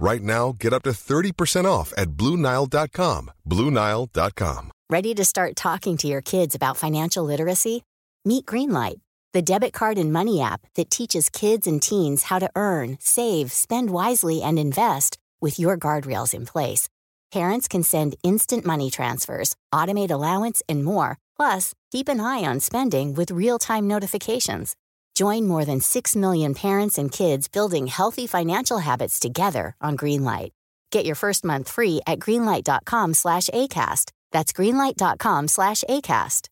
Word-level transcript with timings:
Right 0.00 0.22
now, 0.22 0.54
get 0.58 0.72
up 0.72 0.82
to 0.84 0.92
30% 0.92 1.66
off 1.66 1.92
at 1.94 2.08
BlueNile.com. 2.12 3.30
BlueNile.com. 3.46 4.72
Ready 4.88 5.14
to 5.14 5.24
start 5.26 5.56
talking 5.56 5.98
to 5.98 6.08
your 6.08 6.22
kids 6.22 6.54
about 6.54 6.78
financial 6.78 7.22
literacy? 7.22 7.82
Meet 8.24 8.46
Greenlight, 8.46 9.00
the 9.34 9.42
debit 9.42 9.74
card 9.74 9.98
and 9.98 10.10
money 10.10 10.40
app 10.40 10.62
that 10.74 10.90
teaches 10.90 11.28
kids 11.28 11.66
and 11.66 11.82
teens 11.82 12.24
how 12.24 12.38
to 12.38 12.50
earn, 12.56 12.96
save, 12.98 13.52
spend 13.52 13.90
wisely, 13.90 14.40
and 14.40 14.58
invest 14.58 15.18
with 15.38 15.58
your 15.58 15.76
guardrails 15.76 16.32
in 16.32 16.46
place. 16.46 16.88
Parents 17.30 17.68
can 17.68 17.82
send 17.82 18.16
instant 18.22 18.64
money 18.64 18.90
transfers, 18.90 19.54
automate 19.72 20.10
allowance, 20.10 20.62
and 20.66 20.82
more. 20.82 21.18
Plus, 21.36 21.74
keep 21.92 22.08
an 22.08 22.20
eye 22.20 22.42
on 22.42 22.60
spending 22.60 23.12
with 23.12 23.30
real 23.30 23.58
time 23.58 23.86
notifications. 23.86 24.76
Join 25.20 25.46
more 25.46 25.66
than 25.66 25.80
6 25.82 26.16
million 26.16 26.54
parents 26.54 26.96
and 26.96 27.12
kids 27.12 27.46
building 27.46 27.88
healthy 27.88 28.26
financial 28.26 28.78
habits 28.78 29.18
together 29.18 29.76
on 29.78 29.94
Greenlight. 29.94 30.52
Get 30.92 31.04
your 31.04 31.14
first 31.14 31.44
month 31.44 31.68
free 31.68 32.00
at 32.06 32.20
greenlight.com 32.20 33.12
slash 33.12 33.50
ACAST. 33.52 34.12
That's 34.32 34.54
greenlight.com 34.54 35.48
slash 35.48 35.84
ACAST. 35.90 36.48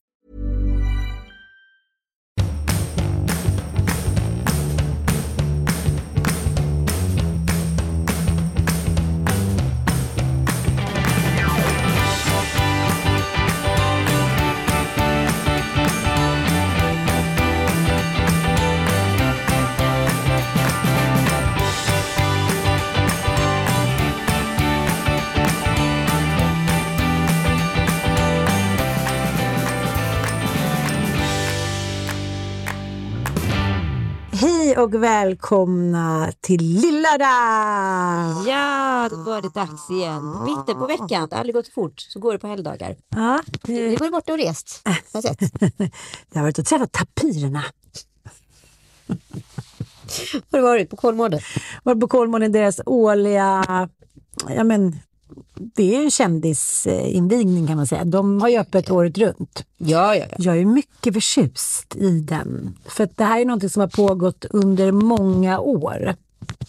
Hej 34.41 34.77
och 34.79 34.95
välkomna 34.95 36.33
till 36.41 36.63
Lilla 36.63 37.19
Damm! 37.19 38.47
Ja, 38.47 39.09
då 39.11 39.17
var 39.17 39.43
det 39.43 39.49
dags 39.55 39.91
igen. 39.91 40.45
Mitten 40.45 40.75
på 40.75 40.87
veckan, 40.87 41.29
det 41.29 41.37
har 41.37 41.41
aldrig 41.41 41.55
gått 41.55 41.67
så 41.67 41.73
fort, 41.73 42.01
så 42.01 42.21
går 42.21 42.33
det 42.33 42.39
på 42.39 42.47
helgdagar. 42.47 42.97
Ja, 43.09 43.41
Du 43.63 43.89
det, 43.91 44.01
var 44.01 44.11
borta 44.11 44.33
och 44.33 44.39
rest, 44.39 44.81
har 44.85 44.97
jag 45.13 45.23
sett. 45.23 45.41
jag 46.33 46.39
har 46.41 46.43
varit 46.43 46.59
och 46.59 46.65
träffat 46.67 46.93
tapirerna. 46.93 47.65
Har 50.51 50.59
du 50.59 50.61
varit 50.61 50.91
på 50.91 50.97
Kolmården? 50.97 51.41
Varit 51.83 52.01
på 52.01 52.09
Kolmården, 52.09 52.53
deras 52.53 52.81
årliga... 52.87 53.65
Ja, 54.49 54.65
men, 54.65 54.99
det 55.55 55.97
är 55.97 56.03
ju 56.03 56.11
kändisinvigning 56.11 57.67
kan 57.67 57.77
man 57.77 57.87
säga. 57.87 58.05
De 58.05 58.41
har 58.41 58.49
ju 58.49 58.59
öppet 58.59 58.91
året 58.91 59.19
runt. 59.19 59.65
Ja, 59.79 60.17
ja, 60.17 60.27
ja. 60.31 60.37
Jag 60.39 60.59
är 60.59 60.65
mycket 60.65 61.15
förtjust 61.15 61.97
i 61.97 62.21
den. 62.21 62.79
För 62.87 63.09
det 63.15 63.25
här 63.25 63.41
är 63.41 63.45
något 63.45 63.73
som 63.73 63.81
har 63.81 63.89
pågått 63.89 64.45
under 64.51 64.93
många 64.93 65.59
år. 65.61 66.15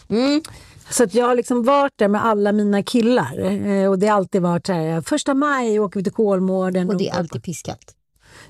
Mm. 0.09 0.41
Så 0.89 1.03
att 1.03 1.13
jag 1.13 1.25
har 1.25 1.35
liksom 1.35 1.63
varit 1.63 1.93
där 1.95 2.07
med 2.07 2.25
alla 2.25 2.51
mina 2.51 2.83
killar. 2.83 3.39
Eh, 3.39 3.89
Och 3.89 3.99
det 3.99 4.07
har 4.07 4.15
alltid 4.17 4.41
varit 4.41 4.65
så 4.65 4.73
här, 4.73 5.01
första 5.01 5.33
maj 5.33 5.79
åker 5.79 5.99
vi 5.99 6.03
till 6.03 6.13
Kolmården. 6.13 6.89
Och 6.89 6.97
det 6.97 7.09
är 7.09 7.15
alltid 7.19 7.43
piskat. 7.43 7.95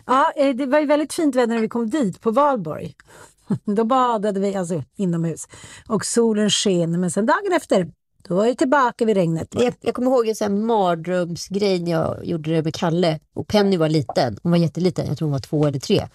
Ja, 0.05 0.31
eh, 0.35 0.55
det 0.55 0.65
var 0.65 0.79
ju 0.79 0.85
väldigt 0.85 1.13
fint 1.13 1.35
väder 1.35 1.53
när 1.55 1.61
vi 1.61 1.69
kom 1.69 1.89
dit 1.89 2.21
på 2.21 2.31
Valborg. 2.31 2.93
Då 3.65 3.83
badade 3.83 4.39
vi 4.39 4.55
alltså 4.55 4.83
inomhus 4.95 5.47
och 5.87 6.05
solen 6.05 6.49
sken. 6.49 6.99
Men 6.99 7.11
sen 7.11 7.25
dagen 7.25 7.53
efter, 7.55 7.91
då 8.29 8.35
var 8.35 8.45
vi 8.45 8.55
tillbaka 8.55 9.05
vid 9.05 9.15
regnet. 9.17 9.47
Jag, 9.51 9.73
jag 9.81 9.93
kommer 9.95 10.11
ihåg 10.11 10.27
en 10.27 10.35
sån 10.35 10.65
mardrömsgrej 10.65 11.79
när 11.79 11.91
jag 11.91 12.25
gjorde 12.25 12.51
det 12.51 12.63
med 12.63 12.73
Kalle. 12.75 13.19
Och 13.33 13.47
Penny 13.47 13.77
var 13.77 13.89
liten, 13.89 14.37
hon 14.43 14.51
var 14.51 14.59
jätteliten, 14.59 15.07
jag 15.07 15.17
tror 15.17 15.25
hon 15.25 15.31
var 15.31 15.39
två 15.39 15.65
eller 15.67 15.79
tre. 15.79 16.07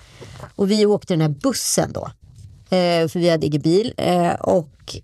Och 0.56 0.70
vi 0.70 0.86
åkte 0.86 1.12
den 1.12 1.20
här 1.20 1.28
bussen 1.28 1.92
då. 1.92 2.04
Eh, 2.76 3.08
för 3.08 3.18
vi 3.18 3.30
hade 3.30 3.46
ingen 3.46 3.60
bil. 3.60 3.94
Eh, 3.96 4.32
och 4.34 4.96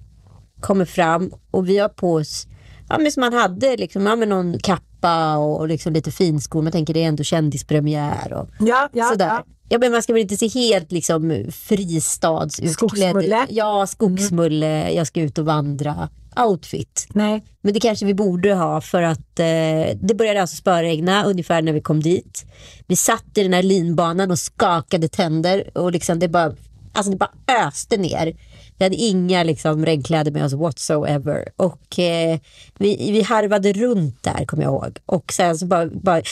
kommer 0.60 0.84
fram 0.84 1.32
och 1.50 1.69
vi 1.69 1.78
har 1.78 1.88
på 1.88 2.12
oss, 2.15 2.47
ja 2.88 2.98
men 2.98 3.12
som 3.12 3.21
man 3.21 3.32
hade 3.32 3.77
liksom, 3.77 4.06
ja 4.06 4.16
men 4.16 4.28
någon 4.28 4.59
kappa 4.59 5.37
och, 5.37 5.59
och 5.60 5.69
liksom 5.69 5.92
lite 5.92 6.10
finskor. 6.10 6.62
Man 6.62 6.72
tänker 6.72 6.94
det 6.94 7.03
är 7.04 7.09
ändå 7.09 7.22
kändispremiär 7.25 8.32
och 8.32 8.48
Ja, 8.60 8.88
ja, 8.92 9.04
sådär. 9.04 9.27
ja. 9.27 9.44
Ja. 9.69 9.78
men 9.78 9.92
man 9.92 10.03
ska 10.03 10.12
väl 10.12 10.22
inte 10.22 10.37
se 10.37 10.48
helt 10.48 10.92
liksom 10.92 11.44
fristadsutklädd. 11.53 12.72
Skogsmulle. 12.72 13.47
Ja, 13.50 13.87
skogsmulle, 13.87 14.91
jag 14.92 15.06
ska 15.06 15.21
ut 15.21 15.38
och 15.38 15.44
vandra. 15.44 16.09
Outfit. 16.36 17.06
Nej, 17.10 17.44
Men 17.60 17.74
det 17.74 17.80
kanske 17.80 18.06
vi 18.06 18.14
borde 18.14 18.54
ha 18.54 18.80
för 18.80 19.02
att 19.02 19.38
eh, 19.38 19.96
det 20.00 20.14
började 20.18 20.41
alltså 20.41 20.56
spöregna 20.56 21.24
ungefär 21.24 21.62
när 21.62 21.72
vi 21.72 21.80
kom 21.80 22.00
dit. 22.02 22.44
Vi 22.86 22.96
satt 22.96 23.38
i 23.38 23.42
den 23.42 23.52
här 23.52 23.62
linbanan 23.62 24.30
och 24.30 24.38
skakade 24.38 25.08
tänder 25.08 25.78
och 25.78 25.92
liksom 25.92 26.18
det 26.18 26.28
bara, 26.28 26.54
alltså 26.92 27.12
det 27.12 27.18
bara 27.18 27.66
öste 27.66 27.96
ner. 27.96 28.34
Vi 28.80 28.84
hade 28.84 28.96
inga 28.96 29.42
liksom 29.42 29.86
regnkläder 29.86 30.30
med 30.30 30.44
oss 30.44 30.52
whatsoever. 30.52 31.48
Och 31.56 31.98
eh, 31.98 32.38
vi, 32.78 33.12
vi 33.12 33.22
harvade 33.22 33.72
runt 33.72 34.22
där 34.22 34.44
kommer 34.44 34.62
jag 34.62 34.70
ihåg. 34.72 34.98
Och 35.06 35.32
sen 35.32 35.58
så 35.58 35.66
bara, 35.66 35.86
bara 35.86 36.22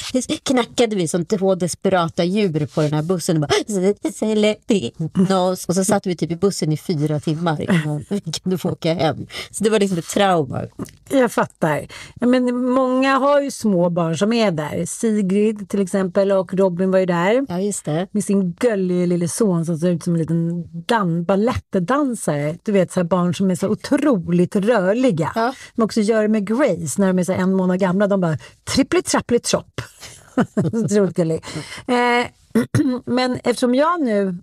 knackade 0.42 0.96
vi 0.96 1.08
som 1.08 1.24
två 1.24 1.54
desperata 1.54 2.24
djur 2.24 2.66
på 2.66 2.82
den 2.82 2.92
här 2.92 3.02
bussen. 3.02 3.36
Och, 3.36 3.40
bara, 3.40 3.50
och 5.68 5.74
så 5.74 5.84
satt 5.84 6.06
vi 6.06 6.16
typ 6.16 6.30
i 6.30 6.36
bussen 6.36 6.72
i 6.72 6.76
fyra 6.76 7.20
timmar 7.20 7.60
innan 7.60 8.04
vi 8.10 8.20
kunde 8.20 8.58
få 8.58 8.70
åka 8.70 8.94
hem. 8.94 9.26
Så 9.50 9.64
det 9.64 9.70
var 9.70 9.78
liksom 9.80 9.98
ett 9.98 10.08
trauma. 10.08 10.62
jag 11.10 11.32
fattar. 11.32 11.86
Men 12.14 12.56
många 12.64 13.18
har 13.18 13.40
ju 13.40 13.50
små 13.50 13.90
barn 13.90 14.18
som 14.18 14.32
är 14.32 14.50
där. 14.50 14.84
Sigrid 14.86 15.68
till 15.68 15.80
exempel 15.82 16.32
och 16.32 16.54
Robin 16.54 16.90
var 16.90 16.98
ju 16.98 17.06
där. 17.06 17.46
Ja, 17.48 17.60
just 17.60 17.84
det. 17.84 18.06
Med 18.12 18.24
sin 18.24 18.52
gulliga 18.52 19.06
lille 19.06 19.28
son 19.28 19.66
som 19.66 19.78
ser 19.78 19.88
ut 19.90 20.02
som 20.04 20.14
en 20.14 20.20
liten 20.20 20.64
dan- 20.86 21.24
balettdansare. 21.24 22.37
Du 22.62 22.72
vet 22.72 22.92
så 22.92 23.04
barn 23.04 23.34
som 23.34 23.50
är 23.50 23.54
så 23.54 23.68
otroligt 23.68 24.56
rörliga. 24.56 25.32
Ja. 25.34 25.54
De 25.74 25.82
också 25.82 26.00
gör 26.00 26.22
det 26.22 26.28
med 26.28 26.46
Grace 26.46 27.00
när 27.00 27.06
de 27.06 27.18
är 27.18 27.24
så 27.24 27.32
en 27.32 27.54
månad 27.54 27.78
gamla. 27.78 28.06
De 28.06 28.20
bara 28.20 28.38
trippli 28.64 29.02
trappli 29.02 29.38
tropp. 29.38 29.80
Otroligt 30.56 31.16
gullig. 31.16 31.44
Eh, 31.86 32.26
men 33.04 33.40
eftersom 33.44 33.74
jag 33.74 34.00
nu 34.00 34.36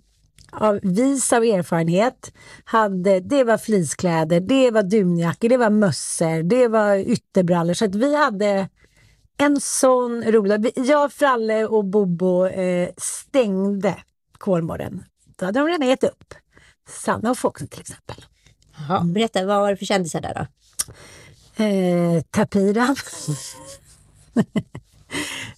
av 0.52 0.80
vis 0.82 1.32
av 1.32 1.44
erfarenhet 1.44 2.32
hade, 2.64 3.20
det 3.20 3.44
var 3.44 3.58
fleecekläder, 3.58 4.40
det 4.40 4.70
var 4.70 4.82
dunjackor, 4.82 5.48
det 5.48 5.56
var 5.56 5.70
mössor, 5.70 6.42
det 6.42 6.68
var 6.68 6.96
ytterbrallor. 6.96 7.74
Så 7.74 7.84
att 7.84 7.94
vi 7.94 8.16
hade 8.16 8.68
en 9.36 9.60
sån 9.60 10.24
rolig... 10.24 10.72
Jag, 10.76 11.12
Fralle 11.12 11.66
och 11.66 11.84
Bobo 11.84 12.46
eh, 12.46 12.88
stängde 12.96 13.96
Kolmården. 14.38 15.04
Då 15.36 15.46
hade 15.46 15.58
de 15.60 15.68
redan 15.68 15.88
gett 15.88 16.04
upp. 16.04 16.34
Sanna 16.88 17.30
och 17.30 17.38
Foxen 17.38 17.68
till 17.68 17.80
exempel. 17.80 18.24
Jaha, 18.78 19.04
berätta, 19.04 19.46
vad 19.46 19.60
var 19.60 19.70
det 19.70 19.76
för 19.76 19.86
kändisar 19.86 20.20
där 20.20 20.34
då? 20.34 20.46
Eh, 21.64 22.22
Tapiran. 22.30 22.96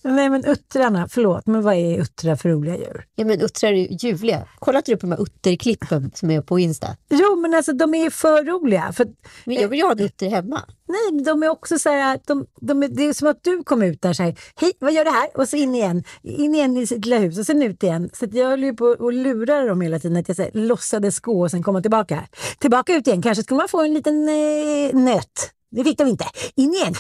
Nej 0.03 0.31
men 0.31 0.45
uttrarna, 0.45 1.09
förlåt, 1.11 1.47
men 1.47 1.63
vad 1.63 1.75
är 1.75 2.01
uttrar 2.01 2.37
för 2.37 2.49
roliga 2.49 2.77
djur? 2.77 3.05
Ja 3.15 3.25
men 3.25 3.41
uttrar 3.41 3.73
är 3.73 3.75
ju 3.75 3.97
ljuvliga. 4.01 4.49
Kollar 4.59 4.79
inte 4.79 4.93
du 4.93 4.97
på 4.97 5.07
de 5.07 5.13
här 5.13 5.23
utterklippen 5.23 6.11
som 6.15 6.31
är 6.31 6.41
på 6.41 6.59
Insta? 6.59 6.87
Jo 7.09 7.37
men 7.37 7.55
alltså 7.55 7.73
de 7.73 7.95
är 7.95 8.11
för 8.11 8.45
roliga. 8.45 8.93
För, 8.93 9.07
Men 9.45 9.57
jag 9.57 9.69
vill 9.69 9.79
ju 9.79 9.85
ha 9.85 9.93
en 9.93 10.01
utter 10.01 10.29
hemma. 10.29 10.63
nej, 10.89 11.25
de 11.25 11.43
är 11.43 11.49
också 11.49 11.79
så 11.79 11.89
här, 11.89 12.21
de, 12.27 12.47
de 12.61 12.83
är, 12.83 12.89
det 12.89 13.03
är 13.07 13.13
som 13.13 13.29
att 13.29 13.45
du 13.45 13.63
kom 13.63 13.83
ut 13.83 14.03
där 14.03 14.13
så 14.13 14.23
här, 14.23 14.39
hej 14.57 14.73
vad 14.79 14.93
gör 14.93 15.05
du 15.05 15.11
här? 15.11 15.29
Och 15.35 15.49
så 15.49 15.57
in 15.57 15.75
igen, 15.75 16.05
in 16.23 16.55
igen 16.55 16.77
i 16.77 16.87
sitt 16.87 17.05
lilla 17.05 17.19
hus 17.19 17.39
och 17.39 17.47
sen 17.47 17.63
ut 17.63 17.83
igen. 17.83 18.11
Så 18.13 18.27
jag 18.33 18.49
höll 18.49 18.65
ju 18.65 18.75
på 18.75 18.85
och 18.85 19.13
lurade 19.13 19.69
dem 19.69 19.81
hela 19.81 19.99
tiden 19.99 20.17
att 20.17 20.29
jag 20.29 20.37
så 20.37 20.43
här, 20.43 20.51
låtsades 20.55 21.21
gå 21.21 21.41
och 21.41 21.51
sen 21.51 21.63
komma 21.63 21.81
tillbaka. 21.81 22.29
Tillbaka 22.59 22.95
ut 22.95 23.07
igen, 23.07 23.23
kanske 23.23 23.43
skulle 23.43 23.59
man 23.59 23.69
få 23.69 23.83
en 23.83 23.95
liten 23.95 24.29
eh, 24.29 24.95
nöt. 24.95 25.53
Det 25.71 25.85
fick 25.85 25.99
de 25.99 26.09
inte. 26.09 26.25
In 26.55 26.73
igen! 26.73 26.95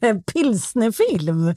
en 0.00 0.22
pilsnerfilm. 0.22 1.54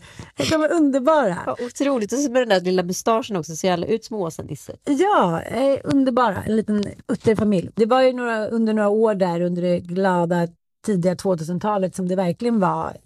De 0.49 0.57
var 0.57 0.71
underbara. 0.71 1.37
Ja, 1.45 1.57
otroligt. 1.65 2.13
Och 2.13 2.19
så 2.19 2.31
med 2.31 2.41
den 2.41 2.49
där 2.49 2.61
lilla 2.61 2.83
mustaschen 2.83 3.35
också, 3.35 3.55
ser 3.55 3.73
alla 3.73 3.87
ut 3.87 4.05
som 4.05 4.17
Åsa-Nisse. 4.17 4.75
Ja, 4.85 5.41
eh, 5.41 5.79
underbara. 5.83 6.43
En 6.43 6.55
liten 6.55 6.83
utterfamilj. 7.07 7.69
Det 7.75 7.85
var 7.85 8.01
ju 8.01 8.13
några, 8.13 8.47
under 8.47 8.73
några 8.73 8.89
år 8.89 9.15
där 9.15 9.41
under 9.41 9.61
det 9.61 9.79
glada 9.79 10.47
tidiga 10.85 11.15
2000-talet 11.15 11.95
som 11.95 12.07
det 12.07 12.15
verkligen 12.15 12.59
var 12.59 12.97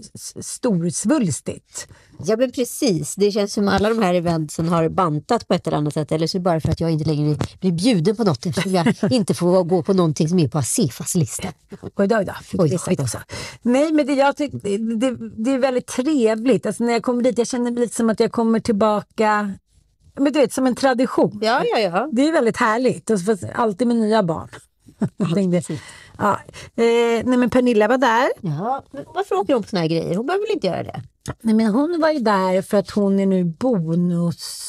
storsvulstigt. 0.42 1.88
Ja 2.26 2.38
men 2.38 2.52
precis, 2.52 3.16
det 3.16 3.32
känns 3.32 3.54
som 3.54 3.68
alla 3.68 3.90
de 3.90 4.00
här 4.00 4.14
eventsen 4.14 4.68
har 4.68 4.90
bantat 4.90 5.48
på 5.48 5.54
ett 5.54 5.68
eller 5.68 5.78
annat 5.78 5.94
sätt. 5.94 6.12
Eller 6.12 6.28
så 6.28 6.38
är 6.38 6.40
det 6.40 6.44
bara 6.44 6.62
för 6.62 6.70
att 6.70 6.80
jag 6.80 6.92
inte 6.92 7.06
längre 7.06 7.38
blir 7.60 7.72
bjuden 7.72 8.16
på 8.16 8.24
något 8.24 8.46
eftersom 8.46 8.72
jag 8.72 8.96
inte 9.12 9.34
får 9.34 9.64
gå 9.64 9.84
på 9.84 9.94
någonting 9.94 10.30
som 10.30 10.40
är 10.40 10.48
på 10.48 10.58
Asefas 10.58 11.16
lista. 11.16 11.48
Oj 11.96 12.08
då, 12.08 12.18
oj 12.18 12.26
då. 12.26 12.34
Oj 12.54 12.78
oj 12.88 12.96
också. 13.00 13.18
Nej, 13.62 13.92
men 13.92 14.08
det, 14.08 14.14
jag 14.14 14.38
tyck, 14.38 14.52
det, 14.64 14.78
det, 14.78 15.18
det 15.44 15.52
är 15.52 15.58
väldigt 15.58 15.88
trevligt. 15.88 16.66
Alltså, 16.66 16.84
när 16.84 16.94
jag 16.94 17.04
kommer 17.04 17.24
dit, 17.24 17.38
jag 17.38 17.48
känner 17.48 17.72
lite 17.72 17.96
som 17.96 18.10
att 18.10 18.20
jag 18.20 18.32
kommer 18.32 18.60
tillbaka, 18.60 19.54
men 20.16 20.34
du 20.34 20.40
vet, 20.40 20.54
som 20.54 20.68
en 20.68 20.76
tradition. 20.76 21.40
Ja, 21.42 21.64
ja, 21.66 21.80
ja. 21.80 22.10
Det 22.12 22.28
är 22.28 22.32
väldigt 22.32 22.58
härligt. 22.58 23.10
Och 23.10 23.20
alltid 23.56 23.88
med 23.88 23.98
nya 23.98 24.24
barn. 24.24 24.50
Tänkte, 25.36 25.74
ja. 26.18 26.32
eh, 26.76 27.24
nej, 27.26 27.38
men 27.38 27.50
Pernilla 27.50 27.88
var 27.88 27.98
där. 27.98 28.30
ja. 28.42 28.84
Men 28.92 29.04
varför 29.16 29.36
åker 29.36 29.54
hon 29.54 29.64
på 29.64 29.70
såna 29.70 29.80
här 29.82 29.88
grejer? 29.90 30.16
Hon 30.16 30.26
behöver 30.26 30.46
väl 30.48 30.54
inte 30.54 30.68
göra 30.68 30.84
det? 30.84 31.02
Nej, 31.42 31.56
men 31.56 31.66
hon 31.68 32.00
var 32.02 32.10
ju 32.12 32.20
där 32.20 32.62
för 32.62 32.78
att 32.78 32.90
hon 32.90 33.20
är 33.20 33.26
nu 33.26 33.44
bonus... 33.44 34.66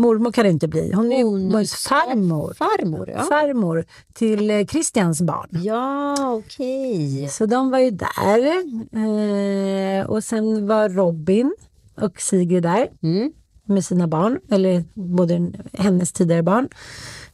Mormor 0.00 0.32
kan 0.32 0.44
det 0.44 0.50
inte 0.50 0.68
bli. 0.68 0.92
Hon 0.92 1.12
är 1.12 1.24
Bonus- 1.24 1.74
farmor. 1.88 2.54
Farmor, 2.58 3.10
ja. 3.10 3.22
Farmor 3.22 3.84
till 4.14 4.50
eh, 4.50 4.64
Christians 4.66 5.20
barn. 5.22 5.48
Ja, 5.50 6.14
okej. 6.34 7.28
Så 7.28 7.46
de 7.46 7.70
var 7.70 7.78
ju 7.78 7.90
där. 7.90 8.46
Eh, 8.92 10.06
och 10.06 10.24
sen 10.24 10.66
var 10.66 10.88
Robin 10.88 11.54
och 12.00 12.20
Sigrid 12.20 12.62
där 12.62 12.88
Mm. 13.02 13.32
med 13.64 13.84
sina 13.84 14.06
barn, 14.08 14.38
eller 14.50 14.84
både 14.94 15.52
hennes 15.72 16.12
tidigare 16.12 16.42
barn. 16.42 16.68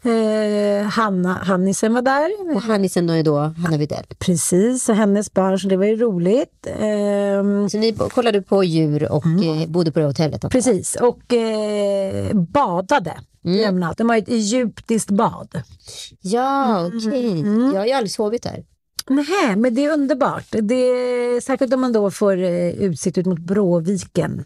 Eh, 0.05 0.87
Hanna, 0.87 1.33
Hannisen 1.33 1.95
var 1.95 2.03
där. 2.03 2.55
Och 2.57 2.63
Hannisen 2.63 3.11
är 3.11 3.23
då 3.23 3.39
Hanna 3.39 3.77
Widell. 3.77 4.05
Precis, 4.19 4.89
och 4.89 4.95
hennes 4.95 5.33
barn, 5.35 5.59
så 5.59 5.69
det 5.69 5.77
var 5.77 5.85
ju 5.85 5.97
roligt. 5.97 6.67
Ehm, 6.81 7.71
Så 7.71 7.79
ni 7.79 7.93
kollade 7.93 8.43
på 8.43 8.65
djur 8.65 9.13
och 9.13 9.27
eh, 9.27 9.69
bodde 9.69 9.93
på 9.93 9.99
det 9.99 10.07
hotellet? 10.07 10.45
också? 10.45 10.49
precis, 10.49 10.97
och 10.97 11.33
eh, 11.35 12.35
badade. 12.35 13.13
Mm. 13.45 13.85
De 13.97 14.09
har 14.09 14.17
ett 14.17 14.29
egyptiskt 14.29 15.11
bad. 15.11 15.63
Ja, 16.21 16.87
okej. 16.87 17.41
Ja, 17.75 17.87
jag 17.87 17.93
har 17.93 17.97
aldrig 17.97 18.11
sovit 18.11 18.43
där. 18.43 18.65
Nej, 19.09 19.57
men 19.57 19.75
det 19.75 19.85
är 19.85 19.93
underbart. 19.93 20.47
Det 20.63 20.75
är, 20.75 21.41
särskilt 21.41 21.75
om 21.75 21.81
man 21.81 21.93
då 21.93 22.11
får 22.11 22.43
eh, 22.43 22.69
utsikt 22.69 23.19
ut 23.19 23.27
mot 23.27 23.39
Bråviken. 23.39 24.45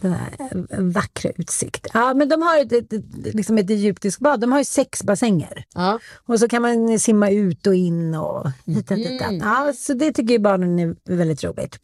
Den 0.00 0.12
eh, 0.12 0.80
vackra 0.80 1.30
utsikt. 1.36 1.86
Ja, 1.94 2.14
men 2.14 2.28
de 2.28 2.42
har 2.42 2.58
ett, 2.58 2.72
ett, 2.72 2.92
ett, 2.92 3.04
liksom 3.34 3.58
ett 3.58 3.70
egyptiskt 3.70 4.20
bad. 4.20 4.40
De 4.40 4.52
har 4.52 4.58
ju 4.58 4.64
sex 4.64 5.02
bassänger. 5.02 5.64
Ja. 5.74 5.98
Och 6.26 6.40
så 6.40 6.48
kan 6.48 6.62
man 6.62 6.98
simma 6.98 7.30
ut 7.30 7.66
och 7.66 7.74
in 7.74 8.14
och 8.14 8.50
hit 8.66 8.90
och 8.90 8.96
dit. 8.96 9.22
Ja, 9.40 9.72
så 9.76 9.94
det 9.94 10.12
tycker 10.12 10.32
ju 10.32 10.38
barnen 10.38 10.78
är 10.78 10.96
väldigt 11.04 11.44
roligt. 11.44 11.78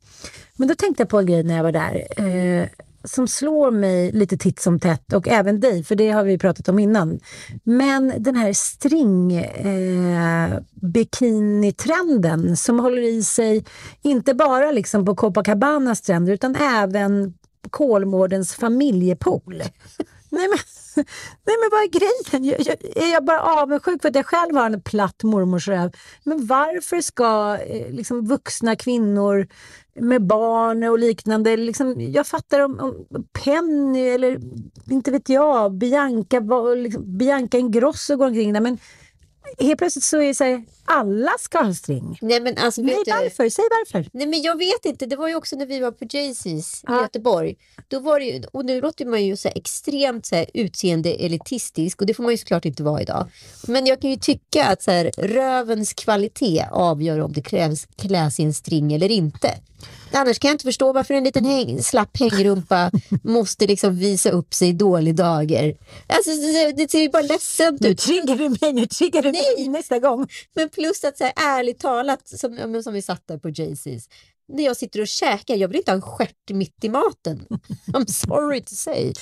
Men 0.56 0.68
då 0.68 0.74
tänkte 0.74 1.02
jag 1.02 1.08
på 1.08 1.18
en 1.18 1.26
grej 1.26 1.42
när 1.42 1.56
jag 1.56 1.62
var 1.62 1.72
där. 1.72 2.06
Eh, 2.16 2.68
som 3.04 3.28
slår 3.28 3.70
mig 3.70 4.12
lite 4.12 4.36
titt 4.36 4.60
som 4.60 4.80
tätt 4.80 5.12
och 5.12 5.28
även 5.28 5.60
dig, 5.60 5.84
för 5.84 5.94
det 5.94 6.10
har 6.10 6.24
vi 6.24 6.38
pratat 6.38 6.68
om 6.68 6.78
innan. 6.78 7.20
Men 7.64 8.12
den 8.18 8.36
här 8.36 8.52
string 8.52 9.36
eh, 9.36 10.58
bikinitrenden 10.74 12.56
som 12.56 12.80
håller 12.80 13.02
i 13.02 13.22
sig 13.22 13.64
inte 14.02 14.34
bara 14.34 14.70
liksom 14.70 15.04
på 15.04 15.14
Copacabanas 15.14 15.98
stränder 15.98 16.32
utan 16.32 16.56
även 16.56 17.34
Kolmårdens 17.70 18.54
familjepool. 18.54 19.62
Nej 20.34 20.48
men, 20.48 20.58
nej 21.46 21.56
men 21.60 21.68
vad 21.70 21.82
är 21.82 21.88
grejen? 21.88 22.44
Jag, 22.44 22.60
jag, 22.60 23.04
är 23.04 23.12
jag 23.12 23.24
bara 23.24 23.40
avundsjuk 23.40 24.02
för 24.02 24.08
att 24.08 24.14
jag 24.14 24.26
själv 24.26 24.56
har 24.56 24.70
en 24.70 24.82
platt 24.82 25.22
mormorsröv? 25.22 25.92
Men 26.24 26.46
varför 26.46 27.00
ska 27.00 27.58
eh, 27.66 27.90
liksom, 27.90 28.26
vuxna 28.26 28.76
kvinnor 28.76 29.46
med 30.00 30.26
barn 30.26 30.82
och 30.82 30.98
liknande, 30.98 31.56
liksom, 31.56 32.00
jag 32.00 32.26
fattar 32.26 32.60
om, 32.60 32.80
om 32.80 33.24
Penny 33.44 34.08
eller 34.08 34.40
inte 34.90 35.10
vet 35.10 35.28
jag, 35.28 35.74
Bianca, 35.74 36.40
liksom, 36.76 37.18
Bianca 37.18 37.58
Ingrosso 37.58 38.16
går 38.16 38.26
omkring 38.26 38.52
där 38.52 38.60
men 38.60 38.78
helt 39.58 39.78
plötsligt 39.78 40.04
så 40.04 40.16
är 40.20 40.26
det 40.26 40.34
så 40.34 40.44
här, 40.44 40.64
alla 40.84 41.30
ska 41.40 41.58
ha 41.58 41.64
string. 41.74 42.18
Nej, 42.22 42.40
men 42.40 42.58
alltså, 42.58 42.80
Nej, 42.82 42.94
vet 42.94 43.04
du, 43.04 43.10
varför? 43.10 43.48
Säg 43.48 43.64
varför. 43.70 44.08
Nej 44.12 44.26
men 44.26 44.42
jag 44.42 44.58
vet 44.58 44.84
inte, 44.84 45.06
det 45.06 45.16
var 45.16 45.28
ju 45.28 45.34
också 45.34 45.56
när 45.56 45.66
vi 45.66 45.78
var 45.80 45.90
på 45.90 46.06
i 46.46 46.62
Ja. 46.86 47.02
Göteborg. 47.02 47.56
Då 47.88 47.98
var 48.00 48.20
det 48.20 48.26
ju, 48.26 48.42
och 48.52 48.64
nu 48.64 48.80
låter 48.80 49.04
man 49.06 49.24
ju 49.24 49.36
så 49.36 49.48
extremt 49.54 50.26
så 50.26 50.34
här 50.36 50.46
utseende 50.54 51.10
elitistisk 51.14 52.00
och 52.00 52.06
det 52.06 52.14
får 52.14 52.22
man 52.22 52.32
ju 52.32 52.38
såklart 52.38 52.64
inte 52.64 52.82
vara 52.82 53.02
idag. 53.02 53.26
Men 53.66 53.86
jag 53.86 54.00
kan 54.00 54.10
ju 54.10 54.16
tycka 54.16 54.64
att 54.66 54.82
så 54.82 54.90
här, 54.90 55.10
rövens 55.18 55.92
kvalitet 55.92 56.64
avgör 56.72 57.20
om 57.20 57.32
det 57.32 57.42
krävs 57.42 57.86
kläs 57.96 58.40
i 58.40 58.42
en 58.42 58.54
string 58.54 58.92
eller 58.92 59.10
inte. 59.10 59.50
Annars 60.12 60.38
kan 60.38 60.48
jag 60.48 60.54
inte 60.54 60.64
förstå 60.64 60.92
varför 60.92 61.14
en 61.14 61.24
liten 61.24 61.44
häng, 61.44 61.82
slapp 61.82 62.18
hängrumpa 62.18 62.90
måste 63.24 63.66
liksom 63.66 63.96
visa 63.98 64.30
upp 64.30 64.54
sig 64.54 64.68
i 64.68 64.72
dålig 64.72 65.14
dager. 65.14 65.76
Alltså, 66.06 66.30
det- 66.76 66.90
ser 66.90 67.00
ju 67.00 67.08
bara 67.08 67.22
ledsamt 67.22 67.80
Nu 67.80 67.88
ut. 67.88 67.98
triggar 67.98 68.36
du 68.36 68.48
mig, 68.48 68.72
nu 68.72 68.86
triggar 68.86 69.22
du 69.22 69.32
mig 69.32 69.68
nästa 69.68 69.98
gång. 69.98 70.28
Men 70.54 70.68
plus 70.74 71.04
att 71.04 71.18
så 71.18 71.24
här, 71.24 71.32
ärligt 71.36 71.80
talat, 71.80 72.28
som, 72.28 72.82
som 72.82 72.94
vi 72.94 73.02
satt 73.02 73.26
där 73.26 73.38
på 73.38 73.48
Jay-Z's, 73.48 74.08
när 74.48 74.64
jag 74.64 74.76
sitter 74.76 75.00
och 75.00 75.06
käkar, 75.06 75.56
jag 75.56 75.68
vill 75.68 75.76
inte 75.76 75.90
ha 75.90 75.96
en 75.96 76.02
stjärt 76.02 76.50
mitt 76.50 76.84
i 76.84 76.88
maten. 76.88 77.46
I'm 77.86 78.06
sorry 78.06 78.60
to 78.60 78.74
say. 78.74 79.12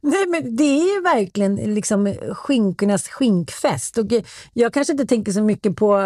Nej, 0.00 0.26
men 0.26 0.56
det 0.56 0.64
är 0.64 0.94
ju 0.94 1.00
verkligen 1.00 1.74
liksom 1.74 2.14
skinkornas 2.32 3.08
skinkfest. 3.08 3.98
Och 3.98 4.06
jag 4.52 4.74
kanske 4.74 4.92
inte 4.92 5.06
tänker 5.06 5.32
så 5.32 5.42
mycket 5.42 5.76
på, 5.76 5.98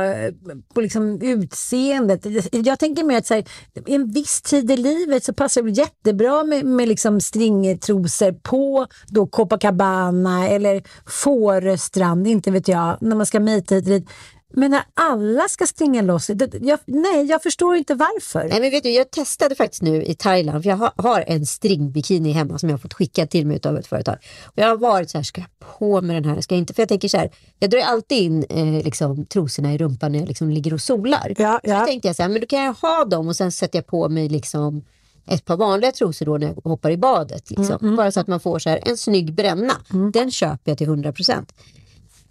på 0.74 0.80
liksom 0.80 1.22
utseendet. 1.22 2.26
Jag 2.52 2.78
tänker 2.78 3.04
mer 3.04 3.18
att 3.18 3.26
så 3.26 3.34
här, 3.34 3.44
en 3.86 4.10
viss 4.10 4.42
tid 4.42 4.70
i 4.70 4.76
livet 4.76 5.24
så 5.24 5.32
passar 5.32 5.62
det 5.62 5.70
jättebra 5.70 6.44
med, 6.44 6.64
med 6.64 6.88
liksom 6.88 7.20
stringtrosor 7.20 8.32
på 8.32 8.86
då 9.06 9.26
Copacabana 9.26 10.48
eller 10.48 10.82
Fåröstrand, 11.06 12.26
inte 12.26 12.50
vet 12.50 12.68
jag, 12.68 12.98
när 13.00 13.16
man 13.16 13.26
ska 13.26 13.40
mejta 13.40 13.74
hit 13.74 13.84
dit. 13.84 14.08
Men 14.54 14.70
när 14.70 14.82
alla 14.94 15.48
ska 15.48 15.66
stringa 15.66 16.02
loss, 16.02 16.26
det, 16.26 16.54
jag, 16.60 16.78
nej 16.84 17.24
jag 17.24 17.42
förstår 17.42 17.76
inte 17.76 17.94
varför. 17.94 18.48
Nej, 18.48 18.60
men 18.60 18.70
vet 18.70 18.82
du, 18.82 18.90
jag 18.90 19.10
testade 19.10 19.54
faktiskt 19.54 19.82
nu 19.82 20.02
i 20.02 20.14
Thailand, 20.14 20.62
för 20.62 20.70
jag 20.70 20.76
har, 20.76 20.92
har 20.96 21.24
en 21.26 21.46
stringbikini 21.46 22.32
hemma 22.32 22.58
som 22.58 22.68
jag 22.68 22.74
har 22.74 22.78
fått 22.78 22.94
skicka 22.94 23.26
till 23.26 23.46
mig 23.46 23.60
av 23.64 23.76
ett 23.76 23.86
företag. 23.86 24.16
Och 24.44 24.52
jag 24.54 24.68
har 24.68 24.76
varit 24.76 25.10
så 25.10 25.18
här, 25.18 25.22
ska 25.22 25.40
jag 25.40 25.78
på 25.78 26.00
med 26.00 26.22
den 26.22 26.34
här? 26.34 26.40
Ska 26.40 26.54
jag 26.54 26.60
inte? 26.60 26.74
För 26.74 26.82
jag 26.82 26.88
tänker 26.88 27.08
så 27.08 27.16
här, 27.16 27.30
jag 27.58 27.70
drar 27.70 27.80
alltid 27.80 28.18
in 28.18 28.44
eh, 28.48 28.84
liksom, 28.84 29.26
trosorna 29.26 29.74
i 29.74 29.78
rumpan 29.78 30.12
när 30.12 30.18
jag 30.18 30.28
liksom 30.28 30.50
ligger 30.50 30.74
och 30.74 30.80
solar. 30.80 31.34
Ja, 31.38 31.60
Så 31.64 31.70
ja. 31.70 31.80
då 31.80 31.86
tänkte 31.86 32.08
jag 32.08 32.16
så 32.16 32.22
här, 32.22 32.30
men 32.30 32.40
då 32.40 32.46
kan 32.46 32.64
jag 32.64 32.72
ha 32.72 33.04
dem 33.04 33.28
och 33.28 33.36
sen 33.36 33.52
sätter 33.52 33.78
jag 33.78 33.86
på 33.86 34.08
mig 34.08 34.28
liksom 34.28 34.84
ett 35.26 35.44
par 35.44 35.56
vanliga 35.56 35.92
trosor 35.92 36.26
då 36.26 36.38
när 36.38 36.46
jag 36.46 36.70
hoppar 36.70 36.90
i 36.90 36.96
badet. 36.96 37.50
Liksom. 37.50 37.96
Bara 37.96 38.12
så 38.12 38.20
att 38.20 38.26
man 38.26 38.40
får 38.40 38.58
så 38.58 38.70
här, 38.70 38.80
en 38.82 38.96
snygg 38.96 39.34
bränna. 39.34 39.72
Den 40.12 40.30
köper 40.30 40.70
jag 40.70 40.78
till 40.78 40.86
100 40.86 41.12
procent. 41.12 41.52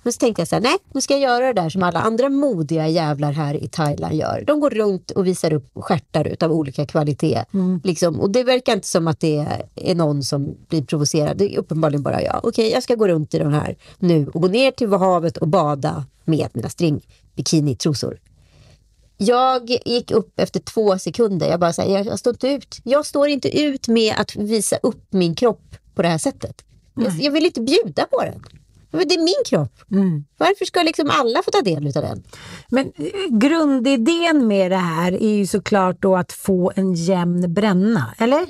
Men 0.05 0.13
så 0.13 0.17
tänkte 0.17 0.41
jag 0.41 0.47
så 0.47 0.55
här, 0.55 0.62
nej, 0.62 0.77
nu 0.93 1.01
ska 1.01 1.13
jag 1.13 1.21
göra 1.21 1.53
det 1.53 1.62
där 1.62 1.69
som 1.69 1.83
alla 1.83 2.00
andra 2.00 2.29
modiga 2.29 2.88
jävlar 2.88 3.31
här 3.31 3.63
i 3.63 3.67
Thailand 3.67 4.15
gör. 4.15 4.43
De 4.47 4.59
går 4.59 4.69
runt 4.69 5.12
och 5.12 5.27
visar 5.27 5.53
upp 5.53 5.71
stjärtar 5.75 6.27
utav 6.27 6.51
olika 6.51 6.85
kvalitet. 6.85 7.45
Liksom. 7.83 8.19
Och 8.19 8.29
det 8.29 8.43
verkar 8.43 8.74
inte 8.74 8.88
som 8.88 9.07
att 9.07 9.19
det 9.19 9.45
är 9.75 9.95
någon 9.95 10.24
som 10.24 10.57
blir 10.67 10.83
provocerad. 10.83 11.38
Det 11.38 11.55
är 11.55 11.59
uppenbarligen 11.59 12.03
bara 12.03 12.21
jag. 12.21 12.39
Okej, 12.43 12.71
jag 12.71 12.83
ska 12.83 12.95
gå 12.95 13.07
runt 13.07 13.33
i 13.33 13.39
de 13.39 13.53
här 13.53 13.75
nu 14.00 14.27
och 14.27 14.41
gå 14.41 14.47
ner 14.47 14.71
till 14.71 14.93
havet 14.93 15.38
och 15.38 15.47
bada 15.47 16.05
med 16.25 16.50
mina 16.53 16.69
stringbikinitrosor. 16.69 18.19
Jag 19.17 19.69
gick 19.85 20.12
upp 20.12 20.39
efter 20.39 20.59
två 20.59 20.97
sekunder. 20.97 21.50
Jag 21.50 21.59
bara 21.59 21.74
så 21.74 21.81
här, 21.81 21.89
jag, 21.89 22.05
jag 22.05 22.19
står 22.19 22.33
inte 22.33 22.47
ut. 22.47 22.77
Jag 22.83 23.05
står 23.05 23.27
inte 23.27 23.59
ut 23.59 23.88
med 23.88 24.13
att 24.17 24.35
visa 24.35 24.75
upp 24.83 25.03
min 25.09 25.35
kropp 25.35 25.75
på 25.95 26.01
det 26.01 26.07
här 26.07 26.17
sättet. 26.17 26.62
Jag, 26.95 27.13
jag 27.13 27.31
vill 27.31 27.45
inte 27.45 27.62
bjuda 27.62 28.05
på 28.12 28.21
den. 28.21 28.43
Men 28.92 29.08
det 29.08 29.15
är 29.15 29.20
min 29.24 29.44
kropp. 29.46 29.74
Varför 30.38 30.65
ska 30.65 30.84
liksom 30.84 31.10
alla 31.10 31.42
få 31.44 31.51
ta 31.51 31.62
del 31.62 31.88
av 31.88 32.04
den? 32.04 32.24
Men 32.70 32.86
eh, 32.86 33.38
grundidén 33.38 34.48
med 34.48 34.72
det 34.72 34.77
här 34.77 35.12
är 35.24 35.36
ju 35.36 35.48
såklart 35.48 36.01
då 36.01 36.15
att 36.15 36.32
få 36.32 36.72
en 36.75 36.94
jämn 36.94 37.54
bränna, 37.54 38.15
eller? 38.18 38.46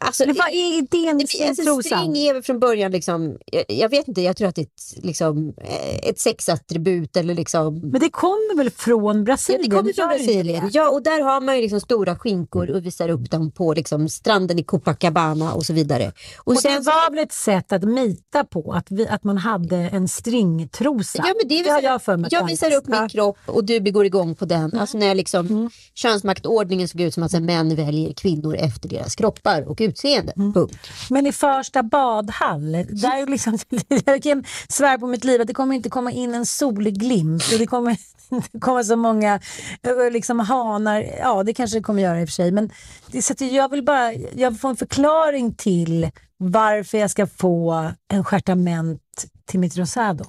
Alltså, 0.00 0.22
Eller 0.22 0.34
vad 0.34 0.48
är 0.48 0.78
idén 0.78 1.16
med 1.16 1.26
det, 1.38 1.48
alltså, 1.48 1.62
trosan? 1.64 1.82
string 1.98 2.16
är 2.16 2.34
väl 2.34 2.42
från 2.42 2.58
början 2.60 2.92
liksom, 2.92 3.38
jag, 3.46 3.64
jag 3.68 3.88
vet 3.88 4.08
inte, 4.08 4.20
jag 4.22 4.36
tror 4.36 4.48
att 4.48 4.54
det 4.54 4.60
är 4.60 4.64
ett, 4.64 5.04
liksom, 5.04 5.54
eh, 5.56 6.08
ett 6.08 6.18
sexattribut 6.20 7.16
eller 7.16 7.34
liksom 7.34 7.78
Men 7.78 8.00
det 8.00 8.10
kommer 8.10 8.56
väl 8.56 8.70
från 8.70 9.16
Ja, 9.16 9.22
Brasilien? 9.22 9.70
det 9.70 9.76
kommer 9.76 9.92
från 9.92 10.08
det 10.08 10.16
Brasilien. 10.16 10.64
det? 10.64 10.70
Ja, 10.72 10.88
och 10.90 11.02
där 11.02 11.20
har 11.22 11.40
man 11.40 11.56
ju 11.56 11.62
liksom 11.62 11.80
stora 11.80 12.16
skinkor 12.18 12.70
och 12.70 12.86
visar 12.86 13.08
upp 13.08 13.30
dem 13.30 13.50
på 13.50 13.74
liksom 13.74 14.08
stranden 14.08 14.58
i 14.58 14.62
Copacabana 14.64 15.52
och 15.54 15.66
så 15.66 15.72
vidare. 15.72 16.12
Och, 16.38 16.52
Och 16.52 16.58
sen 16.58 16.72
det 16.72 16.80
var 16.80 17.10
väl 17.10 17.18
ett 17.18 17.32
sätt 17.32 17.72
att 17.72 17.82
mita 17.82 18.44
på, 18.44 18.72
att, 18.72 18.86
vi, 18.90 19.08
att 19.08 19.24
man 19.24 19.38
hade 19.38 19.76
en 19.76 20.08
stringtrosa? 20.08 21.24
Ja, 21.26 21.34
men 21.40 21.48
det 21.48 21.58
är 21.60 21.64
väl 21.64 21.72
har 21.72 21.82
jag 21.82 22.02
för 22.02 22.16
mig. 22.16 22.28
jag 22.32 22.42
det 22.46 22.50
visar 22.52 22.74
upp 22.74 22.86
min 22.86 22.92
Ja. 22.94 22.98
Mm. 22.98 23.08
kropp 23.08 23.36
och 23.46 23.64
du 23.64 23.80
går 23.80 24.06
igång 24.06 24.34
på 24.34 24.44
den. 24.44 24.78
Alltså 24.78 24.98
när 24.98 25.14
liksom 25.14 25.70
könsmaktordningen 25.94 26.88
såg 26.88 27.00
ut 27.00 27.14
som 27.14 27.22
att 27.22 27.30
så 27.30 27.36
här, 27.36 27.44
män 27.44 27.74
väljer 27.74 28.12
kvinnor 28.12 28.56
efter 28.56 28.88
deras 28.88 29.16
kroppar 29.16 29.62
och 29.68 29.80
utseende. 29.88 30.32
Punkt. 30.54 30.90
Men 31.10 31.26
i 31.26 31.32
första 31.32 31.82
badhall, 31.82 32.72
där 32.72 33.22
är 33.22 33.26
liksom, 33.26 33.58
jag 34.04 34.22
kan 34.22 34.44
svära 34.68 34.98
på 34.98 35.06
mitt 35.06 35.24
liv 35.24 35.40
att 35.40 35.46
det 35.46 35.54
kommer 35.54 35.74
inte 35.74 35.90
komma 35.90 36.12
in 36.12 36.34
en 36.34 36.46
solglimt 36.46 37.52
och 37.52 37.58
det 37.58 37.66
kommer 37.66 37.90
inte 38.30 38.58
komma 38.60 38.84
så 38.84 38.96
många 38.96 39.40
eh, 39.82 40.12
liksom, 40.12 40.40
hanar. 40.40 41.06
Ja, 41.18 41.42
det 41.42 41.54
kanske 41.54 41.78
det 41.78 41.82
kommer 41.82 42.02
göra 42.02 42.20
i 42.20 42.24
och 42.24 42.28
för 42.28 42.32
sig. 42.32 42.50
Men 42.50 42.70
det, 43.06 43.22
så 43.22 43.32
att 43.32 43.40
jag 43.40 43.70
vill 43.70 43.84
bara 43.84 44.12
jag 44.12 44.50
vill 44.50 44.60
få 44.60 44.68
en 44.68 44.76
förklaring 44.76 45.54
till 45.54 46.10
varför 46.36 46.98
jag 46.98 47.10
ska 47.10 47.26
få 47.26 47.90
en 48.08 48.24
stjärtament 48.24 49.00
till 49.46 49.60
mitt 49.60 49.76
rosado. 49.76 50.24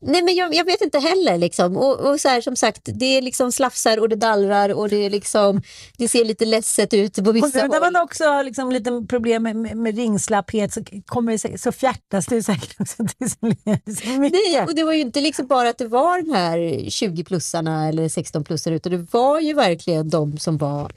Nej 0.00 0.22
men 0.22 0.34
jag, 0.34 0.54
jag, 0.54 0.64
vet 0.64 0.80
inte 0.80 0.98
heller 0.98 1.38
liksom. 1.38 1.76
Och, 1.76 2.00
och 2.00 2.20
så 2.20 2.28
här, 2.28 2.40
som 2.40 2.56
sagt, 2.56 2.80
det 2.84 3.04
är 3.04 3.22
liksom 3.22 3.52
slafsar 3.52 4.00
och 4.00 4.08
det 4.08 4.16
dallrar 4.16 4.74
och 4.74 4.88
det 4.88 4.96
är 4.96 5.10
liksom, 5.10 5.62
det 5.98 6.08
ser 6.08 6.24
lite 6.24 6.44
ledset 6.44 6.94
ut 6.94 7.24
på 7.24 7.32
vissa 7.32 7.64
och 7.64 7.70
När 7.70 7.80
man 7.80 8.02
också 8.02 8.24
har 8.24 8.44
liksom 8.44 8.70
lite 8.70 9.04
problem 9.08 9.42
med, 9.42 9.56
med, 9.56 9.76
med 9.76 9.96
ringslapphet 9.96 10.72
så, 10.72 10.80
kommer 11.06 11.32
det, 11.32 11.58
så 11.58 11.72
fjärtas 11.72 12.26
det 12.26 12.42
säkert 12.42 12.76
också. 12.80 13.02
Det 13.02 13.30
så 13.30 13.36
Nej, 13.40 14.64
och 14.66 14.74
det 14.74 14.84
var 14.84 14.92
ju 14.92 15.00
inte 15.00 15.20
liksom 15.20 15.46
bara 15.46 15.68
att 15.68 15.78
det 15.78 15.86
var 15.86 16.22
de 16.22 16.30
här 16.34 16.58
20-plussarna 16.58 17.88
eller 17.88 18.08
16-plussarna 18.08 18.74
utan 18.74 18.92
det 18.92 19.06
var 19.10 19.40
ju 19.40 19.52
verkligen 19.54 20.10
de 20.10 20.38
som 20.38 20.56
var 20.56 20.92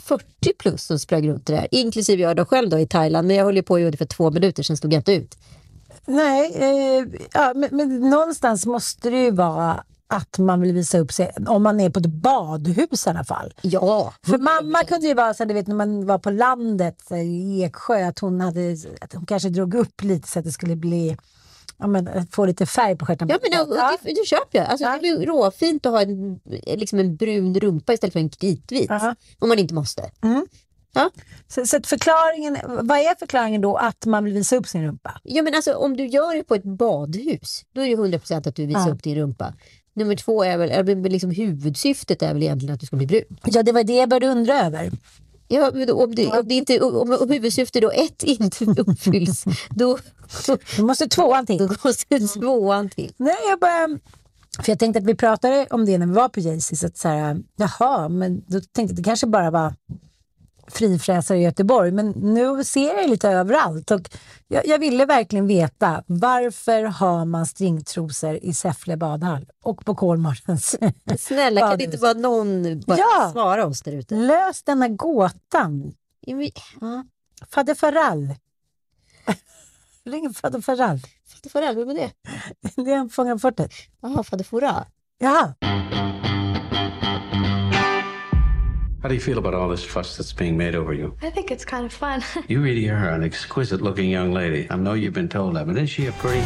40 0.00 0.24
eh, 0.46 0.52
plus 0.58 0.82
som 0.82 0.98
sprang 0.98 1.28
runt 1.28 1.46
det 1.46 1.52
där. 1.52 1.68
Inklusive 1.70 2.22
jag 2.22 2.36
då 2.36 2.44
själv 2.44 2.68
då 2.68 2.78
i 2.78 2.86
Thailand. 2.86 3.28
Men 3.28 3.36
jag 3.36 3.44
höll 3.44 3.56
ju 3.56 3.62
på 3.62 3.80
i 3.80 3.84
ungefär 3.84 4.06
två 4.06 4.30
minuter, 4.30 4.62
sen 4.62 4.76
stod 4.76 4.92
jag 4.92 5.00
inte 5.00 5.12
ut. 5.12 5.36
Nej, 6.04 6.52
eh, 6.54 7.06
ja, 7.32 7.52
men, 7.54 7.68
men, 7.72 8.00
någonstans 8.00 8.66
måste 8.66 9.10
det 9.10 9.22
ju 9.22 9.30
vara 9.30 9.84
att 10.08 10.38
man 10.38 10.60
vill 10.60 10.72
visa 10.72 10.98
upp 10.98 11.12
sig, 11.12 11.32
om 11.46 11.62
man 11.62 11.80
är 11.80 11.90
på 11.90 11.98
ett 11.98 12.06
badhus 12.06 13.06
i 13.06 13.10
alla 13.10 13.24
fall. 13.24 13.54
Ja. 13.62 14.14
För 14.22 14.38
mamma 14.38 14.84
kunde 14.84 15.06
ju 15.06 15.14
vara 15.14 15.34
så 15.34 15.44
du 15.44 15.54
vet 15.54 15.66
när 15.66 15.74
man 15.74 16.06
var 16.06 16.18
på 16.18 16.30
landet 16.30 17.12
i 17.12 17.62
Eksjö, 17.62 18.08
att 18.08 18.18
hon, 18.18 18.40
hade, 18.40 18.76
att 19.00 19.12
hon 19.12 19.26
kanske 19.26 19.48
drog 19.48 19.74
upp 19.74 20.02
lite 20.02 20.28
så 20.28 20.38
att 20.38 20.44
det 20.44 20.52
skulle 20.52 20.76
bli 20.76 21.16
ja, 21.78 21.86
men, 21.86 22.26
få 22.26 22.46
lite 22.46 22.66
färg 22.66 22.96
på 22.96 23.06
stjärten. 23.06 23.28
Ja, 23.28 23.38
men 23.42 23.52
ja. 23.52 23.96
det, 24.02 24.12
det 24.14 24.26
köper 24.26 24.58
jag. 24.58 24.66
Alltså, 24.66 24.84
ja. 24.84 24.92
Det 24.92 24.98
blir 24.98 25.26
råfint 25.26 25.86
att 25.86 25.92
ha 25.92 26.02
en, 26.02 26.40
liksom 26.66 26.98
en 26.98 27.16
brun 27.16 27.60
rumpa 27.60 27.92
istället 27.92 28.12
för 28.12 28.20
en 28.20 28.30
kritvit. 28.30 28.90
Om 29.38 29.48
man 29.48 29.58
inte 29.58 29.74
måste. 29.74 30.10
Mm. 30.22 30.46
Ja. 30.96 31.10
Så, 31.48 31.66
så 31.66 31.80
förklaringen, 31.84 32.58
vad 32.64 32.98
är 32.98 33.18
förklaringen 33.18 33.60
då 33.60 33.76
att 33.76 34.06
man 34.06 34.24
vill 34.24 34.34
visa 34.34 34.56
upp 34.56 34.68
sin 34.68 34.84
rumpa? 34.84 35.20
Ja, 35.22 35.42
men 35.42 35.54
alltså, 35.54 35.74
om 35.74 35.96
du 35.96 36.06
gör 36.06 36.34
det 36.34 36.44
på 36.44 36.54
ett 36.54 36.64
badhus, 36.64 37.64
då 37.72 37.80
är 37.80 37.86
det 37.86 37.92
100 37.92 38.18
procent 38.18 38.46
att 38.46 38.56
du 38.56 38.66
visar 38.66 38.88
ja. 38.88 38.94
upp 38.94 39.02
din 39.02 39.16
rumpa. 39.16 39.54
Nummer 39.94 40.16
två 40.16 40.44
är 40.44 40.58
väl, 40.58 40.70
är 40.70 41.08
liksom 41.08 41.30
huvudsyftet 41.30 42.22
är 42.22 42.34
väl 42.34 42.42
egentligen 42.42 42.74
att 42.74 42.80
du 42.80 42.86
ska 42.86 42.96
bli 42.96 43.06
brun. 43.06 43.38
Ja, 43.44 43.62
det 43.62 43.72
var 43.72 43.84
det 43.84 43.94
jag 43.96 44.08
började 44.08 44.26
undra 44.26 44.60
över. 44.60 44.90
Ja, 45.48 45.70
om, 45.70 46.14
det, 46.14 46.26
om, 46.26 46.48
det 46.48 46.54
inte, 46.54 46.80
om, 46.80 47.16
om 47.20 47.30
huvudsyfte 47.30 47.80
då 47.80 47.90
ett 47.90 48.22
inte 48.22 48.64
uppfylls, 48.64 49.44
då, 49.70 49.98
då, 50.46 50.58
då 50.76 50.86
måste 50.86 51.08
tvåan 51.08 51.46
till. 51.46 51.58
Då 51.58 51.68
måste 51.84 52.18
tvåan 52.28 52.88
till. 52.88 53.12
Nej, 53.16 53.36
jag 53.50 53.58
bara... 53.58 53.98
För 54.62 54.72
jag 54.72 54.78
tänkte 54.78 54.98
att 54.98 55.04
vi 55.04 55.14
pratade 55.14 55.66
om 55.70 55.86
det 55.86 55.98
när 55.98 56.06
vi 56.06 56.12
var 56.12 56.28
på 56.28 56.40
Jaycees, 56.40 56.84
att 56.84 56.96
så 56.96 57.08
här, 57.08 57.42
jaha, 57.56 58.08
men 58.08 58.44
då 58.46 58.60
tänkte 58.60 58.80
jag 58.80 58.90
att 58.90 58.96
det 58.96 59.02
kanske 59.02 59.26
bara 59.26 59.50
var 59.50 59.74
frifräsare 60.68 61.38
i 61.38 61.42
Göteborg, 61.42 61.90
men 61.90 62.10
nu 62.10 62.64
ser 62.64 62.94
jag 63.00 63.10
lite 63.10 63.28
överallt. 63.28 63.90
Och 63.90 64.10
jag, 64.48 64.66
jag, 64.66 64.78
ville 64.78 65.06
verkligen 65.06 65.46
veta 65.46 66.04
varför 66.06 66.82
har 66.82 67.24
man 67.24 67.46
stringtrosor 67.46 68.34
i 68.42 68.54
Säffle 68.54 68.96
badhall 68.96 69.46
och 69.62 69.84
på 69.84 69.94
Kolmårdens 69.94 70.76
Snälla, 71.18 71.60
kan 71.60 71.78
det 71.78 71.84
inte 71.84 71.96
vara 71.96 72.12
någon 72.12 72.80
bara 72.80 72.98
ja, 72.98 73.30
svara 73.32 73.66
oss 73.66 73.82
där 73.82 73.92
ute? 73.92 74.14
Lös 74.14 74.62
denna 74.62 74.88
gåtan. 74.88 75.92
Ja. 76.20 77.04
Fadde 77.50 77.74
Farall. 77.74 78.34
Ring 80.04 80.34
Fadde 80.34 80.62
Farall. 80.62 81.00
Fadde 81.26 81.48
Farall, 81.48 81.76
vem 81.76 81.90
är 81.90 81.94
det? 81.94 82.10
Det 82.82 82.92
är 82.92 82.96
en 82.96 83.08
Fångarna 83.08 83.38
fortet. 83.38 83.72
Jaha, 84.00 84.22
Fadde 84.22 84.44
Fora. 84.44 84.86
Ja. 85.18 85.54
How 89.06 89.08
do 89.08 89.14
you 89.14 89.20
feel 89.20 89.38
about 89.38 89.54
all 89.54 89.68
this 89.68 89.84
fuss 89.84 90.16
that's 90.16 90.32
being 90.32 90.56
made 90.56 90.74
over 90.74 90.92
you? 90.92 91.16
I 91.22 91.30
think 91.30 91.52
it's 91.52 91.64
kind 91.64 91.86
of 91.86 91.92
fun. 91.92 92.24
you 92.48 92.60
really 92.60 92.90
are 92.90 93.10
an 93.10 93.22
exquisite 93.22 93.80
looking 93.80 94.10
young 94.10 94.32
lady. 94.32 94.66
I 94.68 94.74
know 94.74 94.94
you've 94.94 95.12
been 95.12 95.28
told 95.28 95.54
that, 95.54 95.64
but 95.64 95.76
isn't 95.76 95.86
she 95.86 96.06
a 96.06 96.12
pretty. 96.14 96.44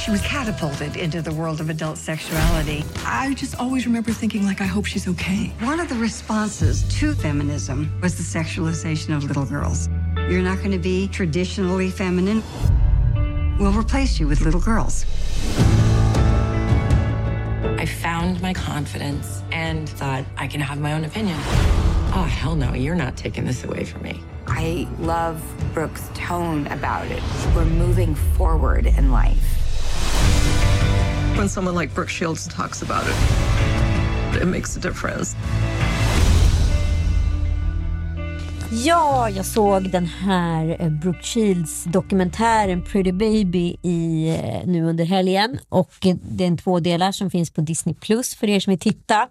She 0.00 0.10
was 0.10 0.20
catapulted 0.22 0.96
into 0.96 1.22
the 1.22 1.32
world 1.32 1.60
of 1.60 1.70
adult 1.70 1.96
sexuality. 1.96 2.84
I 3.06 3.34
just 3.34 3.60
always 3.60 3.86
remember 3.86 4.10
thinking, 4.10 4.44
like, 4.44 4.60
I 4.60 4.64
hope 4.64 4.84
she's 4.84 5.06
okay. 5.06 5.52
One 5.60 5.78
of 5.78 5.88
the 5.88 5.94
responses 5.94 6.82
to 6.98 7.14
feminism 7.14 7.96
was 8.02 8.16
the 8.16 8.24
sexualization 8.24 9.16
of 9.16 9.22
little 9.22 9.46
girls. 9.46 9.88
You're 10.28 10.42
not 10.42 10.58
going 10.58 10.72
to 10.72 10.78
be 10.78 11.06
traditionally 11.06 11.88
feminine. 11.88 12.42
We'll 13.60 13.78
replace 13.78 14.18
you 14.18 14.26
with 14.26 14.40
little 14.40 14.60
girls. 14.60 15.06
I 17.82 17.84
found 17.84 18.40
my 18.40 18.54
confidence 18.54 19.42
and 19.50 19.88
thought 19.88 20.24
I 20.36 20.46
can 20.46 20.60
have 20.60 20.78
my 20.78 20.92
own 20.92 21.02
opinion. 21.04 21.34
Oh, 22.14 22.28
hell 22.30 22.54
no, 22.54 22.74
you're 22.74 22.94
not 22.94 23.16
taking 23.16 23.44
this 23.44 23.64
away 23.64 23.82
from 23.82 24.02
me. 24.02 24.20
I 24.46 24.86
love 25.00 25.42
Brooke's 25.74 26.08
tone 26.14 26.68
about 26.68 27.10
it. 27.10 27.20
We're 27.56 27.64
moving 27.64 28.14
forward 28.14 28.86
in 28.86 29.10
life. 29.10 29.42
When 31.36 31.48
someone 31.48 31.74
like 31.74 31.92
Brooke 31.92 32.08
Shields 32.08 32.46
talks 32.46 32.82
about 32.82 33.04
it, 33.04 34.40
it 34.40 34.46
makes 34.46 34.76
a 34.76 34.78
difference. 34.78 35.34
Ja, 38.74 39.30
jag 39.30 39.46
såg 39.46 39.90
den 39.90 40.06
här 40.06 40.76
eh, 40.80 40.88
Brooke 40.88 41.22
Shields 41.22 41.84
dokumentären 41.84 42.82
Pretty 42.82 43.12
Baby 43.12 43.76
i, 43.82 44.28
eh, 44.28 44.66
nu 44.68 44.82
under 44.82 45.04
helgen. 45.04 45.58
Och 45.68 46.06
eh, 46.06 46.16
det 46.22 46.44
är 46.44 46.48
en 46.48 46.58
två 46.58 46.80
delar 46.80 47.12
som 47.12 47.30
finns 47.30 47.50
på 47.50 47.60
Disney 47.60 47.94
Plus 47.94 48.34
för 48.34 48.48
er 48.48 48.60
som 48.60 48.70
vill 48.70 48.80
titta. 48.80 49.28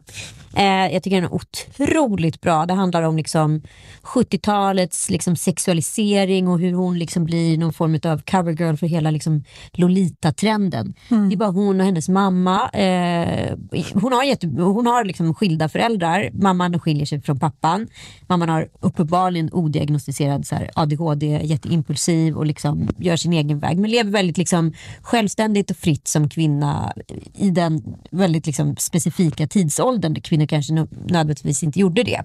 Eh, 0.55 0.93
jag 0.93 1.03
tycker 1.03 1.21
den 1.21 1.31
är 1.31 1.33
otroligt 1.33 2.41
bra. 2.41 2.65
Det 2.65 2.73
handlar 2.73 3.03
om 3.03 3.17
liksom 3.17 3.61
70-talets 4.01 5.09
liksom 5.09 5.35
sexualisering 5.35 6.47
och 6.47 6.59
hur 6.59 6.73
hon 6.73 6.99
liksom 6.99 7.25
blir 7.25 7.57
någon 7.57 7.73
form 7.73 7.99
av 8.03 8.21
covergirl 8.21 8.75
för 8.75 8.87
hela 8.87 9.11
liksom 9.11 9.43
Lolita-trenden. 9.71 10.93
Mm. 11.11 11.29
Det 11.29 11.35
är 11.35 11.37
bara 11.37 11.49
hon 11.49 11.79
och 11.79 11.85
hennes 11.85 12.09
mamma. 12.09 12.69
Eh, 12.69 13.57
hon 13.93 14.13
har, 14.13 14.23
jätte, 14.23 14.47
hon 14.47 14.87
har 14.87 15.05
liksom 15.05 15.33
skilda 15.33 15.69
föräldrar. 15.69 16.29
Mamman 16.33 16.79
skiljer 16.79 17.05
sig 17.05 17.21
från 17.21 17.39
pappan. 17.39 17.87
Mamman 18.27 18.49
har 18.49 18.67
uppenbarligen 18.79 19.30
odiagnostiserad 19.51 20.47
så 20.47 20.55
här, 20.55 20.69
ADHD, 20.75 21.25
jätteimpulsiv 21.43 22.37
och 22.37 22.45
liksom 22.45 22.89
gör 22.97 23.15
sin 23.15 23.33
egen 23.33 23.59
väg. 23.59 23.77
Men 23.77 23.91
lever 23.91 24.11
väldigt 24.11 24.37
liksom 24.37 24.73
självständigt 25.01 25.71
och 25.71 25.77
fritt 25.77 26.07
som 26.07 26.29
kvinna 26.29 26.93
i 27.33 27.49
den 27.49 27.83
väldigt 28.11 28.45
liksom 28.45 28.75
specifika 28.75 29.47
tidsåldern 29.47 30.13
där 30.13 30.21
kvinnor 30.21 30.45
kanske 30.45 30.73
nödvändigtvis 30.73 31.63
inte 31.63 31.79
gjorde 31.79 32.03
det. 32.03 32.23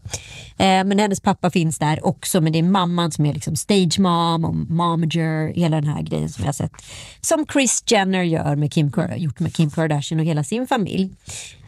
Eh, 0.59 0.85
men 0.85 0.99
hennes 0.99 1.21
pappa 1.21 1.51
finns 1.51 1.79
där 1.79 2.07
också, 2.07 2.41
men 2.41 2.53
det 2.53 2.59
är 2.59 2.63
mamman 2.63 3.13
som 3.13 3.27
är 3.27 3.35
liksom 3.35 3.57
stage 3.57 3.99
mom 3.99 4.45
och 4.45 4.55
momager, 4.55 5.53
hela 5.55 5.81
den 5.81 5.91
här 5.91 6.03
grejen 6.03 6.29
som 6.29 6.45
jag 6.45 6.49
har 6.49 6.53
sett. 6.53 6.73
Som 7.21 7.47
Chris 7.53 7.85
Jenner 7.87 8.23
gör 8.23 8.57
med 8.57 8.73
Kim, 8.73 8.93
gjort 9.17 9.41
med 9.41 9.55
Kim 9.55 9.71
Kardashian 9.71 10.21
och 10.21 10.27
hela 10.27 10.45
sin 10.45 10.67
familj. 10.67 11.11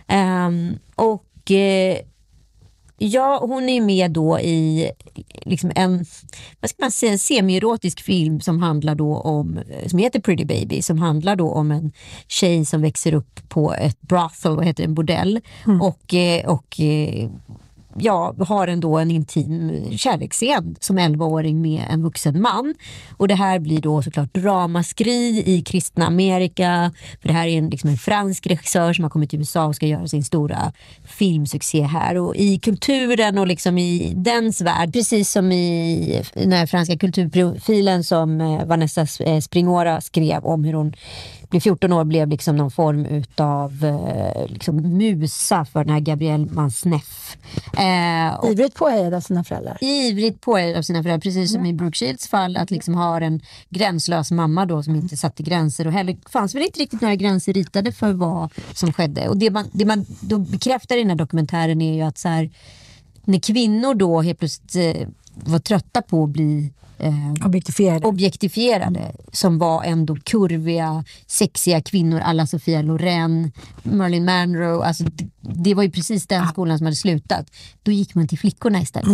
Eh, 0.07 0.50
och 0.95 1.50
eh, 1.50 1.99
Ja, 3.00 3.38
hon 3.42 3.68
är 3.68 3.80
med 3.80 4.10
då 4.10 4.40
i 4.40 4.90
liksom 5.42 5.72
en 5.74 6.04
vad 6.60 6.70
ska 6.70 6.82
man 6.82 6.90
säga, 6.90 7.18
semi-erotisk 7.18 8.00
film 8.00 8.40
som 8.40 8.62
handlar 8.62 8.94
då 8.94 9.16
om, 9.16 9.60
som 9.86 9.98
heter 9.98 10.20
Pretty 10.20 10.44
Baby, 10.44 10.82
som 10.82 10.98
handlar 10.98 11.36
då 11.36 11.50
om 11.50 11.70
en 11.70 11.92
tjej 12.28 12.64
som 12.64 12.82
växer 12.82 13.14
upp 13.14 13.48
på 13.48 13.74
ett 13.74 14.00
brothel, 14.00 14.56
vad 14.56 14.64
heter 14.64 14.82
det, 14.82 14.88
en 14.88 14.94
bordell. 14.94 15.40
Mm. 15.66 15.82
Och, 15.82 16.14
eh, 16.14 16.46
och 16.46 16.80
eh, 16.80 17.30
ja, 18.00 18.34
har 18.38 18.68
ändå 18.68 18.98
en 18.98 19.10
intim 19.10 19.84
kärleksscen 19.96 20.76
som 20.80 20.98
11-åring 20.98 21.60
med 21.60 21.84
en 21.90 22.02
vuxen 22.02 22.42
man. 22.42 22.74
Och 23.16 23.28
det 23.28 23.34
här 23.34 23.58
blir 23.58 23.80
då 23.80 24.02
såklart 24.02 24.34
dramaskri 24.34 25.42
i 25.46 25.62
kristna 25.62 26.06
Amerika. 26.06 26.92
För 27.20 27.28
det 27.28 27.34
här 27.34 27.46
är 27.46 27.58
en, 27.58 27.70
liksom 27.70 27.90
en 27.90 27.96
fransk 27.98 28.46
regissör 28.46 28.92
som 28.92 29.04
har 29.04 29.10
kommit 29.10 29.30
till 29.30 29.38
USA 29.38 29.64
och 29.64 29.76
ska 29.76 29.86
göra 29.86 30.08
sin 30.08 30.24
stora 30.24 30.72
filmsuccé 31.04 31.82
här. 31.82 32.16
Och 32.16 32.36
i 32.36 32.58
kulturen 32.58 33.38
och 33.38 33.46
liksom 33.46 33.78
i 33.78 34.12
dens 34.16 34.60
värld, 34.60 34.92
precis 34.92 35.30
som 35.30 35.52
i 35.52 36.22
den 36.34 36.52
här 36.52 36.66
franska 36.66 36.98
kulturprofilen 36.98 38.04
som 38.04 38.40
eh, 38.40 38.64
Vanessa 38.64 39.06
eh, 39.20 39.40
Springora 39.40 40.00
skrev 40.00 40.44
om 40.44 40.64
hur 40.64 40.72
hon 40.72 40.92
blev 41.50 41.60
14 41.60 41.92
år 41.92 42.04
blev 42.04 42.28
liksom 42.28 42.56
någon 42.56 42.70
form 42.70 43.06
utav 43.06 43.84
eh, 43.84 44.46
liksom 44.46 44.76
musa 44.76 45.64
för 45.64 45.84
den 45.84 45.92
här 45.92 46.00
Gabrielle 46.00 46.46
Mansneff. 46.50 47.36
Eh, 47.78 48.50
ivrigt 48.50 48.74
påhejad 48.74 49.14
av 49.14 49.20
sina 49.20 49.44
föräldrar. 49.44 49.78
Ivrigt 49.80 50.40
påhejad 50.40 50.76
av 50.78 50.82
sina 50.82 51.02
föräldrar, 51.02 51.20
precis 51.20 51.52
som 51.52 51.60
mm. 51.60 51.70
i 51.70 51.72
Brooke 51.74 51.96
Shields 51.96 52.28
fall. 52.28 52.56
Att 52.56 52.70
liksom 52.70 52.94
ha 52.94 53.20
en 53.20 53.40
gränslös 53.68 54.30
mamma 54.30 54.66
då 54.66 54.82
som 54.82 54.94
inte 54.94 55.16
satte 55.16 55.42
gränser 55.42 55.86
och 55.86 55.92
heller 55.92 56.16
fanns 56.28 56.54
väl 56.54 56.62
inte 56.62 56.80
riktigt 56.80 57.00
några 57.00 57.14
gränser 57.14 57.52
ritade 57.52 57.92
för 57.92 58.12
vad 58.12 58.52
som 58.72 58.92
skedde. 58.92 59.28
Och 59.28 59.36
det 59.36 59.50
man, 59.50 59.70
det 59.72 59.84
man 59.84 60.06
då 60.20 60.38
bekräftar 60.38 60.96
i 60.96 60.98
den 60.98 61.10
här 61.10 61.16
dokumentären 61.16 61.82
är 61.82 61.94
ju 61.94 62.02
att 62.02 62.18
så 62.18 62.28
här, 62.28 62.50
när 63.24 63.38
kvinnor 63.38 63.94
då 63.94 64.20
helt 64.20 64.38
plötsligt 64.38 64.96
eh, 64.96 65.08
var 65.45 65.59
trötta 65.59 66.02
på 66.02 66.25
att 66.25 66.30
bli 66.30 66.73
eh, 66.99 67.47
Objektifierade. 67.47 68.07
objektifierade 68.07 69.12
som 69.33 69.59
var 69.59 69.85
ändå 69.85 70.16
kurviga, 70.25 71.04
sexiga 71.26 71.80
kvinnor 71.83 72.21
alla 72.21 72.47
Sofia 72.47 72.83
Loren, 72.83 73.52
Marilyn 73.83 74.25
Monroe. 74.25 74.85
Alltså, 74.85 75.04
det, 75.04 75.28
det 75.40 75.75
var 75.75 75.83
ju 75.83 75.90
precis 75.90 76.26
den 76.26 76.49
skolan 76.49 76.78
som 76.78 76.87
hade 76.87 76.97
slutat. 76.97 77.47
Då 77.83 77.92
gick 77.92 78.14
man 78.14 78.28
till 78.28 78.38
flickorna 78.38 78.80
istället. 78.80 79.09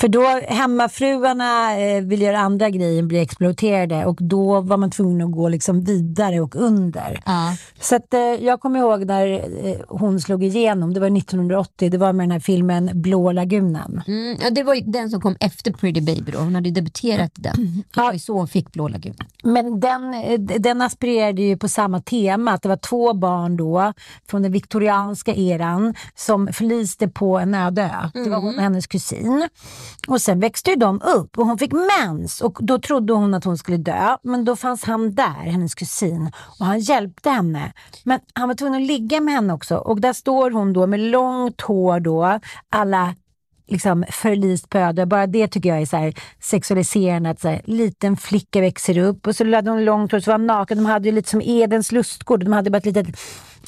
För 0.00 0.08
då 0.08 0.40
hemmafruarna 0.48 1.78
eh, 1.80 2.02
vill 2.02 2.22
göra 2.22 2.38
andra 2.38 2.70
grejer, 2.70 3.02
bli 3.02 3.18
exploaterade 3.18 4.06
och 4.06 4.18
då 4.20 4.60
var 4.60 4.76
man 4.76 4.90
tvungen 4.90 5.26
att 5.26 5.32
gå 5.32 5.48
liksom 5.48 5.84
vidare 5.84 6.40
och 6.40 6.56
under. 6.56 7.22
Ja. 7.26 7.56
Så 7.80 7.96
att, 7.96 8.14
eh, 8.14 8.20
jag 8.20 8.60
kommer 8.60 8.78
ihåg 8.78 9.04
när 9.04 9.26
eh, 9.66 9.76
hon 9.88 10.20
slog 10.20 10.44
igenom, 10.44 10.94
det 10.94 11.00
var 11.00 11.18
1980, 11.18 11.90
det 11.90 11.98
var 11.98 12.12
med 12.12 12.24
den 12.24 12.30
här 12.30 12.40
filmen 12.40 12.90
Blå 12.94 13.32
lagunen. 13.32 14.02
Mm, 14.06 14.36
ja, 14.42 14.50
det 14.50 14.62
var 14.62 14.74
ju 14.74 14.80
den 14.80 15.10
som 15.10 15.20
kom 15.20 15.36
efter 15.40 15.72
Pretty 15.72 16.00
Baby. 16.00 16.32
Då. 16.32 16.38
Hon 16.38 16.54
hade 16.54 16.70
debuterat 16.70 17.32
den. 17.34 17.84
Det 17.94 18.00
var 18.00 18.12
ju 18.12 18.18
så 18.18 18.32
hon 18.32 18.48
fick 18.48 18.72
Blå 18.72 18.88
lagunen. 18.88 19.26
Men 19.42 19.80
den, 19.80 20.14
eh, 20.14 20.40
den 20.40 20.82
aspirerade 20.82 21.42
ju 21.42 21.56
på 21.56 21.68
samma 21.68 22.00
tema, 22.00 22.52
att 22.52 22.62
det 22.62 22.68
var 22.68 22.76
två 22.76 23.14
barn 23.14 23.56
då 23.56 23.92
från 24.30 24.42
den 24.42 24.52
viktorianska 24.52 25.34
eran 25.34 25.94
som 26.14 26.48
förliste 26.52 27.08
på 27.08 27.38
en 27.38 27.54
öde 27.54 27.82
ö. 27.82 28.22
Det 28.24 28.30
var 28.30 28.40
hon 28.40 28.54
och 28.54 28.62
hennes 28.62 28.86
kusin. 28.86 29.48
Och 30.08 30.20
sen 30.20 30.40
växte 30.40 30.70
ju 30.70 30.76
de 30.76 31.00
upp 31.02 31.38
och 31.38 31.46
hon 31.46 31.58
fick 31.58 31.72
mens 31.72 32.40
och 32.40 32.58
då 32.60 32.78
trodde 32.78 33.12
hon 33.12 33.34
att 33.34 33.44
hon 33.44 33.58
skulle 33.58 33.76
dö. 33.76 34.16
Men 34.22 34.44
då 34.44 34.56
fanns 34.56 34.84
han 34.84 35.14
där, 35.14 35.50
hennes 35.50 35.74
kusin, 35.74 36.32
och 36.58 36.66
han 36.66 36.80
hjälpte 36.80 37.30
henne. 37.30 37.72
Men 38.04 38.20
han 38.34 38.48
var 38.48 38.54
tvungen 38.54 38.82
att 38.82 38.86
ligga 38.86 39.20
med 39.20 39.34
henne 39.34 39.52
också 39.52 39.76
och 39.76 40.00
där 40.00 40.12
står 40.12 40.50
hon 40.50 40.72
då 40.72 40.86
med 40.86 41.00
långt 41.00 41.60
hår 41.60 42.00
då, 42.00 42.40
alla 42.68 43.14
liksom 43.70 44.04
förlist 44.10 44.68
på 44.68 44.78
öde. 44.78 45.06
Bara 45.06 45.26
det 45.26 45.48
tycker 45.48 45.68
jag 45.68 45.80
är 45.80 45.86
så 45.86 45.96
här 45.96 46.14
sexualiserande. 46.40 47.30
Att 47.30 47.40
så 47.40 47.48
här, 47.48 47.60
liten 47.64 48.16
flicka 48.16 48.60
växer 48.60 48.98
upp 48.98 49.26
och 49.26 49.36
så 49.36 49.54
hade 49.54 49.70
hon 49.70 49.84
långt 49.84 50.12
hår 50.12 50.20
så 50.20 50.30
var 50.30 50.38
hon 50.38 50.46
naken. 50.46 50.78
De 50.78 50.86
hade 50.86 51.08
ju 51.08 51.14
lite 51.14 51.30
som 51.30 51.42
Edens 51.42 51.92
lustgård. 51.92 52.44
De 52.44 52.52
hade 52.52 52.70
bara 52.70 52.78
ett 52.78 52.86
litet, 52.86 53.06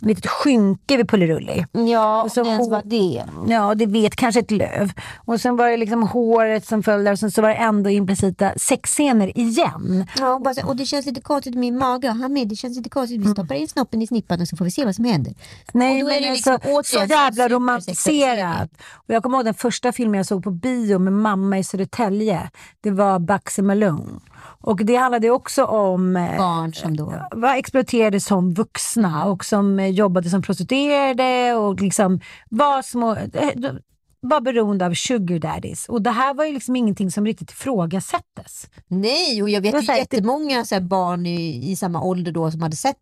litet 0.02 0.26
skynke 0.26 0.96
vid 0.96 1.08
Pullerulli. 1.08 1.66
Ja, 1.72 2.22
Och 2.22 2.32
så 2.32 2.44
ens 2.44 2.70
var 2.70 2.82
det. 2.84 3.24
Ja, 3.48 3.74
det 3.74 3.86
vet 3.86 4.16
kanske 4.16 4.40
ett 4.40 4.50
löv. 4.50 4.92
Och 5.24 5.40
sen 5.40 5.56
var 5.56 5.70
det 5.70 5.76
liksom 5.76 6.02
håret 6.02 6.66
som 6.66 6.82
följde 6.82 7.10
och 7.10 7.18
sen 7.18 7.30
så 7.30 7.42
var 7.42 7.48
det 7.48 7.54
ändå 7.54 7.90
implicita 7.90 8.52
sexscener 8.56 9.38
igen. 9.38 10.06
Ja, 10.18 10.34
och, 10.34 10.42
bara, 10.42 10.54
så 10.54 10.66
och 10.66 10.76
det 10.76 10.86
känns 10.86 11.06
lite 11.06 11.20
konstigt 11.20 11.54
i 11.54 11.58
min 11.58 11.78
mage. 11.78 12.08
Han 12.08 12.32
med, 12.32 12.48
det 12.48 12.56
känns 12.56 12.76
lite 12.76 12.90
konstigt. 12.90 13.20
Vi 13.20 13.28
stoppar 13.28 13.54
in 13.54 13.68
snoppen 13.68 14.02
i 14.02 14.06
snippan 14.06 14.40
och 14.40 14.48
så 14.48 14.56
får 14.56 14.64
vi 14.64 14.70
se 14.70 14.84
vad 14.84 14.94
som 14.94 15.04
händer. 15.04 15.34
Nej, 15.72 16.02
men 16.02 16.06
det 16.06 16.14
alltså, 16.14 16.32
liksom 16.32 16.58
så 16.62 16.78
återigen 16.78 17.08
jävla 17.08 17.48
romantiserat. 17.48 18.70
Och 18.94 19.14
jag 19.14 19.22
kommer 19.22 19.38
ihåg 19.38 19.44
den 19.44 19.54
första 19.54 19.92
filmen 19.92 20.18
jag 20.18 20.26
såg 20.26 20.44
på 20.44 20.50
bio 20.50 20.98
med 20.98 21.12
mamma 21.12 21.58
i 21.58 21.64
Södertälje. 21.64 22.50
Det 22.80 22.90
var 22.90 23.18
Bugsy 23.18 23.62
Malone. 23.62 24.20
Och 24.62 24.84
det 24.84 24.96
handlade 24.96 25.30
också 25.30 25.64
om 25.64 26.16
eh, 26.16 26.36
Barn 26.38 26.74
som 26.74 26.96
då... 26.96 27.28
var 27.30 27.54
exploaterade 27.54 28.20
som 28.20 28.54
vuxna 28.54 29.24
och 29.24 29.44
som 29.44 29.78
eh, 29.78 29.86
jobbade 29.86 30.30
som 30.30 30.42
prostituerade 30.42 31.54
och 31.54 31.80
liksom 31.80 32.20
var 32.50 32.82
små, 32.82 33.16
eh, 33.16 33.72
var 34.20 34.40
beroende 34.40 34.86
av 34.86 34.94
sugar 34.94 35.38
daddies. 35.38 35.88
Och 35.88 36.02
det 36.02 36.10
här 36.10 36.34
var 36.34 36.44
ju 36.44 36.52
liksom 36.52 36.76
ingenting 36.76 37.10
som 37.10 37.26
riktigt 37.26 37.50
ifrågasättes. 37.50 38.66
Nej, 38.88 39.42
och 39.42 39.50
jag 39.50 39.60
vet 39.60 39.74
ju 39.74 39.86
här, 39.86 39.98
jättemånga 39.98 40.64
så 40.64 40.80
barn 40.80 41.26
i, 41.26 41.70
i 41.70 41.76
samma 41.76 42.02
ålder 42.02 42.32
då 42.32 42.50
som 42.50 42.62
hade 42.62 42.76
sett 42.76 42.96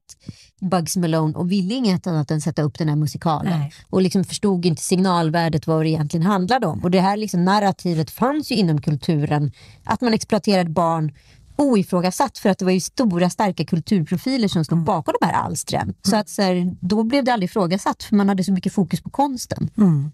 Bugs 0.61 0.97
Malone 0.97 1.39
och 1.39 1.53
ville 1.53 1.75
inget 1.75 2.07
annat 2.07 2.31
än 2.31 2.41
sätta 2.41 2.63
upp 2.63 2.79
den 2.79 2.89
här 2.89 2.97
musikalen. 2.97 3.61
Nej. 3.61 3.73
Och 3.91 4.03
liksom 4.03 4.25
förstod 4.25 4.67
inte 4.67 4.83
signalvärdet 4.83 5.67
vad 5.67 5.85
det 5.85 5.89
egentligen 5.89 6.27
handlade 6.27 6.67
om. 6.67 6.81
Och 6.85 6.91
det 6.91 7.01
här 7.01 7.17
liksom, 7.17 7.45
narrativet 7.45 8.11
fanns 8.11 8.53
ju 8.53 8.55
inom 8.55 8.81
kulturen. 8.81 9.53
Att 9.85 10.01
man 10.01 10.15
exploaterade 10.15 10.71
barn 10.71 11.13
oifrågasatt 11.61 12.39
för 12.39 12.49
att 12.49 12.59
det 12.59 12.65
var 12.65 12.73
ju 12.73 12.81
stora 12.81 13.31
starka 13.31 13.65
kulturprofiler 13.65 14.49
som 14.49 14.61
Mm. 14.61 14.65
stod 14.65 14.85
bakom 14.85 15.15
de 15.21 15.27
här 15.27 15.35
alstren. 15.35 15.95
Så 16.03 16.17
att 16.17 16.29
så 16.29 16.43
här, 16.43 16.77
då 16.81 17.03
blev 17.03 17.25
det 17.25 17.33
aldrig 17.33 17.51
ifrågasatt 17.51 18.03
för 18.03 18.17
man 18.17 18.29
hade 18.29 18.45
så 18.45 18.53
mycket 18.53 18.73
fokus 18.73 19.01
på 19.01 19.11
konsten. 19.11 19.71
Mm. 19.77 20.13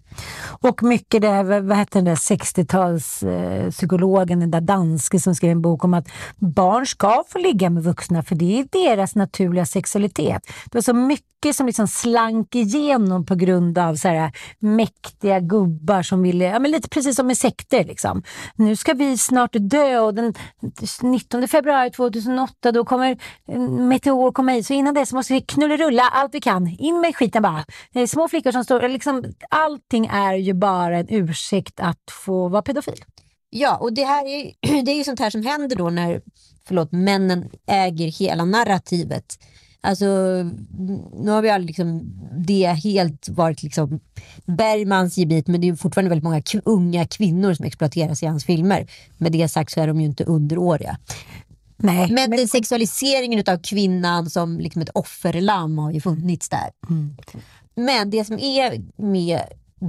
Och 0.61 0.83
mycket 0.83 1.21
det, 1.21 1.43
vad 1.43 1.63
vad 1.63 1.77
hette 1.77 1.97
den 1.97 2.05
där 2.05 2.15
60-tals 2.15 3.23
eh, 3.23 4.25
den 4.25 4.51
där 4.51 4.61
danske 4.61 5.19
som 5.19 5.35
skrev 5.35 5.51
en 5.51 5.61
bok 5.61 5.83
om 5.83 5.93
att 5.93 6.07
barn 6.35 6.85
ska 6.85 7.23
få 7.29 7.39
ligga 7.39 7.69
med 7.69 7.83
vuxna 7.83 8.23
för 8.23 8.35
det 8.35 8.59
är 8.59 8.67
deras 8.71 9.15
naturliga 9.15 9.65
sexualitet. 9.65 10.41
Det 10.65 10.75
var 10.77 10.81
så 10.81 10.93
mycket 10.93 11.55
som 11.55 11.65
liksom 11.65 11.87
slank 11.87 12.55
igenom 12.55 13.25
på 13.25 13.35
grund 13.35 13.77
av 13.77 13.95
så 13.95 14.07
här 14.07 14.31
mäktiga 14.59 15.39
gubbar 15.39 16.03
som 16.03 16.21
ville, 16.21 16.45
ja 16.45 16.59
men 16.59 16.71
lite 16.71 16.89
precis 16.89 17.15
som 17.15 17.31
i 17.31 17.35
sekter 17.35 17.83
liksom. 17.83 18.23
Nu 18.55 18.75
ska 18.75 18.93
vi 18.93 19.17
snart 19.17 19.51
dö 19.53 19.99
och 19.99 20.13
den 20.13 20.33
19 21.01 21.36
februari 21.47 21.91
2008 21.91 22.71
då 22.71 22.85
kommer 22.85 23.17
eh, 23.51 23.59
meteor 23.59 24.31
komma 24.31 24.51
hit 24.51 24.67
så 24.67 24.73
innan 24.73 24.93
dess 24.93 25.13
måste 25.13 25.33
vi 25.33 25.41
knullerulla 25.41 26.03
allt 26.03 26.35
vi 26.35 26.41
kan. 26.41 26.67
In 26.79 27.01
med 27.01 27.15
skiten 27.15 27.41
bara. 27.41 27.65
Det 27.93 28.01
är 28.01 28.07
små 28.07 28.27
flickor 28.27 28.51
som 28.51 28.63
står, 28.63 28.87
liksom, 28.87 29.23
allting 29.49 30.05
är 30.05 30.33
ju 30.33 30.53
bara 30.53 30.97
en 30.97 31.07
ursäkt 31.09 31.79
att 31.79 32.11
få 32.25 32.47
vara 32.47 32.61
pedofil. 32.61 33.03
Ja, 33.49 33.77
och 33.77 33.93
det 33.93 34.03
här 34.03 34.25
är, 34.25 34.53
det 34.83 34.91
är 34.91 34.95
ju 34.95 35.03
sånt 35.03 35.19
här 35.19 35.29
som 35.29 35.45
händer 35.45 35.75
då 35.75 35.89
när 35.89 36.21
förlåt, 36.67 36.91
männen 36.91 37.49
äger 37.67 38.07
hela 38.07 38.45
narrativet. 38.45 39.39
Alltså, 39.81 40.05
nu 41.13 41.31
har 41.31 41.41
vi 41.41 41.49
aldrig 41.49 41.67
liksom, 41.67 42.01
det 42.47 42.65
helt 42.67 43.29
varit 43.29 43.63
liksom 43.63 43.99
Bergmans 44.45 45.17
gebit, 45.17 45.47
men 45.47 45.61
det 45.61 45.67
är 45.69 45.75
fortfarande 45.75 46.09
väldigt 46.09 46.23
många 46.23 46.41
unga 46.65 47.07
kvinnor 47.07 47.53
som 47.53 47.65
exploateras 47.65 48.23
i 48.23 48.25
hans 48.25 48.45
filmer. 48.45 48.87
Med 49.17 49.31
det 49.31 49.47
sagt 49.47 49.71
så 49.71 49.81
är 49.81 49.87
de 49.87 50.01
ju 50.01 50.05
inte 50.05 50.23
underåriga. 50.23 50.97
Nej, 51.77 52.11
Men, 52.11 52.31
den 52.31 52.47
sexualiseringen 52.47 53.43
av 53.47 53.57
kvinnan 53.57 54.29
som 54.29 54.59
liksom 54.59 54.81
ett 54.81 54.89
offerlamm 54.93 55.77
har 55.77 55.91
ju 55.91 56.01
funnits 56.01 56.49
där. 56.49 56.69
Men 57.75 58.09
det 58.09 58.25
som 58.25 58.39
är 58.39 58.81
med 59.01 59.41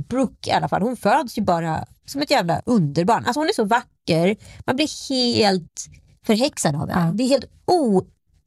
Brooke 0.09 0.51
i 0.51 0.53
alla 0.53 0.69
fall, 0.69 0.83
hon 0.83 0.97
föds 0.97 1.39
ju 1.39 1.43
bara 1.43 1.85
som 2.07 2.23
ett 2.23 2.31
jävla 2.31 2.63
underbarn. 2.67 3.25
Alltså 3.25 3.41
hon 3.41 3.49
är 3.49 3.53
så 3.53 3.65
vacker, 3.65 4.37
man 4.67 4.77
blir 4.77 5.09
helt 5.39 5.89
förhäxad 6.27 6.75
av 6.75 6.89
henne. 6.89 7.07
Ja. 7.07 7.13
Det 7.13 7.23
är 7.23 7.29
helt 7.29 7.51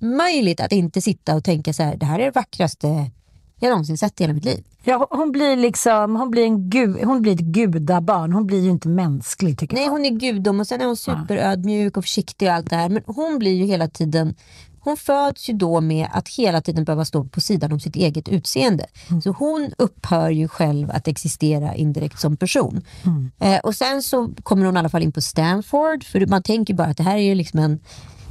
omöjligt 0.02 0.60
att 0.60 0.72
inte 0.72 1.02
sitta 1.02 1.36
och 1.36 1.44
tänka 1.44 1.74
så 1.74 1.84
här, 1.84 1.96
det 1.96 2.06
här 2.06 2.20
är 2.20 2.26
det 2.26 2.32
vackraste 2.32 3.12
jag 3.64 3.70
någonsin 3.70 3.98
sett 3.98 4.22
i 4.22 4.24
hela 4.24 4.34
mitt 4.34 4.46
liv. 4.46 4.64
Ja, 4.84 5.08
hon 5.10 5.32
blir 5.32 5.56
liksom, 5.56 6.16
hon 6.16 6.32
blir, 6.32 6.44
en 6.44 6.70
gud, 6.70 7.04
hon 7.04 7.22
blir 7.22 7.34
ett 7.34 7.40
gudabarn. 7.40 8.34
Hon 8.34 8.48
blir 8.48 8.60
ju 8.60 8.70
inte 8.70 8.88
mänsklig 8.88 9.60
tycker 9.60 9.76
Nej, 9.76 9.84
jag. 9.84 9.92
hon 9.92 10.06
är 10.06 10.10
gudom 10.10 10.60
och 10.60 10.68
sen 10.68 10.82
är 10.82 10.86
hon 10.86 10.98
superödmjuk 10.98 11.98
och 11.98 12.04
försiktig 12.04 12.48
och 12.48 12.54
allt 12.54 12.70
det 12.70 12.76
här. 12.76 12.90
Men 12.90 13.04
hon 13.06 13.40
blir 13.40 13.54
ju 13.54 13.66
hela 13.66 13.88
tiden 13.88 14.36
hon 14.84 14.98
föds 14.98 15.50
ju 15.50 15.54
då 15.54 15.82
med 15.82 16.08
att 16.12 16.28
hela 16.28 16.62
tiden 16.62 16.84
behöva 16.84 17.06
stå 17.06 17.24
på 17.24 17.42
sidan 17.42 17.72
om 17.72 17.80
sitt 17.80 17.96
eget 17.96 18.30
utseende. 18.30 18.86
Så 19.24 19.32
hon 19.32 19.72
upphör 19.78 20.30
ju 20.30 20.48
själv 20.48 20.92
att 20.92 21.08
existera 21.08 21.76
indirekt 21.76 22.20
som 22.20 22.38
person. 22.38 22.82
Eh, 23.40 23.60
och 23.60 23.76
sen 23.76 24.04
så 24.04 24.30
kommer 24.44 24.66
hon 24.66 24.76
i 24.76 24.80
alla 24.80 24.90
fall 24.90 25.04
in 25.04 25.12
på 25.12 25.22
Stanford, 25.22 26.04
för 26.04 26.26
man 26.26 26.44
tänker 26.44 26.74
bara 26.74 26.88
att 26.88 26.98
det 26.98 27.04
här 27.04 27.18
är 27.18 27.22
ju 27.22 27.36
liksom 27.36 27.60
en, 27.60 27.80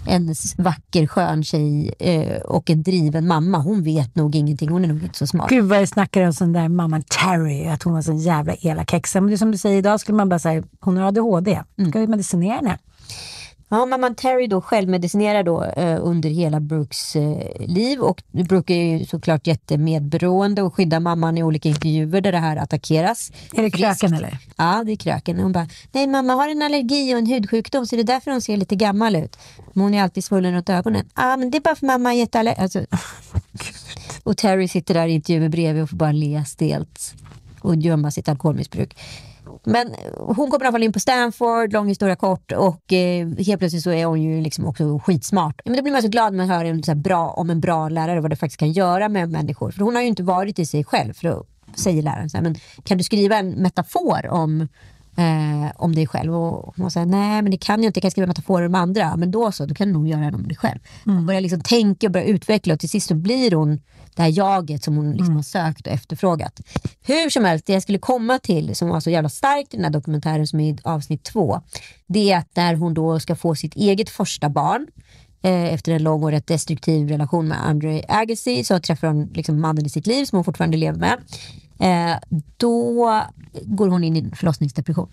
en 0.06 0.34
vacker 0.58 1.06
skön 1.06 1.44
tjej 1.44 1.94
eh, 1.98 2.40
och 2.40 2.70
en 2.70 2.82
driven 2.82 3.26
mamma. 3.26 3.58
Hon 3.58 3.82
vet 3.82 4.14
nog 4.14 4.34
ingenting, 4.34 4.68
hon 4.68 4.84
är 4.84 4.88
nog 4.88 5.02
inte 5.02 5.18
så 5.18 5.26
smart. 5.26 5.50
Gud 5.50 5.64
vad 5.64 5.80
jag 5.80 5.88
snackar 5.88 6.26
om 6.26 6.32
sån 6.32 6.52
där 6.52 6.68
mamman 6.68 7.02
Terry, 7.02 7.66
att 7.66 7.82
hon 7.82 7.92
var 7.92 8.02
sån 8.02 8.18
jävla 8.18 8.54
elak 8.54 8.92
häxa. 8.92 9.20
Men 9.20 9.28
det 9.28 9.34
är 9.34 9.36
som 9.36 9.52
du 9.52 9.58
säger, 9.58 9.78
idag 9.78 10.00
skulle 10.00 10.16
man 10.16 10.28
bara 10.28 10.38
säga, 10.38 10.62
hon 10.80 10.96
har 10.96 11.08
ADHD. 11.08 11.60
Ska 11.88 12.00
vi 12.00 12.06
medicinera 12.06 12.56
henne? 12.56 12.78
Ja, 13.72 13.86
mamman 13.86 14.14
Terry 14.14 14.46
då 14.46 14.60
självmedicinerar 14.60 15.42
då 15.42 15.64
eh, 15.64 15.98
under 16.02 16.30
hela 16.30 16.60
Brooks 16.60 17.16
eh, 17.16 17.66
liv 17.66 18.00
och 18.00 18.22
Brooke 18.32 18.74
är 18.74 18.98
ju 18.98 19.04
såklart 19.06 19.46
jättemedberoende 19.46 20.62
och 20.62 20.74
skyddar 20.74 21.00
mamman 21.00 21.38
i 21.38 21.42
olika 21.42 21.68
intervjuer 21.68 22.20
där 22.20 22.32
det 22.32 22.38
här 22.38 22.56
attackeras. 22.56 23.32
Är 23.54 23.62
det 23.62 23.70
kröken 23.70 23.96
Friskt. 23.96 24.16
eller? 24.16 24.38
Ja, 24.56 24.82
det 24.86 24.92
är 24.92 24.96
kröken. 24.96 25.40
Hon 25.40 25.52
bara, 25.52 25.68
nej 25.92 26.06
mamma 26.06 26.32
har 26.32 26.48
en 26.48 26.62
allergi 26.62 27.14
och 27.14 27.18
en 27.18 27.26
hudsjukdom 27.26 27.86
så 27.86 27.96
det 27.96 28.02
är 28.02 28.04
därför 28.04 28.30
hon 28.30 28.40
ser 28.40 28.56
lite 28.56 28.76
gammal 28.76 29.16
ut. 29.16 29.38
Men 29.72 29.82
hon 29.82 29.94
är 29.94 30.02
alltid 30.02 30.24
svullen 30.24 30.54
runt 30.54 30.68
ögonen. 30.68 31.08
Ja, 31.16 31.36
men 31.36 31.50
det 31.50 31.58
är 31.58 31.60
bara 31.62 31.74
för 31.74 31.86
mamma 31.86 32.14
är 32.14 32.18
jätteallergisk. 32.18 32.62
Alltså, 32.62 32.86
och 34.22 34.36
Terry 34.36 34.68
sitter 34.68 34.94
där 34.94 35.06
i 35.06 35.12
intervjuer 35.12 35.48
bredvid 35.48 35.82
och 35.82 35.90
får 35.90 35.96
bara 35.96 36.12
le 36.12 36.44
stelt 36.44 37.14
och 37.60 37.76
gömma 37.76 38.10
sitt 38.10 38.28
alkoholmissbruk. 38.28 38.96
Mm. 39.66 39.88
Men 39.88 39.94
hon 40.16 40.50
kommer 40.50 40.64
i 40.64 40.66
alla 40.66 40.72
fall 40.72 40.82
in 40.82 40.92
på 40.92 41.00
Stanford, 41.00 41.72
lång 41.72 41.88
historia 41.88 42.16
kort 42.16 42.52
och 42.52 42.92
eh, 42.92 43.28
helt 43.28 43.58
plötsligt 43.58 43.82
så 43.82 43.90
är 43.90 44.04
hon 44.04 44.22
ju 44.22 44.40
liksom 44.40 44.66
också 44.66 44.98
skitsmart. 44.98 45.60
Men 45.64 45.76
då 45.76 45.82
blir 45.82 45.92
man 45.92 46.02
så 46.02 46.08
glad 46.08 46.32
när 46.32 46.46
man 46.46 46.56
hör 46.56 46.64
en 46.64 46.82
så 46.82 46.90
här 46.90 46.96
bra, 46.96 47.30
om 47.30 47.50
en 47.50 47.60
bra 47.60 47.88
lärare 47.88 48.20
vad 48.20 48.30
det 48.30 48.36
faktiskt 48.36 48.60
kan 48.60 48.72
göra 48.72 49.08
med 49.08 49.30
människor. 49.30 49.70
För 49.70 49.80
hon 49.80 49.94
har 49.94 50.02
ju 50.02 50.08
inte 50.08 50.22
varit 50.22 50.58
i 50.58 50.66
sig 50.66 50.84
själv. 50.84 51.12
För 51.12 51.28
då 51.28 51.44
säger 51.74 52.02
läraren 52.02 52.30
så 52.30 52.36
här, 52.36 52.44
men 52.44 52.54
kan 52.84 52.98
du 52.98 53.04
skriva 53.04 53.36
en 53.36 53.50
metafor 53.50 54.26
om 54.26 54.68
eh, 55.16 55.72
om 55.76 55.94
dig 55.94 56.06
själv. 56.06 56.34
Och 56.34 56.74
hon 56.76 56.90
säger 56.90 57.06
nej 57.06 57.42
men 57.42 57.50
det 57.50 57.56
kan 57.56 57.82
jag 57.82 57.88
inte, 57.88 57.98
jag 57.98 58.02
kan 58.02 58.10
skriva 58.10 58.26
metaforer 58.26 58.66
om 58.66 58.74
andra. 58.74 59.16
Men 59.16 59.30
då 59.30 59.52
så, 59.52 59.66
då 59.66 59.74
kan 59.74 59.88
du 59.88 59.92
nog 59.92 60.08
göra 60.08 60.30
det 60.30 60.36
om 60.36 60.48
dig 60.48 60.56
själv. 60.56 60.78
Hon 61.04 61.26
börjar 61.26 61.40
liksom 61.40 61.60
tänka 61.60 62.06
och 62.06 62.12
börjar 62.12 62.26
utveckla 62.26 62.74
och 62.74 62.80
till 62.80 62.88
sist 62.88 63.08
så 63.08 63.14
blir 63.14 63.50
hon 63.50 63.80
det 64.14 64.22
här 64.22 64.38
jaget 64.38 64.84
som 64.84 64.96
hon 64.96 65.12
liksom 65.12 65.36
har 65.36 65.42
sökt 65.42 65.86
och 65.86 65.92
efterfrågat. 65.92 66.60
Hur 67.02 67.30
som 67.30 67.44
helst, 67.44 67.66
det 67.66 67.72
jag 67.72 67.82
skulle 67.82 67.98
komma 67.98 68.38
till 68.38 68.74
som 68.76 68.88
var 68.88 69.00
så 69.00 69.10
jävla 69.10 69.28
starkt 69.28 69.74
i 69.74 69.76
den 69.76 69.84
här 69.84 69.92
dokumentären 69.92 70.46
som 70.46 70.60
är 70.60 70.72
i 70.72 70.78
avsnitt 70.84 71.24
två. 71.24 71.60
Det 72.06 72.32
är 72.32 72.38
att 72.38 72.56
när 72.56 72.74
hon 72.74 72.94
då 72.94 73.20
ska 73.20 73.36
få 73.36 73.54
sitt 73.54 73.74
eget 73.74 74.10
första 74.10 74.48
barn 74.48 74.86
eh, 75.42 75.74
efter 75.74 75.92
en 75.92 76.02
lång 76.02 76.22
och 76.22 76.30
rätt 76.30 76.46
destruktiv 76.46 77.08
relation 77.08 77.48
med 77.48 77.66
Andre 77.66 78.02
Agassi 78.08 78.64
så 78.64 78.80
träffar 78.80 79.08
hon 79.08 79.26
liksom 79.34 79.60
mannen 79.60 79.86
i 79.86 79.88
sitt 79.88 80.06
liv 80.06 80.24
som 80.24 80.36
hon 80.36 80.44
fortfarande 80.44 80.76
lever 80.76 80.98
med. 80.98 81.18
Eh, 81.80 82.16
då 82.56 83.24
går 83.64 83.88
hon 83.88 84.04
in 84.04 84.16
i 84.16 84.18
en 84.18 84.36
förlossningsdepression. 84.36 85.08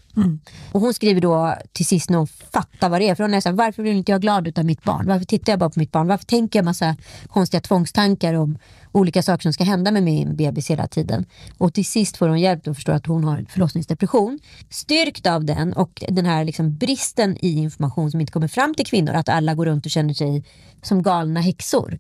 Och 0.72 0.82
hon 0.82 0.94
skriver 0.94 1.22
då 1.22 1.56
till 1.74 1.86
sist 1.86 2.10
när 2.10 2.18
hon 2.18 2.28
fattar 2.28 2.90
vad 2.90 3.02
det 3.02 3.10
är. 3.10 3.16
För 3.16 3.24
hon 3.24 3.34
är 3.34 3.42
så 3.42 3.50
här, 3.50 3.56
varför 3.56 3.84
blir 3.84 3.94
inte 3.94 4.12
jag 4.12 4.22
glad 4.22 4.48
utav 4.48 4.66
mitt 4.66 4.84
barn? 4.84 5.08
Varför 5.08 5.26
tittar 5.26 5.52
jag 5.52 5.60
bara 5.60 5.70
på 5.70 5.80
mitt 5.80 5.92
barn? 5.92 6.08
Varför 6.08 6.26
tänker 6.26 6.60
jag 6.60 6.66
massa 6.66 6.96
konstiga 7.28 7.62
tvångstankar 7.62 8.34
om 8.34 8.58
olika 8.92 9.24
saker 9.24 9.42
som 9.42 9.54
ska 9.54 9.64
hända 9.64 9.92
med 9.92 10.04
min 10.04 10.36
bebis 10.36 10.70
hela 10.70 10.88
tiden? 10.88 11.26
Och 11.58 11.74
till 11.74 11.86
sist 11.86 12.18
får 12.18 12.28
hon 12.28 12.40
hjälp 12.40 12.68
att 12.68 12.76
förstå 12.76 12.92
att 12.92 13.06
hon 13.06 13.24
har 13.24 13.46
förlossningsdepression. 13.50 14.40
Styrkt 14.70 15.28
av 15.28 15.46
den 15.46 15.74
och 15.74 16.04
den 16.10 16.26
här 16.26 16.46
liksom 16.46 16.78
bristen 16.78 17.38
i 17.42 17.58
information 17.58 18.12
som 18.12 18.22
inte 18.22 18.34
kommer 18.34 18.48
fram 18.48 18.76
till 18.76 18.86
kvinnor, 18.86 19.14
att 19.14 19.30
alla 19.30 19.54
går 19.54 19.66
runt 19.66 19.86
och 19.86 19.92
känner 19.92 20.14
sig 20.14 20.44
som 20.82 21.04
galna 21.04 21.42
häxor. 21.42 22.00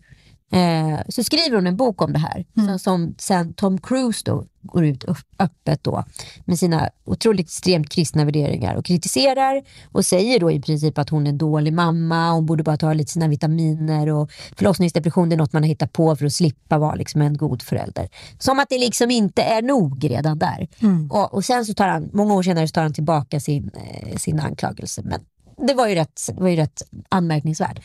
Eh, 0.51 0.99
så 1.09 1.23
skriver 1.23 1.55
hon 1.55 1.67
en 1.67 1.77
bok 1.77 2.01
om 2.01 2.13
det 2.13 2.19
här 2.19 2.45
som, 2.55 2.79
som 2.79 3.15
sen 3.17 3.53
Tom 3.53 3.77
Cruise 3.77 4.21
då 4.25 4.45
går 4.61 4.85
ut 4.85 5.05
öppet 5.39 5.83
då 5.83 6.03
med 6.45 6.59
sina 6.59 6.89
otroligt 7.05 7.45
extremt 7.45 7.89
kristna 7.89 8.25
värderingar 8.25 8.75
och 8.75 8.85
kritiserar 8.85 9.63
och 9.91 10.05
säger 10.05 10.39
då 10.39 10.51
i 10.51 10.61
princip 10.61 10.97
att 10.97 11.09
hon 11.09 11.27
är 11.27 11.29
en 11.29 11.37
dålig 11.37 11.73
mamma, 11.73 12.31
hon 12.31 12.45
borde 12.45 12.63
bara 12.63 12.77
ta 12.77 12.93
lite 12.93 13.11
sina 13.11 13.27
vitaminer 13.27 14.09
och 14.09 14.31
förlossningsdepression 14.57 15.29
det 15.29 15.35
är 15.35 15.37
något 15.37 15.53
man 15.53 15.63
har 15.63 15.67
hittat 15.67 15.93
på 15.93 16.15
för 16.15 16.25
att 16.25 16.33
slippa 16.33 16.77
vara 16.77 16.95
liksom 16.95 17.21
en 17.21 17.37
god 17.37 17.61
förälder. 17.61 18.09
Som 18.39 18.59
att 18.59 18.69
det 18.69 18.77
liksom 18.77 19.11
inte 19.11 19.41
är 19.41 19.61
nog 19.61 20.09
redan 20.11 20.39
där. 20.39 20.67
Och, 21.09 21.33
och 21.33 21.45
sen 21.45 21.65
så 21.65 21.73
tar 21.73 21.87
han, 21.87 22.09
många 22.13 22.33
år 22.33 22.43
senare 22.43 22.67
så 22.67 22.71
tar 22.71 22.83
han 22.83 22.93
tillbaka 22.93 23.39
sin, 23.39 23.71
eh, 23.73 24.17
sin 24.17 24.39
anklagelse. 24.39 25.01
Men 25.05 25.21
det 25.67 25.73
var 25.73 25.87
ju 25.87 25.95
rätt, 25.95 26.29
var 26.33 26.49
ju 26.49 26.55
rätt 26.55 26.83
anmärkningsvärt. 27.09 27.79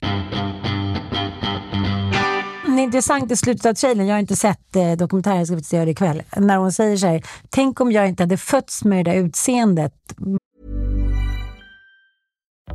Det 2.76 2.82
intressant 2.82 3.30
i 3.30 3.36
slutet 3.36 3.66
av 3.66 3.74
trailern, 3.74 4.06
jag 4.06 4.14
har 4.14 4.20
inte 4.20 4.36
sett 4.36 4.76
eh, 4.76 4.92
dokumentären, 4.92 5.38
jag 5.38 5.46
ska 5.46 5.56
faktiskt 5.56 5.72
göra 5.72 5.84
det 5.84 5.90
ikväll. 5.90 6.22
När 6.36 6.56
hon 6.56 6.72
säger 6.72 6.96
så 6.96 7.06
här, 7.06 7.22
tänk 7.50 7.80
om 7.80 7.92
jag 7.92 8.08
inte 8.08 8.22
hade 8.22 8.36
fötts 8.36 8.84
med 8.84 9.04
det 9.04 9.10
där 9.10 9.18
utseendet. 9.18 9.92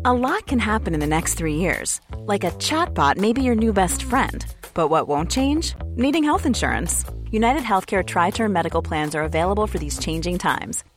A 0.03 0.13
lot 0.13 0.45
can 0.45 0.59
happen 0.59 0.93
in 0.93 0.99
the 0.99 1.07
next 1.07 1.37
three 1.37 1.55
years. 1.55 2.01
Like 2.27 2.47
a 2.47 2.51
chatbot 2.59 3.17
maybe 3.17 3.41
your 3.41 3.55
new 3.55 3.73
best 3.73 4.03
friend. 4.03 4.45
But 4.73 4.89
what 4.89 5.07
won't 5.07 5.31
change? 5.31 5.75
Needing 5.97 6.23
health 6.23 6.45
insurance. 6.45 7.05
United 7.31 7.63
Healthcare 7.63 8.03
Tri 8.03 8.31
Term 8.31 8.53
Medical 8.53 8.81
Plans 8.81 9.15
are 9.15 9.23
available 9.23 9.67
for 9.67 9.79
these 9.79 9.99
changing 9.99 10.37
times. 10.37 10.83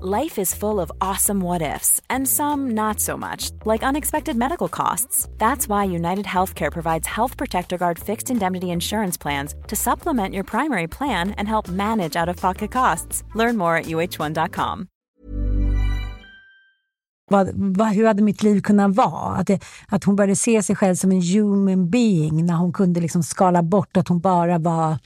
Life 0.00 0.38
is 0.38 0.54
full 0.54 0.78
of 0.78 0.92
awesome 1.00 1.40
what 1.40 1.60
ifs, 1.60 2.00
and 2.08 2.28
some 2.28 2.70
not 2.74 3.00
so 3.00 3.16
much, 3.16 3.50
like 3.64 3.82
unexpected 3.82 4.36
medical 4.36 4.68
costs. 4.68 5.28
That's 5.38 5.68
why 5.68 5.86
United 5.86 6.24
Healthcare 6.24 6.70
provides 6.70 7.08
Health 7.08 7.36
Protector 7.36 7.78
Guard 7.78 7.98
fixed 7.98 8.30
indemnity 8.30 8.66
insurance 8.66 9.18
plans 9.18 9.54
to 9.66 9.74
supplement 9.74 10.34
your 10.34 10.44
primary 10.44 10.86
plan 10.86 11.34
and 11.36 11.48
help 11.48 11.68
manage 11.68 12.14
out 12.14 12.28
of 12.28 12.36
pocket 12.40 12.70
costs. 12.70 13.24
Learn 13.34 13.56
more 13.56 13.76
at 13.76 13.86
uh1.com. 13.86 14.86
Vad, 17.30 17.50
vad, 17.54 17.88
hur 17.88 18.06
hade 18.06 18.22
mitt 18.22 18.42
liv 18.42 18.60
kunnat 18.60 18.94
vara? 18.94 19.36
Att, 19.36 19.46
det, 19.46 19.60
att 19.88 20.04
hon 20.04 20.16
började 20.16 20.36
se 20.36 20.62
sig 20.62 20.76
själv 20.76 20.94
som 20.94 21.12
en 21.12 21.22
human 21.22 21.90
being 21.90 22.46
när 22.46 22.54
hon 22.54 22.72
kunde 22.72 23.00
liksom 23.00 23.22
skala 23.22 23.62
bort 23.62 23.96
att 23.96 24.08
hon 24.08 24.20
bara 24.20 24.58
var 24.58 24.98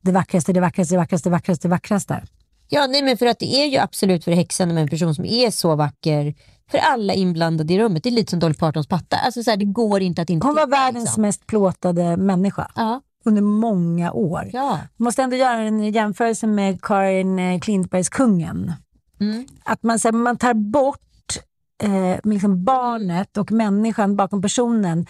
det 0.00 0.12
vackraste, 0.12 0.52
det 0.52 0.60
vackraste, 0.60 0.94
det 0.94 0.98
vackraste, 0.98 1.28
det 1.28 1.32
vackraste, 1.32 1.68
det 1.68 1.72
vackraste. 1.72 2.22
Ja, 2.72 2.86
nej, 2.86 3.02
men 3.02 3.16
för 3.16 3.26
att 3.26 3.38
det 3.38 3.54
är 3.62 3.66
ju 3.66 3.76
absolut 3.78 4.24
förhäxande 4.24 4.74
med 4.74 4.82
en 4.82 4.88
person 4.88 5.14
som 5.14 5.24
är 5.24 5.50
så 5.50 5.76
vacker 5.76 6.34
för 6.70 6.78
alla 6.78 7.14
inblandade 7.14 7.74
i 7.74 7.78
rummet. 7.78 8.02
Det 8.02 8.08
är 8.08 8.10
lite 8.12 8.30
som 8.30 8.40
Dolly 8.40 8.54
Partons 8.54 8.86
patta. 8.86 9.16
Alltså, 9.16 9.42
så 9.42 9.50
här, 9.50 9.56
det 9.56 9.64
går 9.64 10.02
inte 10.02 10.22
att 10.22 10.30
inte 10.30 10.46
Hon 10.46 10.54
var 10.54 10.64
titta, 10.66 10.76
världens 10.76 11.04
liksom. 11.04 11.22
mest 11.22 11.46
plåtade 11.46 12.16
människa 12.16 12.70
Ja. 12.74 13.00
under 13.24 13.42
många 13.42 14.12
år. 14.12 14.50
Ja. 14.52 14.78
Måste 14.96 15.22
ändå 15.22 15.36
göra 15.36 15.58
en 15.60 15.92
jämförelse 15.92 16.46
med 16.46 16.82
Karin 16.82 17.38
eh, 17.38 17.60
Klintbergs 17.60 18.08
Kungen. 18.08 18.72
Mm. 19.20 19.46
Att 19.64 19.82
man, 19.82 19.98
så 19.98 20.08
här, 20.08 20.12
man 20.12 20.36
tar 20.36 20.54
bort 20.54 20.98
eh, 21.82 22.30
liksom 22.30 22.64
barnet 22.64 23.36
och 23.36 23.52
människan 23.52 24.16
bakom 24.16 24.42
personen. 24.42 25.06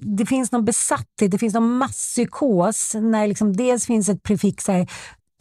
Det 0.00 0.26
finns 0.26 0.52
någon 0.52 0.64
besatthet, 0.64 1.30
det 1.30 1.38
finns 1.38 1.54
någon 1.54 1.76
masspsykos 1.78 2.94
när 2.94 3.26
liksom 3.26 3.56
dels 3.56 3.86
finns 3.86 4.08
ett 4.08 4.22
prefix 4.22 4.68
här 4.68 4.88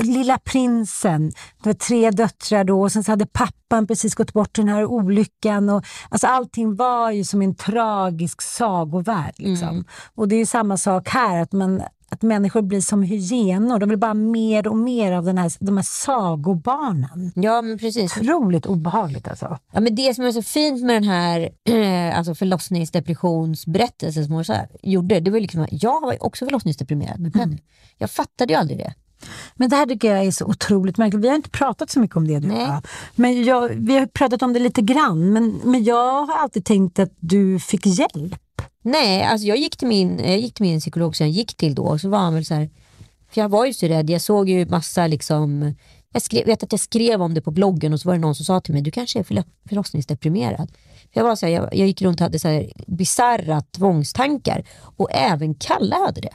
Lilla 0.03 0.37
prinsen, 0.37 1.31
det 1.63 1.69
var 1.69 1.73
tre 1.73 2.11
döttrar 2.11 2.63
då 2.63 2.81
och 2.81 2.91
sen 2.91 3.03
så 3.03 3.11
hade 3.11 3.25
pappan 3.25 3.87
precis 3.87 4.15
gått 4.15 4.33
bort 4.33 4.57
i 4.57 4.61
den 4.61 4.69
här 4.69 4.85
olyckan. 4.85 5.69
Och, 5.69 5.85
alltså 6.09 6.27
allting 6.27 6.75
var 6.75 7.11
ju 7.11 7.23
som 7.23 7.41
en 7.41 7.55
tragisk 7.55 8.41
sagovärld. 8.41 9.33
Liksom. 9.37 9.85
Och 10.15 10.27
det 10.27 10.35
är 10.35 10.39
ju 10.39 10.45
samma 10.45 10.77
sak 10.77 11.09
här, 11.09 11.41
att, 11.41 11.51
man, 11.51 11.83
att 12.09 12.21
människor 12.21 12.61
blir 12.61 12.81
som 12.81 13.03
hyenor. 13.03 13.79
De 13.79 13.89
vill 13.89 13.97
bara 13.97 14.13
mer 14.13 14.67
och 14.67 14.77
mer 14.77 15.11
av 15.11 15.23
den 15.23 15.37
här, 15.37 15.51
de 15.59 15.77
här 15.77 15.83
sagobarnen. 15.83 17.31
ja, 17.35 17.61
men 17.61 17.77
precis. 17.77 18.17
Otroligt 18.17 18.65
obehagligt 18.65 19.27
alltså. 19.27 19.57
Ja, 19.71 19.79
men 19.79 19.95
det 19.95 20.13
som 20.13 20.25
är 20.25 20.31
så 20.31 20.41
fint 20.41 20.83
med 20.83 20.95
den 20.95 21.03
här 21.03 21.49
alltså 22.17 22.35
förlossningsdepressionsberättelsen 22.35 24.25
som 24.25 24.33
hon 24.33 24.45
så 24.45 24.53
här, 24.53 24.67
gjorde, 24.83 25.19
det 25.19 25.31
var 25.31 25.39
liksom, 25.39 25.67
jag 25.71 26.01
var 26.01 26.23
också 26.25 26.45
förlossningsdeprimerad 26.45 27.19
med 27.19 27.33
Penny. 27.33 27.57
Jag 27.97 28.11
fattade 28.11 28.53
ju 28.53 28.59
aldrig 28.59 28.77
det. 28.77 28.93
Men 29.55 29.69
det 29.69 29.75
här 29.75 29.85
tycker 29.85 30.15
jag 30.15 30.25
är 30.25 30.31
så 30.31 30.45
otroligt 30.45 30.97
märkligt. 30.97 31.23
Vi 31.23 31.27
har 31.27 31.35
inte 31.35 31.49
pratat 31.49 31.89
så 31.89 31.99
mycket 31.99 32.17
om 32.17 32.27
det 32.27 32.39
du 32.39 32.47
Nej. 32.47 32.81
Men 33.15 33.43
jag, 33.43 33.69
vi 33.69 33.97
har 33.97 34.05
pratat 34.05 34.41
om 34.41 34.53
det 34.53 34.59
lite 34.59 34.81
grann. 34.81 35.33
Men, 35.33 35.61
men 35.63 35.83
jag 35.83 36.25
har 36.25 36.37
alltid 36.37 36.65
tänkt 36.65 36.99
att 36.99 37.11
du 37.19 37.59
fick 37.59 37.85
hjälp. 37.85 38.35
Nej, 38.83 39.23
alltså 39.23 39.47
jag 39.47 39.57
gick 39.57 39.77
till 39.77 39.87
min, 39.87 40.19
jag 40.19 40.39
gick 40.39 40.53
till 40.53 40.65
min 40.65 40.79
psykolog 40.79 41.15
som 41.15 41.25
jag 41.25 41.33
gick 41.33 41.57
till 41.57 41.75
då 41.75 41.83
och 41.83 42.01
så 42.01 42.09
var 42.09 42.19
han 42.19 42.33
väl 42.33 42.45
så 42.45 42.53
här, 42.53 42.69
för 43.31 43.41
jag 43.41 43.49
var 43.49 43.65
ju 43.65 43.73
så 43.73 43.87
rädd, 43.87 44.09
jag 44.09 44.21
såg 44.21 44.49
ju 44.49 44.65
massa 44.65 45.07
liksom, 45.07 45.75
jag 46.13 46.21
skrev, 46.21 46.45
vet 46.45 46.63
att 46.63 46.71
jag 46.71 46.79
skrev 46.79 47.21
om 47.21 47.33
det 47.33 47.41
på 47.41 47.51
bloggen 47.51 47.93
och 47.93 47.99
så 47.99 48.09
var 48.09 48.15
det 48.15 48.21
någon 48.21 48.35
som 48.35 48.45
sa 48.45 48.61
till 48.61 48.73
mig, 48.73 48.83
du 48.83 48.91
kanske 48.91 49.19
är 49.19 49.23
förlo- 49.23 49.45
förlossningsdeprimerad. 49.69 50.71
För 51.13 51.19
jag, 51.19 51.23
var 51.23 51.35
så 51.35 51.45
här, 51.45 51.53
jag, 51.53 51.63
jag 51.75 51.87
gick 51.87 52.01
runt 52.01 52.19
och 52.19 52.23
hade 52.23 52.39
så 52.39 52.47
här 52.47 52.71
bisarra 52.87 53.61
tvångstankar 53.61 54.63
och 54.97 55.11
även 55.11 55.55
Kalle 55.55 55.95
hade 55.95 56.21
det. 56.21 56.33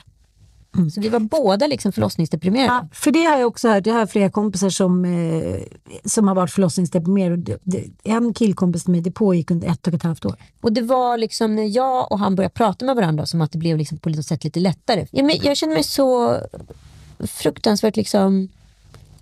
Så 0.93 1.01
vi 1.01 1.09
var 1.09 1.19
båda 1.19 1.67
liksom 1.67 1.91
förlossningsdeprimerade. 1.91 2.73
Ja, 2.73 2.87
för 2.91 3.11
det 3.11 3.23
har 3.23 3.37
jag 3.37 3.47
också 3.47 3.69
hört. 3.69 3.85
Jag 3.85 3.93
har 3.93 4.05
flera 4.05 4.29
kompisar 4.29 4.69
som, 4.69 5.05
eh, 5.05 5.59
som 6.05 6.27
har 6.27 6.35
varit 6.35 6.51
förlossningsdeprimerade. 6.51 7.57
En 8.03 8.33
killkompis 8.33 8.83
till 8.83 8.91
mig, 8.91 9.01
det 9.01 9.11
pågick 9.11 9.51
under 9.51 9.67
ett 9.67 9.87
och 9.87 9.93
ett 9.93 10.03
halvt 10.03 10.25
år. 10.25 10.35
Och 10.61 10.73
det 10.73 10.81
var 10.81 11.17
liksom 11.17 11.55
när 11.55 11.65
jag 11.75 12.11
och 12.11 12.19
han 12.19 12.35
började 12.35 12.53
prata 12.53 12.85
med 12.85 12.95
varandra 12.95 13.25
som 13.25 13.41
att 13.41 13.51
det 13.51 13.57
blev 13.57 13.77
liksom 13.77 13.97
på 13.97 14.09
något 14.09 14.25
sätt 14.25 14.43
lite 14.43 14.59
lättare. 14.59 15.07
Jag, 15.11 15.25
men, 15.25 15.35
jag 15.43 15.57
kände 15.57 15.75
mig 15.75 15.83
så 15.83 16.37
fruktansvärt 17.19 17.95
liksom 17.95 18.49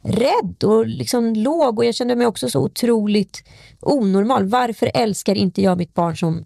rädd 0.01 0.63
och 0.63 0.87
liksom 0.87 1.33
låg 1.33 1.79
och 1.79 1.85
jag 1.85 1.95
kände 1.95 2.15
mig 2.15 2.27
också 2.27 2.49
så 2.49 2.59
otroligt 2.59 3.43
onormal. 3.79 4.45
Varför 4.45 4.91
älskar 4.93 5.35
inte 5.35 5.61
jag 5.61 5.77
mitt 5.77 5.93
barn 5.93 6.17
som 6.17 6.45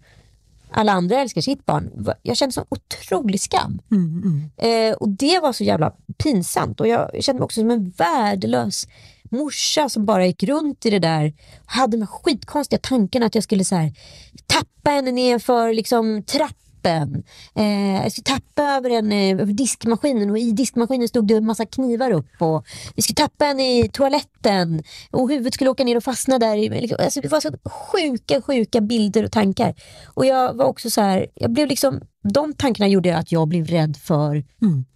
alla 0.80 0.92
andra 0.92 1.22
älskar 1.22 1.42
sitt 1.42 1.65
barn? 1.65 2.08
Jag 2.22 2.38
kände 2.38 2.54
sån 2.54 2.65
otrolig 2.70 3.42
skam. 3.42 3.82
Eh, 4.58 4.94
och 4.94 5.10
det 5.10 5.39
var 5.39 5.54
så 5.54 5.63
jävla 5.63 5.94
pinsamt 6.24 6.80
och 6.80 6.88
jag 6.88 7.24
kände 7.24 7.39
mig 7.39 7.46
också 7.46 7.62
som 7.62 7.72
en 7.72 7.89
värdelös 7.89 8.88
morsa 9.32 9.89
som 9.89 10.06
bara 10.06 10.26
gick 10.26 10.44
runt 10.44 10.86
i 10.86 10.89
det 10.89 11.00
där 11.00 11.34
och 11.65 11.72
hade 11.72 11.98
de 11.98 12.02
här 12.02 12.08
skitkonstiga 12.08 12.80
tankarna 12.80 13.26
att 13.26 13.36
jag 13.36 13.44
skulle 13.44 13.65
så 13.65 13.76
här, 13.76 13.94
tappa 14.48 14.92
henne 14.92 15.12
ner 15.12 15.39
för 15.39 15.74
liksom, 15.74 16.24
trappan 16.24 16.56
trappen. 16.84 17.24
Eh, 17.56 18.02
jag 18.04 18.12
skulle 18.12 18.24
tappa 18.39 18.63
över 18.63 18.89
en 18.89 19.12
eh, 19.12 19.38
diskmaskinen 19.48 20.30
och 20.30 20.38
i 20.39 20.52
diskmaskinen 20.52 21.08
stod 21.08 21.28
det 21.28 21.36
en 21.36 21.46
massa 21.46 21.65
knivar 21.65 22.12
upp. 22.12 22.42
Och 22.42 22.65
vi 22.96 23.02
skulle 23.02 23.15
tappa 23.15 23.46
en 23.46 23.60
i 23.60 23.89
toaletten 23.94 24.84
och 25.12 25.30
huvudet 25.30 25.54
skulle 25.54 25.70
åka 25.70 25.84
ner 25.84 25.98
och 25.98 26.04
fastna 26.04 26.39
där. 26.39 26.56
i- 26.58 26.70
Liksom, 26.70 26.98
alltså, 27.04 27.22
det 27.22 27.28
var 27.28 27.39
så 27.42 27.52
sjuka, 27.65 28.42
sjuka 28.42 28.82
bilder 28.82 29.24
och 29.24 29.32
tankar. 29.32 29.74
Och 30.13 30.26
jag 30.26 30.54
var 30.54 30.65
också 30.65 30.89
så 30.89 31.02
här, 31.02 31.28
jag 31.36 31.52
blev 31.52 31.68
liksom, 31.68 32.02
de 32.34 32.54
tankarna 32.54 32.88
gjorde 32.88 33.18
att 33.18 33.32
jag 33.32 33.48
blev 33.48 33.65
rädd 33.68 33.98
för 33.98 34.44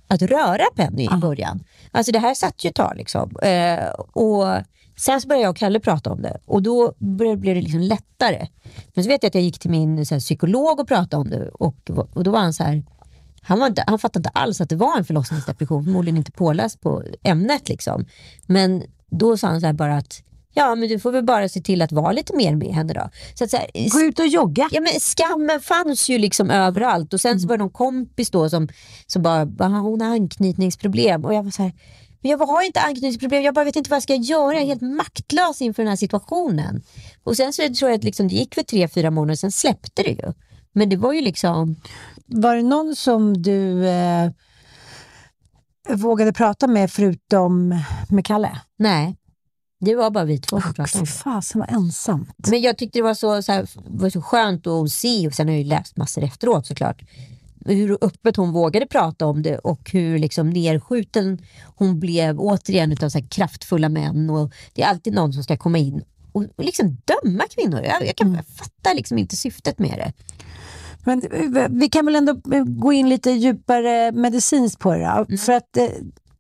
att 0.07 0.21
röra 0.21 0.65
Penny 0.75 1.03
i 1.03 1.17
början. 1.21 1.63
Alltså 1.91 2.11
det 2.11 2.19
här 2.19 2.33
satt 2.33 2.65
ju 2.65 2.69
ett 2.69 2.75
tag 2.75 2.93
liksom. 2.97 3.35
Eh, 3.41 3.89
och 4.13 4.45
sen 4.95 5.21
så 5.21 5.27
började 5.27 5.43
jag 5.43 5.49
och 5.49 5.57
Kalle 5.57 5.79
prata 5.79 6.11
om 6.11 6.21
det 6.21 6.37
och 6.45 6.63
då 6.63 6.93
blev 6.99 7.41
det 7.41 7.61
liksom 7.61 7.79
lättare. 7.79 8.47
Men 8.93 9.03
så 9.03 9.07
vet 9.09 9.23
jag 9.23 9.27
att 9.27 9.35
jag 9.35 9.43
gick 9.43 9.59
till 9.59 9.71
min 9.71 9.97
här, 9.97 10.19
psykolog 10.19 10.79
och 10.79 10.87
pratade 10.87 11.21
om 11.21 11.29
det 11.29 11.49
och, 11.49 11.75
och 12.13 12.23
då 12.23 12.31
var 12.31 12.39
han 12.39 12.53
så 12.53 12.63
här 12.63 12.83
han, 13.45 13.59
var 13.59 13.67
inte, 13.67 13.83
han 13.87 13.99
fattade 13.99 14.19
inte 14.19 14.29
alls 14.29 14.61
att 14.61 14.69
det 14.69 14.75
var 14.75 14.97
en 14.97 15.05
förlossningsdepression, 15.05 15.83
förmodligen 15.83 16.17
inte 16.17 16.31
påläst 16.31 16.81
på 16.81 17.03
ämnet. 17.23 17.69
Liksom. 17.69 18.05
Men 18.47 18.83
då 19.11 19.37
sa 19.37 19.47
han 19.47 19.61
så 19.61 19.65
här 19.65 19.73
bara 19.73 19.97
att 19.97 20.23
ja, 20.53 20.75
men 20.75 20.89
du 20.89 20.99
får 20.99 21.11
väl 21.11 21.23
bara 21.23 21.49
se 21.49 21.61
till 21.61 21.81
att 21.81 21.91
vara 21.91 22.11
lite 22.11 22.35
mer 22.35 22.55
med 22.55 22.67
henne 22.73 22.93
då. 22.93 23.09
Så 23.33 23.43
att 23.43 23.49
så 23.49 23.57
här, 23.57 23.89
Gå 23.89 23.99
ut 23.99 24.19
och 24.19 24.27
jogga. 24.27 24.69
Ja, 24.71 24.81
men 24.81 24.99
skammen 24.99 25.59
fanns 25.59 26.09
ju 26.09 26.17
liksom 26.17 26.49
överallt 26.49 27.13
och 27.13 27.21
sen 27.21 27.39
så 27.39 27.47
var 27.47 27.57
det 27.57 27.63
någon 27.63 27.69
kompis 27.69 28.29
då 28.29 28.49
som, 28.49 28.67
som 29.07 29.21
bara, 29.21 29.41
"Ah, 29.59 29.67
hon 29.79 30.01
har 30.01 30.09
anknytningsproblem 30.09 31.25
och 31.25 31.33
jag 31.33 31.43
var 31.43 31.51
så 31.51 31.63
här, 31.63 31.73
men 32.23 32.31
jag 32.31 32.37
har 32.37 32.65
inte 32.65 32.81
anknytningsproblem, 32.81 33.43
jag 33.43 33.53
bara 33.53 33.65
vet 33.65 33.75
inte 33.75 33.89
vad 33.89 33.95
jag 33.95 34.03
ska 34.03 34.15
göra, 34.15 34.53
jag 34.53 34.61
är 34.61 34.65
helt 34.65 34.81
maktlös 34.81 35.61
inför 35.61 35.83
den 35.83 35.89
här 35.89 35.95
situationen. 35.97 36.83
Och 37.23 37.37
sen 37.37 37.53
så 37.53 37.73
tror 37.73 37.91
jag 37.91 37.97
att 37.97 38.03
liksom, 38.03 38.27
det 38.27 38.35
gick 38.35 38.55
för 38.55 38.63
tre, 38.63 38.87
fyra 38.87 39.11
månader, 39.11 39.35
sen 39.35 39.51
släppte 39.51 40.03
det 40.03 40.11
ju. 40.11 40.33
Men 40.73 40.89
det 40.89 40.97
var 40.97 41.13
ju 41.13 41.21
liksom, 41.21 41.75
Var 42.25 42.55
det 42.55 42.63
någon 42.63 42.95
som 42.95 43.41
du 43.41 43.87
eh, 43.87 44.31
vågade 45.89 46.33
prata 46.33 46.67
med 46.67 46.91
förutom 46.91 47.79
med 48.09 48.25
Kalle? 48.25 48.61
nej. 48.77 49.17
Det 49.85 49.95
var 49.95 50.11
bara 50.11 50.23
vi 50.23 50.39
två 50.39 50.61
som 50.61 50.73
pratade 50.73 50.99
om 50.99 51.05
det. 51.05 51.11
fasen 51.11 51.59
vad 51.59 51.71
ensamt. 51.71 52.47
Men 52.49 52.61
jag 52.61 52.77
tyckte 52.77 52.99
det 52.99 53.03
var 53.03 53.13
så, 53.13 53.41
så, 53.41 53.51
här, 53.51 53.67
var 53.87 54.09
så 54.09 54.21
skönt 54.21 54.67
att 54.67 54.91
se, 54.91 55.27
och 55.27 55.33
sen 55.33 55.47
har 55.47 55.53
jag 55.53 55.61
ju 55.63 55.69
läst 55.69 55.97
massor 55.97 56.23
efteråt 56.23 56.67
såklart, 56.67 57.01
hur 57.65 57.97
öppet 58.01 58.35
hon 58.35 58.51
vågade 58.51 58.85
prata 58.85 59.25
om 59.25 59.41
det 59.41 59.57
och 59.57 59.91
hur 59.91 60.19
liksom 60.19 60.49
nerskjuten 60.49 61.41
hon 61.75 61.99
blev 61.99 62.39
återigen 62.39 62.91
utav 62.91 63.09
så 63.09 63.21
kraftfulla 63.29 63.89
män. 63.89 64.29
Och 64.29 64.53
det 64.73 64.81
är 64.81 64.87
alltid 64.87 65.13
någon 65.13 65.33
som 65.33 65.43
ska 65.43 65.57
komma 65.57 65.77
in 65.77 66.03
och, 66.31 66.43
och 66.55 66.63
liksom 66.63 66.97
döma 67.05 67.43
kvinnor. 67.49 67.81
Jag, 67.81 68.07
jag, 68.07 68.15
kan, 68.15 68.33
jag 68.33 68.47
fattar 68.47 68.95
liksom 68.95 69.17
inte 69.17 69.35
syftet 69.35 69.79
med 69.79 69.97
det. 69.97 70.13
Men 71.05 71.21
eh, 71.55 71.67
vi 71.69 71.89
kan 71.89 72.05
väl 72.05 72.15
ändå 72.15 72.31
eh, 72.53 72.63
gå 72.63 72.93
in 72.93 73.09
lite 73.09 73.31
djupare 73.31 74.11
medicinskt 74.11 74.79
på 74.79 74.93
det 74.93 75.25
då? 75.29 75.37
För 75.37 75.53
att 75.53 75.77
eh, 75.77 75.87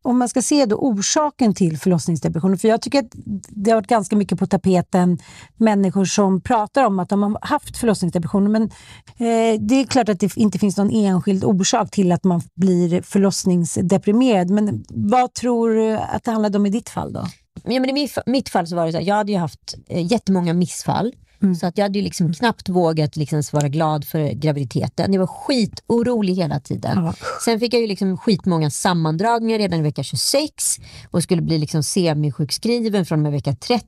om 0.03 0.19
man 0.19 0.29
ska 0.29 0.41
se 0.41 0.65
då 0.65 0.75
orsaken 0.75 1.53
till 1.53 1.77
förlossningsdepressionen. 1.77 2.57
för 2.57 2.67
jag 2.67 2.81
tycker 2.81 2.99
att 2.99 3.11
det 3.49 3.71
har 3.71 3.75
varit 3.77 3.87
ganska 3.87 4.15
mycket 4.15 4.39
på 4.39 4.45
tapeten 4.45 5.17
människor 5.57 6.05
som 6.05 6.41
pratar 6.41 6.83
om 6.83 6.99
att 6.99 7.09
de 7.09 7.23
har 7.23 7.37
haft 7.41 7.77
förlossningsdepressioner, 7.77 8.49
men 8.49 8.63
eh, 8.63 9.59
det 9.59 9.75
är 9.75 9.85
klart 9.85 10.09
att 10.09 10.19
det 10.19 10.37
inte 10.37 10.59
finns 10.59 10.77
någon 10.77 10.91
enskild 10.91 11.43
orsak 11.43 11.91
till 11.91 12.11
att 12.11 12.23
man 12.23 12.41
blir 12.55 13.01
förlossningsdeprimerad. 13.01 14.49
Men 14.49 14.85
vad 14.89 15.33
tror 15.33 15.69
du 15.69 15.97
att 15.97 16.23
det 16.23 16.31
handlade 16.31 16.57
om 16.57 16.65
i 16.65 16.69
ditt 16.69 16.89
fall 16.89 17.13
då? 17.13 17.27
Ja, 17.63 17.79
men 17.79 17.97
I 17.97 18.09
mitt, 18.25 18.49
fall 18.49 18.67
så 18.67 18.75
var 18.75 18.85
det 18.85 18.91
så 18.91 18.97
här, 18.97 19.05
jag 19.05 19.15
hade 19.15 19.31
ju 19.31 19.37
haft 19.37 19.75
eh, 19.89 20.11
jättemånga 20.11 20.53
missfall. 20.53 21.13
Så 21.59 21.67
att 21.67 21.77
jag 21.77 21.85
hade 21.85 21.99
ju 21.99 22.03
liksom 22.03 22.33
knappt 22.33 22.69
vågat 22.69 23.15
liksom 23.15 23.43
vara 23.51 23.67
glad 23.67 24.05
för 24.05 24.31
graviditeten. 24.31 25.13
Jag 25.13 25.19
var 25.19 25.27
skitorolig 25.27 26.35
hela 26.35 26.59
tiden. 26.59 27.05
Ja. 27.05 27.13
Sen 27.45 27.59
fick 27.59 27.73
jag 27.73 27.81
ju 27.81 27.87
liksom 27.87 28.17
skitmånga 28.17 28.69
sammandragningar 28.69 29.57
redan 29.57 29.79
i 29.79 29.83
vecka 29.83 30.03
26 30.03 30.79
och 31.11 31.23
skulle 31.23 31.41
bli 31.41 31.57
liksom 31.57 31.83
semisjukskriven 31.83 33.05
från 33.05 33.19
och 33.19 33.23
med 33.23 33.31
vecka 33.31 33.55
30. 33.55 33.87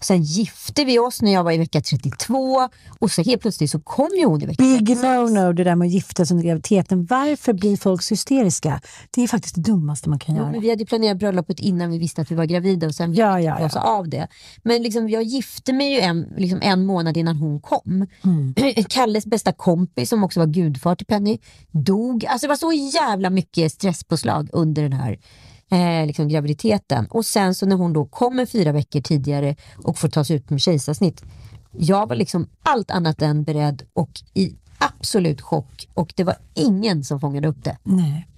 Sen 0.00 0.22
gifte 0.22 0.84
vi 0.84 0.98
oss 0.98 1.22
när 1.22 1.32
jag 1.32 1.44
var 1.44 1.52
i 1.52 1.58
vecka 1.58 1.80
32 1.80 2.68
och 2.98 3.10
så 3.10 3.22
helt 3.22 3.42
plötsligt 3.42 3.70
så 3.70 3.80
kom 3.80 4.08
ju 4.18 4.24
hon 4.24 4.42
i 4.42 4.46
vecka 4.46 4.62
Big 4.62 4.78
36. 4.86 5.02
no-no 5.04 5.52
det 5.52 5.64
där 5.64 5.74
med 5.74 5.86
att 5.86 5.92
gifta 5.92 6.26
sig 6.26 6.34
under 6.34 6.46
graviditeten. 6.48 7.06
Varför 7.06 7.52
blir 7.52 7.76
folk 7.76 8.10
hysteriska? 8.10 8.80
Det 9.10 9.22
är 9.22 9.28
faktiskt 9.28 9.54
det 9.54 9.60
dummaste 9.60 10.08
man 10.08 10.18
kan 10.18 10.34
Ja, 10.34 10.40
göra. 10.42 10.52
men 10.52 10.60
vi 10.60 10.70
hade 10.70 10.86
planerat 10.86 11.18
bröllopet 11.18 11.60
innan 11.60 11.90
vi 11.90 11.98
visste 11.98 12.22
att 12.22 12.30
vi 12.30 12.34
var 12.34 12.44
gravida 12.44 12.86
och 12.86 12.94
sen 12.94 13.14
Ja, 13.14 13.40
ja, 13.40 13.56
vi 13.58 13.64
oss 13.64 13.72
ja. 13.74 13.80
av 13.80 14.08
det. 14.08 14.28
Men 14.62 14.82
liksom, 14.82 15.08
jag 15.08 15.22
gifte 15.22 15.72
mig 15.72 15.92
ju 15.94 16.00
en, 16.00 16.26
liksom 16.36 16.58
en 16.62 16.86
månad 16.86 17.16
innan 17.16 17.36
hon 17.36 17.60
kom. 17.60 18.06
Mm. 18.24 18.54
Kalles 18.88 19.26
bästa 19.26 19.52
kompis 19.52 20.08
som 20.08 20.24
också 20.24 20.40
var 20.40 20.46
gudfar 20.46 20.94
till 20.94 21.06
Penny 21.06 21.38
dog. 21.70 22.24
Alltså 22.26 22.46
det 22.46 22.48
var 22.48 22.56
så 22.56 22.72
jävla 22.72 23.30
mycket 23.30 23.72
stresspåslag 23.72 24.48
under 24.52 24.82
den 24.82 24.92
här 24.92 25.18
eh, 25.70 26.06
liksom 26.06 26.28
graviditeten. 26.28 27.06
Och 27.06 27.26
sen 27.26 27.54
så 27.54 27.66
när 27.66 27.76
hon 27.76 27.92
då 27.92 28.04
kommer 28.04 28.46
fyra 28.46 28.72
veckor 28.72 29.00
tidigare 29.00 29.56
och 29.84 29.98
får 29.98 30.08
tas 30.08 30.30
ut 30.30 30.50
med 30.50 30.60
kejsarsnitt. 30.60 31.22
Jag 31.72 32.08
var 32.08 32.16
liksom 32.16 32.48
allt 32.62 32.90
annat 32.90 33.22
än 33.22 33.44
beredd 33.44 33.82
och 33.92 34.10
i 34.34 34.54
absolut 34.78 35.40
chock 35.40 35.88
och 35.94 36.12
det 36.16 36.24
var 36.24 36.36
ingen 36.54 37.04
som 37.04 37.20
fångade 37.20 37.48
upp 37.48 37.64
det. 37.64 37.78
Nej. 37.82 38.28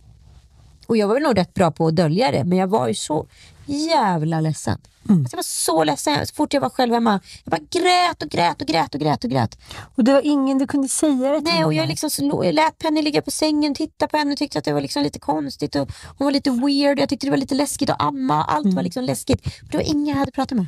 Och 0.90 0.96
jag 0.96 1.09
var 1.09 1.14
väl 1.14 1.22
nog 1.22 1.38
rätt 1.38 1.55
bra 1.55 1.70
på 1.70 1.87
att 1.87 1.96
dölja 1.96 2.31
det, 2.31 2.44
men 2.44 2.59
jag 2.59 2.66
var 2.66 2.88
ju 2.88 2.94
så 2.94 3.26
jävla 3.66 4.40
ledsen. 4.40 4.79
Mm. 5.09 5.20
Alltså 5.20 5.35
jag 5.37 5.38
var 5.38 5.42
så 5.42 5.85
ledsen 5.85 6.26
så 6.26 6.35
fort 6.35 6.55
jag 6.55 6.61
var 6.61 6.70
själv 6.70 6.94
hemma. 6.94 7.20
Jag 7.44 7.50
bara 7.50 7.61
grät 7.70 8.22
och 8.22 8.29
grät 8.29 8.61
och 8.61 8.66
grät 8.68 8.94
och 8.94 9.00
grät 9.00 9.24
och 9.24 9.31
grät. 9.31 9.59
Och 9.94 10.05
det 10.05 10.12
var 10.12 10.22
ingen 10.24 10.59
du 10.59 10.66
kunde 10.66 10.88
säga 10.88 11.31
det 11.33 11.40
till? 11.40 11.44
Nej, 11.55 11.64
och 11.64 11.74
jag 11.74 11.88
liksom 11.88 12.11
slå, 12.11 12.44
jag 12.44 12.55
lät 12.55 12.79
Penny 12.79 13.03
ligga 13.03 13.22
på 13.22 13.31
sängen, 13.31 13.74
titta 13.74 14.07
på 14.09 14.16
henne 14.16 14.33
och 14.33 14.38
tyckte 14.38 14.59
att 14.59 14.64
det 14.64 14.72
var 14.72 14.81
liksom 14.81 15.03
lite 15.03 15.18
konstigt. 15.18 15.76
Och 15.76 15.88
hon 16.18 16.24
var 16.24 16.33
lite 16.33 16.50
weird, 16.50 16.98
jag 16.98 17.09
tyckte 17.09 17.26
det 17.26 17.31
var 17.31 17.37
lite 17.37 17.55
läskigt 17.55 17.90
att 17.90 18.03
amma. 18.03 18.44
Allt 18.44 18.64
Mm. 18.64 18.76
var 18.76 18.83
liksom 18.83 19.05
läskigt. 19.05 19.44
Det 19.70 19.76
var 19.76 19.85
ingen 19.85 20.07
jag 20.07 20.16
hade 20.16 20.33
pratat 20.33 20.57
med. 20.57 20.66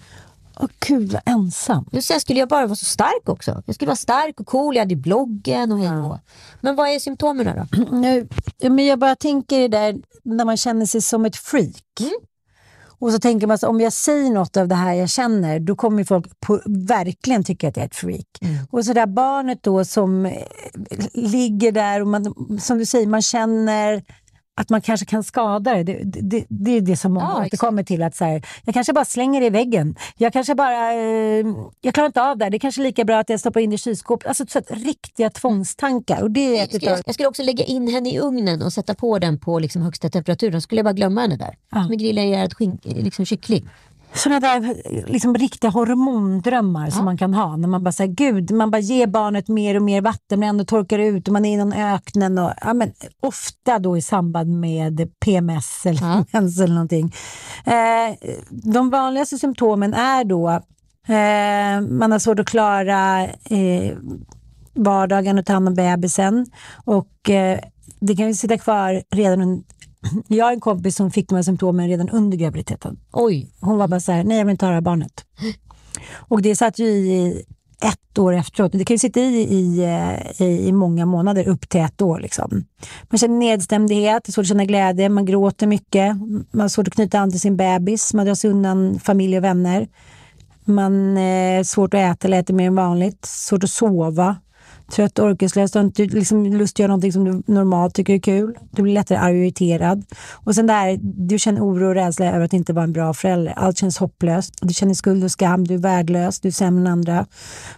Åh 0.61 0.69
gud 0.87 1.12
vad 1.12 1.23
ensam. 1.27 1.85
Och 1.93 2.05
sen 2.05 2.21
skulle 2.21 2.38
jag 2.38 2.49
bara 2.49 2.67
vara 2.67 2.77
så 2.77 2.85
stark 2.85 3.29
också. 3.29 3.62
Jag 3.67 3.75
skulle 3.75 3.87
vara 3.87 3.97
stark 3.97 4.41
och 4.41 4.47
cool, 4.47 4.75
jag 4.75 4.83
hade 4.83 4.97
bloggen 4.97 5.73
och 5.73 5.79
hej 5.79 5.88
hå. 5.88 6.19
Men 6.61 6.77
vad 6.77 6.88
är 6.88 6.99
symptomen 6.99 7.47
då? 7.47 7.85
Nu, 7.97 8.29
ja, 8.59 8.71
men 8.71 8.87
jag 8.87 8.99
bara 8.99 9.17
tänker 9.17 9.61
det 9.61 9.69
där 9.69 9.97
när 10.23 10.45
man 10.45 10.57
känner 10.57 10.87
sig 10.87 11.03
som 11.03 11.25
ett 11.25 11.37
freak. 11.37 12.01
Mm. 12.01 12.12
Och 13.03 13.12
så 13.12 13.19
tänker 13.19 13.47
man 13.47 13.59
så 13.59 13.69
om 13.69 13.81
jag 13.81 13.93
säger 13.93 14.31
något 14.31 14.57
av 14.57 14.69
det 14.69 14.75
här 14.75 14.95
jag 14.95 15.11
känner, 15.11 15.61
då 15.61 15.77
kommer 15.77 16.05
folk 16.05 16.41
på, 16.41 16.61
verkligen 16.67 17.45
tycka 17.45 17.69
att 17.69 17.77
jag 17.77 17.83
är 17.83 17.87
ett 17.87 17.95
freak. 17.95 18.27
Mm. 18.41 18.57
Och 18.71 18.85
så 18.85 18.93
där 18.93 19.07
barnet 19.07 19.62
då 19.62 19.85
som 19.85 20.27
eh, 20.27 20.43
ligger 21.12 21.73
där 21.73 22.01
och 22.01 22.07
man, 22.07 22.35
som 22.61 22.79
du 22.79 22.87
säger, 22.87 23.07
man 23.07 23.23
känner 23.23 24.03
att 24.55 24.71
man 24.71 24.81
kanske 24.81 25.07
kan 25.07 25.25
skada 25.25 25.75
det. 25.75 25.83
Det, 25.83 26.21
det, 26.21 26.45
det 26.49 26.77
är 26.77 26.81
det 26.81 26.97
som 26.97 27.12
många 27.12 27.27
Ja, 27.27 27.47
återkommer 27.47 27.83
till. 27.83 28.03
Att 28.03 28.17
så 28.17 28.25
här, 28.25 28.47
jag 28.65 28.75
kanske 28.75 28.93
bara 28.93 29.05
slänger 29.05 29.41
det 29.41 29.47
i 29.47 29.51
väggen. 29.51 29.97
Jag 30.17 30.33
kanske 30.33 30.55
bara... 30.55 30.93
Eh, 30.93 31.47
jag 31.81 31.95
klarar 31.95 32.07
inte 32.07 32.23
av 32.23 32.38
det 32.38 32.45
här. 32.45 32.51
Det 32.51 32.57
är 32.57 32.59
kanske 32.59 32.81
är 32.81 32.85
lika 32.85 33.05
bra 33.05 33.19
att 33.19 33.29
jag 33.29 33.41
stoppar 33.41 33.61
in 33.61 33.71
det 33.71 33.75
i 33.75 33.79
kylskåpet. 33.79 34.29
Alltså 34.29 34.47
så 34.49 34.59
att, 34.59 34.71
riktiga 34.71 35.31
tvångstankar. 35.31 36.23
Och 36.23 36.31
det 36.31 36.41
är 36.41 36.61
Jag 36.61 36.69
skulle, 36.69 37.03
jag 37.07 37.15
skulle 37.15 37.29
också 37.29 37.43
lägga 37.43 37.65
in 37.65 37.88
henne 37.88 38.11
i 38.11 38.19
ugnen 38.19 38.62
och 38.62 38.73
sätta 38.73 38.95
på 38.95 39.19
den 39.19 39.38
på 39.38 39.59
liksom 39.59 39.83
högsta 39.83 40.11
temperatur. 40.11 40.51
Då 40.51 40.61
skulle 40.61 40.79
jag 40.79 40.85
bara 40.85 40.93
glömma 40.93 41.21
henne 41.21 41.37
där. 41.37 41.57
Ja. 41.71 41.83
Som 41.83 41.93
en 41.93 41.99
grillerad 41.99 42.55
skink, 42.55 42.81
liksom 42.85 43.25
kyckling. 43.27 43.69
Sådana 44.14 44.40
där 44.40 44.75
liksom, 45.07 45.35
riktiga 45.35 45.70
hormondrömmar 45.70 46.90
som 46.90 47.05
man 47.05 47.18
kan 47.18 47.35
ha. 47.35 47.57
När 47.57 47.68
man 47.68 47.85
bara 47.85 47.92
säger 47.92 48.12
gud, 48.12 48.51
man 48.51 48.70
bara 48.70 48.79
ger 48.81 49.07
barnet 49.07 49.48
mer 49.48 49.77
och 49.77 49.83
mer 49.83 50.01
vatten 50.01 50.40
men 50.40 50.48
ändå 50.48 50.64
torkar 50.64 50.98
det 50.98 51.07
ut 51.07 51.29
och 51.29 51.33
man 51.33 51.44
är 51.44 51.55
i 51.55 51.57
någon 51.57 51.72
öknen. 51.72 52.38
Och, 52.38 52.53
ja, 52.61 52.75
men, 52.75 52.92
ofta 53.20 53.79
då 53.79 53.96
i 53.96 54.03
samband 54.03 54.61
med 54.61 55.11
PMS 55.20 55.87
eller 55.87 56.01
Ja. 56.03 56.25
mens 56.33 56.61
eller 56.61 56.75
någonting. 56.75 57.14
Eh, 57.64 58.31
de 58.51 58.90
vanligaste 58.90 59.38
symptomen 59.38 59.94
är 59.94 60.25
då 60.25 60.48
eh, 61.09 61.81
man 61.90 62.12
har 62.12 62.18
svårt 62.18 62.38
att 62.38 62.46
klara 62.48 63.25
eh, 63.25 63.96
vardagen 64.75 65.38
och 65.38 65.46
ta 65.46 65.53
hand 65.53 65.68
om 65.68 65.75
bebisen. 65.75 66.46
Och 66.85 67.31
eh, 67.31 67.59
det 68.01 68.16
kan 68.16 68.27
ju 68.27 68.35
sitta 68.35 68.59
kvar 68.59 69.03
redan 69.11 69.64
jag 70.29 70.45
har 70.45 70.53
en 70.53 70.61
kompis 70.61 70.97
som 70.97 71.11
fick 71.11 71.29
de 71.29 71.35
här 71.35 71.43
symptomen 71.43 71.88
redan 71.88 72.09
under 72.09 72.37
graviditeten. 72.37 72.99
Oj, 73.12 73.51
Hon 73.61 73.79
var 73.79 73.88
bara 73.88 74.01
så 74.01 74.12
här, 74.12 74.25
nej 74.25 74.38
jag 74.38 74.45
vill 74.45 74.51
inte 74.51 74.65
ha 74.65 74.71
det 74.71 74.77
här 74.77 74.81
barnet. 74.81 75.25
Och 76.15 76.43
det 76.43 76.57
satt 76.57 76.79
ju 76.79 76.87
i 76.87 77.45
ett 77.83 78.19
år 78.19 78.33
efteråt. 78.33 78.73
Det 78.73 78.85
kan 78.85 78.95
ju 78.95 78.99
sitta 78.99 79.21
i, 79.21 79.43
i, 79.43 79.85
eh, 79.85 80.43
i, 80.47 80.69
i 80.69 80.73
många 80.73 81.07
månader, 81.07 81.49
upp 81.49 81.69
till 81.69 81.81
ett 81.81 82.03
år. 82.03 82.21
Liksom. 82.21 82.65
Man 83.03 83.19
känner 83.19 83.37
nedstämdhet, 83.37 84.25
det 84.25 84.31
är 84.31 84.33
svårt 84.33 84.43
att 84.43 84.49
känna 84.49 84.65
glädje, 84.65 85.09
man 85.09 85.25
gråter 85.25 85.67
mycket, 85.67 86.17
man 86.51 86.61
har 86.61 86.69
svårt 86.69 86.88
att 86.88 86.95
knyta 86.95 87.19
an 87.19 87.31
till 87.31 87.41
sin 87.41 87.57
bebis, 87.57 88.15
man 88.15 88.27
drar 88.27 88.35
sig 88.35 88.51
undan 88.51 89.01
familj 89.01 89.37
och 89.37 89.45
vänner. 89.45 89.88
Man 90.65 91.17
eh, 91.17 91.62
svårt 91.62 91.95
att 91.95 92.01
äta 92.01 92.29
eller 92.29 92.41
äter 92.41 92.55
mer 92.55 92.67
än 92.67 92.75
vanligt, 92.75 93.25
svårt 93.25 93.65
att 93.65 93.71
sova, 93.71 94.37
trött, 94.90 95.18
orkeslös, 95.18 95.73
du 95.73 95.79
har 95.79 95.85
inte 95.85 96.03
liksom 96.03 96.47
lust 96.47 96.75
att 96.75 96.79
göra 96.79 96.88
någonting 96.88 97.12
som 97.12 97.25
du 97.25 97.42
normalt 97.53 97.95
tycker 97.95 98.14
är 98.14 98.18
kul. 98.18 98.55
Du 98.71 98.83
blir 98.83 98.95
lättare 98.95 99.18
arg 99.18 99.38
och 99.38 99.45
irriterad. 99.45 100.05
Och 100.33 100.55
sen 100.55 100.66
där, 100.66 100.99
du 101.03 101.38
känner 101.38 101.61
oro 101.61 101.88
och 101.88 101.95
rädsla 101.95 102.27
över 102.27 102.45
att 102.45 102.53
inte 102.53 102.73
vara 102.73 102.85
en 102.85 102.92
bra 102.92 103.14
förälder. 103.14 103.53
Allt 103.57 103.79
känns 103.79 103.99
hopplöst. 103.99 104.59
Du 104.61 104.75
känner 104.75 104.95
skuld 104.95 105.25
och 105.25 105.31
skam, 105.31 105.66
du 105.66 105.75
är 105.75 105.79
värdelös, 105.79 106.40
du 106.40 106.49
är 106.49 106.53
sämre 106.53 106.81
än 106.81 106.87
andra. 106.87 107.27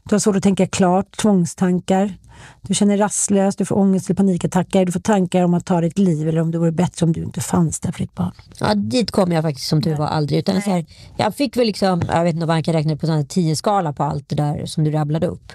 Du 0.02 0.14
har 0.14 0.20
svårt 0.20 0.36
att 0.36 0.42
tänka 0.42 0.66
klart, 0.66 1.16
tvångstankar. 1.16 2.14
Du 2.62 2.74
känner 2.74 2.96
rastlös, 2.96 3.56
du 3.56 3.64
får 3.64 3.76
ångest 3.78 4.06
eller 4.10 4.16
panikattacker, 4.16 4.84
du 4.84 4.92
får 4.92 5.00
tankar 5.00 5.44
om 5.44 5.54
att 5.54 5.66
ta 5.66 5.80
ditt 5.80 5.98
liv 5.98 6.28
eller 6.28 6.40
om 6.40 6.50
det 6.50 6.58
vore 6.58 6.72
bättre 6.72 7.06
om 7.06 7.12
du 7.12 7.22
inte 7.22 7.40
fanns 7.40 7.80
där 7.80 7.92
för 7.92 7.98
ditt 7.98 8.14
barn. 8.14 8.32
Ja, 8.60 8.74
dit 8.74 9.10
kom 9.10 9.32
jag 9.32 9.42
faktiskt 9.42 9.68
som 9.68 9.82
tur 9.82 9.96
var 9.96 10.06
aldrig. 10.06 10.38
Utan 10.38 10.62
så 10.62 10.70
här, 10.70 10.86
jag 11.16 11.34
fick 11.34 11.56
väl 11.56 11.66
liksom, 11.66 12.02
jag 12.08 12.24
vet 12.24 12.34
inte 12.34 12.46
vad 12.46 12.56
man 12.56 12.62
kan 12.62 12.74
räkna 12.74 12.96
på 12.96 13.06
sån 13.06 13.16
här 13.16 13.24
tio 13.24 13.56
skala 13.56 13.92
på 13.92 14.02
allt 14.02 14.28
det 14.28 14.36
där 14.36 14.66
som 14.66 14.84
du 14.84 14.90
rabblade 14.90 15.26
upp. 15.26 15.52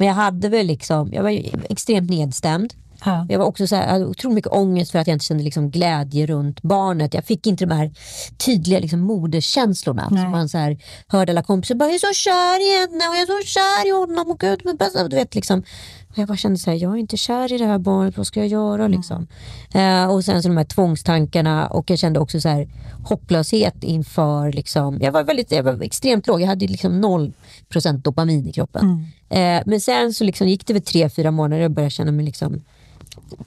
Men 0.00 0.08
jag 0.08 0.14
hade 0.14 0.48
väl 0.48 0.66
liksom, 0.66 1.12
jag 1.12 1.22
var 1.22 1.30
extremt 1.68 2.10
nedstämd. 2.10 2.74
Ja. 3.04 3.26
Jag 3.28 3.38
var 3.38 3.46
också 3.46 3.66
så 3.66 3.76
här, 3.76 3.82
jag 3.82 3.90
hade 3.92 4.06
otroligt 4.06 4.34
mycket 4.34 4.52
ångest 4.52 4.90
för 4.92 4.98
att 4.98 5.06
jag 5.06 5.14
inte 5.14 5.24
kände 5.24 5.44
liksom 5.44 5.70
glädje 5.70 6.26
runt 6.26 6.62
barnet. 6.62 7.14
Jag 7.14 7.24
fick 7.24 7.46
inte 7.46 7.66
de 7.66 7.74
här 7.74 7.90
tydliga 8.36 8.78
liksom 8.78 9.00
moderskänslorna. 9.00 10.08
Nej. 10.10 10.22
Som 10.22 10.30
man 10.30 10.48
så 10.48 10.58
här, 10.58 10.78
hörde 11.06 11.32
alla 11.32 11.42
kompisar 11.42 11.74
bara, 11.74 11.88
jag 11.88 11.94
är 11.94 11.98
så 11.98 12.12
kär 12.14 12.60
i 12.60 12.80
henne 12.80 13.08
och 13.08 13.14
jag 13.16 13.22
är 13.22 13.42
så 13.42 13.46
kär 13.46 13.88
i 13.88 13.90
honom 13.90 14.30
och 14.30 14.40
gud 14.40 14.60
men 14.64 14.76
bästa. 14.76 15.08
Du 15.08 15.16
vet, 15.16 15.34
liksom. 15.34 15.62
Och 16.10 16.18
jag 16.18 16.28
bara 16.28 16.36
kände 16.36 16.58
så 16.58 16.70
här, 16.70 16.78
jag 16.78 16.92
är 16.92 16.96
inte 16.96 17.16
kär 17.16 17.52
i 17.52 17.58
det 17.58 17.66
här 17.66 17.78
barnet, 17.78 18.16
vad 18.16 18.26
ska 18.26 18.40
jag 18.40 18.48
göra 18.48 18.88
liksom? 18.88 19.26
Eh, 19.74 20.10
och 20.10 20.24
sen 20.24 20.42
så 20.42 20.48
de 20.48 20.56
här 20.56 20.64
tvångstankarna 20.64 21.66
och 21.66 21.90
jag 21.90 21.98
kände 21.98 22.20
också 22.20 22.40
så 22.40 22.48
här 22.48 22.68
hopplöshet 23.04 23.84
inför 23.84 24.52
liksom, 24.52 24.98
jag 25.00 25.12
var 25.12 25.24
väldigt, 25.24 25.52
jag 25.52 25.62
var 25.62 25.82
extremt 25.82 26.26
låg, 26.26 26.40
jag 26.40 26.46
hade 26.46 26.66
liksom 26.66 27.00
noll 27.00 27.32
procent 27.68 28.04
dopamin 28.04 28.48
i 28.48 28.52
kroppen. 28.52 29.06
Eh, 29.28 29.62
men 29.66 29.80
sen 29.80 30.14
så 30.14 30.24
liksom 30.24 30.48
gick 30.48 30.66
det 30.66 30.72
väl 30.72 30.82
tre, 30.82 31.08
fyra 31.10 31.30
månader 31.30 31.64
och 31.64 31.70
började 31.70 31.90
känna 31.90 32.12
mig 32.12 32.24
liksom, 32.24 32.60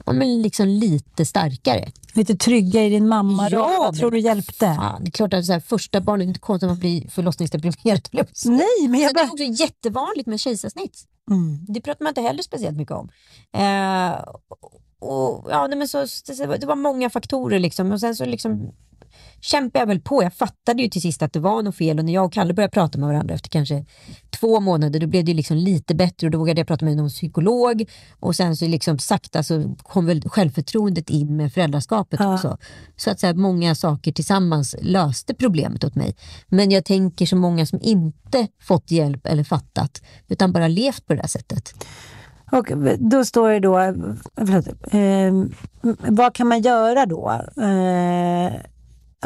ja, 0.04 0.12
men 0.12 0.42
liksom 0.42 0.68
lite 0.68 1.24
starkare. 1.24 1.92
Lite 2.14 2.36
trygga 2.36 2.84
i 2.84 2.90
din 2.90 3.08
mamma. 3.08 3.48
Ja, 3.50 3.58
då. 3.58 3.78
Vad 3.78 3.96
tror 3.96 4.10
du 4.10 4.18
hjälpte? 4.18 4.74
Fan, 4.74 5.04
det 5.04 5.08
är 5.08 5.10
klart 5.10 5.34
att 5.34 5.44
så 5.46 5.52
här, 5.52 5.60
första 5.60 6.00
barnet, 6.00 6.20
det 6.20 6.24
är 6.24 6.28
inte 6.28 6.40
konstigt 6.40 6.66
att 6.66 6.70
man 6.70 6.80
blir 6.80 7.08
förlossningsdeprimerad. 7.08 8.08
Nej, 8.44 8.88
men 8.88 9.00
jag 9.00 9.10
Så 9.10 9.14
det 9.14 9.20
är 9.20 9.50
också 9.50 9.62
jättevanligt 9.62 10.26
med 10.26 10.40
kejsarsnitt. 10.40 11.06
Mm. 11.30 11.64
Det 11.68 11.80
pratar 11.80 12.04
man 12.04 12.10
inte 12.10 12.20
heller 12.20 12.42
speciellt 12.42 12.76
mycket 12.76 12.94
om. 12.94 13.08
Eh, 13.52 14.24
och, 14.98 15.46
ja, 15.50 15.66
nej, 15.66 15.78
men 15.78 15.88
så, 15.88 15.98
det, 16.26 16.46
var- 16.46 16.58
det 16.58 16.66
var 16.66 16.76
många 16.76 17.10
faktorer 17.10 17.58
liksom. 17.58 17.92
Och 17.92 18.00
sen 18.00 18.16
så 18.16 18.24
liksom 18.24 18.72
kämpade 19.44 19.82
jag 19.82 19.86
väl 19.86 20.00
på. 20.00 20.22
Jag 20.22 20.34
fattade 20.34 20.82
ju 20.82 20.88
till 20.88 21.02
sist 21.02 21.22
att 21.22 21.32
det 21.32 21.40
var 21.40 21.62
något 21.62 21.76
fel 21.76 21.98
och 21.98 22.04
när 22.04 22.12
jag 22.12 22.24
och 22.24 22.32
Kalle 22.32 22.54
började 22.54 22.70
prata 22.72 22.98
med 22.98 23.08
varandra 23.08 23.34
efter 23.34 23.48
kanske 23.48 23.84
två 24.30 24.60
månader 24.60 25.00
då 25.00 25.06
blev 25.06 25.24
det 25.24 25.34
liksom 25.34 25.56
lite 25.56 25.94
bättre 25.94 26.26
och 26.26 26.30
då 26.30 26.38
vågade 26.38 26.60
jag 26.60 26.66
prata 26.68 26.84
med 26.84 26.96
någon 26.96 27.08
psykolog 27.08 27.84
och 28.20 28.36
sen 28.36 28.56
så 28.56 28.66
liksom 28.66 28.98
sakta 28.98 29.42
så 29.42 29.76
kom 29.82 30.06
väl 30.06 30.28
självförtroendet 30.28 31.10
in 31.10 31.36
med 31.36 31.52
föräldraskapet 31.52 32.20
Ja. 32.20 32.34
också. 32.34 32.58
Så 32.96 33.10
att 33.10 33.20
så 33.20 33.26
här, 33.26 33.34
många 33.34 33.74
saker 33.74 34.12
tillsammans 34.12 34.76
löste 34.82 35.34
problemet 35.34 35.84
åt 35.84 35.94
mig. 35.94 36.16
Men 36.48 36.70
jag 36.70 36.84
tänker 36.84 37.26
så 37.26 37.36
många 37.36 37.66
som 37.66 37.78
inte 37.82 38.48
fått 38.60 38.90
hjälp 38.90 39.26
eller 39.26 39.44
fattat 39.44 40.02
utan 40.28 40.52
bara 40.52 40.68
levt 40.68 41.06
på 41.06 41.14
det 41.14 41.20
där 41.20 41.28
sättet. 41.28 41.74
Och 42.52 42.66
då 42.98 43.24
står 43.24 43.50
det 43.50 43.60
då, 43.60 43.78
förlåt, 44.36 44.66
eh, 44.92 46.04
vad 46.12 46.34
kan 46.34 46.48
man 46.48 46.62
göra 46.62 47.06
då? 47.06 47.30
Eh, 47.62 48.52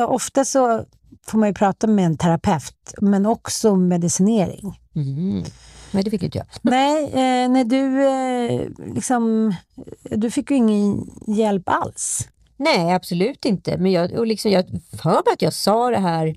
ofta 0.07 0.45
så 0.45 0.85
får 1.27 1.39
man 1.39 1.49
ju 1.49 1.55
prata 1.55 1.87
med 1.87 2.07
en 2.07 2.19
terapeut, 2.19 2.95
men 3.01 3.27
också 3.27 3.77
medicinering. 3.77 4.81
Mm. 4.97 5.45
Men 5.91 6.05
det 6.05 6.11
fick 6.11 6.23
inte 6.23 6.39
jag. 6.39 6.47
Nej, 6.63 7.05
eh, 7.05 7.49
när 7.49 7.65
du 7.65 8.07
eh, 8.07 8.95
liksom, 8.95 9.55
du 10.03 10.31
fick 10.31 10.51
ju 10.51 10.57
ingen 10.57 11.11
hjälp 11.27 11.69
alls. 11.69 12.29
Nej, 12.57 12.93
absolut 12.93 13.45
inte. 13.45 13.79
Men 13.79 13.93
jag, 13.93 14.13
och 14.13 14.27
liksom, 14.27 14.51
jag 14.51 14.65
för 15.03 15.11
mig 15.11 15.33
att 15.33 15.43
jag 15.43 15.53
sa 15.53 15.91
det 15.91 15.99
här 15.99 16.35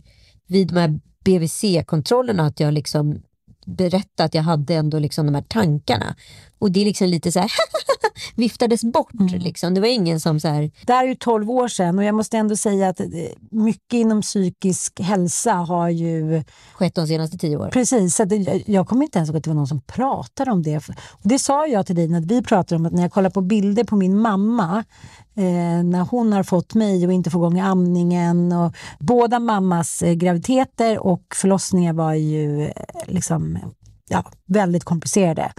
vid 0.48 0.68
de 0.68 0.80
här 0.80 1.00
BVC-kontrollerna, 1.26 2.46
att 2.46 2.60
jag 2.60 2.74
liksom 2.74 3.22
berättade 3.66 4.26
att 4.26 4.34
jag 4.34 4.44
hade 4.44 4.76
ändå 4.76 5.00
liksom 5.00 5.26
de 5.26 5.36
här 5.36 5.46
tankarna. 5.48 6.16
Och 6.62 6.72
det 6.72 6.82
är 6.82 6.86
liksom 6.86 7.08
lite 7.08 7.32
så 7.32 7.40
här 7.40 7.52
viftades 8.36 8.84
bort. 8.84 9.32
Liksom. 9.32 9.74
Det 9.74 9.82
var 9.82 9.88
ingen 9.88 10.20
som 10.20 10.40
så 10.40 10.48
här, 10.48 10.72
Det 10.86 10.94
här 10.94 11.04
är 11.04 11.08
ju 11.08 11.16
12 11.16 11.50
år 11.50 11.68
sedan 11.68 11.98
och 11.98 12.04
jag 12.04 12.16
måste 12.16 12.38
ändå 12.38 12.56
säga 12.56 12.90
att 12.90 13.00
eh, 13.00 13.08
mycket 13.52 13.94
inom 13.94 14.22
psykisk 14.22 15.00
hälsa 15.00 15.54
har 15.54 15.90
ju 15.90 16.44
skett 16.74 16.96
de 16.96 17.08
senaste 17.08 17.38
tio 17.38 17.58
åren. 17.58 17.72
Precis, 17.72 18.16
så 18.16 18.26
det, 18.26 18.64
jag 18.66 18.88
kommer 18.88 19.04
inte 19.04 19.18
ens 19.18 19.30
ihåg 19.30 19.38
att 19.38 19.44
det 19.44 19.50
var 19.50 19.56
någon 19.56 19.68
som 19.68 19.82
pratade 19.82 20.52
om 20.52 20.64
det. 20.64 20.78
Och 20.88 21.22
det 21.24 21.40
sa 21.40 21.68
jag 21.68 21.86
till 21.86 21.96
dig 21.96 22.08
när 22.08 22.22
vi 22.22 22.42
pratade 22.42 22.76
om 22.80 22.86
att 22.86 22.94
när 22.94 23.02
jag 23.02 23.12
kollar 23.12 23.30
på 23.30 23.42
bilder 23.42 23.84
på 23.84 23.96
min 23.96 24.20
mamma 24.20 24.84
eh, 25.36 25.84
när 25.84 26.06
hon 26.12 26.34
har 26.34 26.44
fått 26.44 26.74
mig 26.74 27.08
och 27.08 27.14
inte 27.14 27.30
får 27.30 27.42
igång 27.42 27.60
amningen. 27.60 28.52
Och 28.52 28.76
båda 29.00 29.40
mammas 29.40 30.02
eh, 30.02 30.14
graviditeter 30.14 31.00
och 31.00 31.24
förlossningar 31.36 31.94
var 31.94 32.14
ju 32.14 32.66
eh, 32.66 32.72
liksom 33.08 33.58
ja, 34.12 34.24
väldigt 34.46 34.84
komplicerade. 34.84 35.52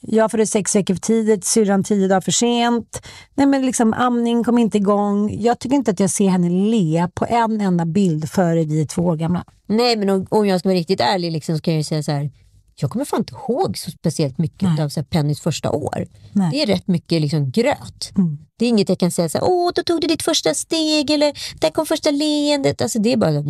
Jag 0.00 0.30
föddes 0.30 0.50
sex 0.50 0.76
veckor 0.76 0.94
för 0.94 1.00
tidigt, 1.00 1.44
syrran 1.44 1.84
tio 1.84 2.08
dagar 2.08 2.20
för 2.20 2.32
sent. 2.32 3.06
Nej, 3.34 3.46
men 3.46 3.66
liksom, 3.66 3.92
amning 3.92 4.44
kom 4.44 4.58
inte 4.58 4.76
igång. 4.78 5.40
Jag 5.40 5.58
tycker 5.58 5.76
inte 5.76 5.90
att 5.90 6.00
jag 6.00 6.10
ser 6.10 6.28
henne 6.28 6.48
le 6.50 7.08
på 7.14 7.26
en 7.28 7.60
enda 7.60 7.84
bild 7.84 8.30
före 8.30 8.64
vi 8.64 8.80
är 8.80 8.86
två 8.86 9.02
år 9.02 9.16
gamla. 9.16 9.44
Nej, 9.66 9.96
men 9.96 10.10
om, 10.10 10.26
om 10.30 10.46
jag 10.46 10.60
ska 10.60 10.68
vara 10.68 10.78
riktigt 10.78 11.00
ärlig 11.00 11.32
liksom, 11.32 11.56
så 11.56 11.62
kan 11.62 11.74
jag 11.74 11.78
ju 11.78 11.84
säga 11.84 12.02
så 12.02 12.12
här. 12.12 12.30
Jag 12.80 12.90
kommer 12.90 13.04
fan 13.04 13.20
inte 13.20 13.34
ihåg 13.34 13.78
så 13.78 13.90
speciellt 13.90 14.38
mycket 14.38 14.80
av 14.80 14.88
så 14.88 15.00
här, 15.00 15.04
Pennys 15.04 15.40
första 15.40 15.70
år. 15.70 16.06
Nej. 16.32 16.50
Det 16.50 16.62
är 16.62 16.66
rätt 16.66 16.86
mycket 16.86 17.20
liksom, 17.20 17.50
gröt. 17.50 18.12
Mm. 18.16 18.38
Det 18.58 18.64
är 18.64 18.68
inget 18.68 18.88
jag 18.88 18.98
kan 18.98 19.10
säga 19.10 19.28
så 19.28 19.38
här, 19.38 19.44
åh, 19.48 19.72
då 19.74 19.82
tog 19.82 20.00
du 20.00 20.06
ditt 20.06 20.22
första 20.22 20.54
steg 20.54 21.10
eller 21.10 21.58
där 21.60 21.70
kom 21.70 21.86
första 21.86 22.10
leendet. 22.10 22.82
Alltså, 22.82 22.98
det 22.98 23.12
är 23.12 23.16
bara... 23.16 23.42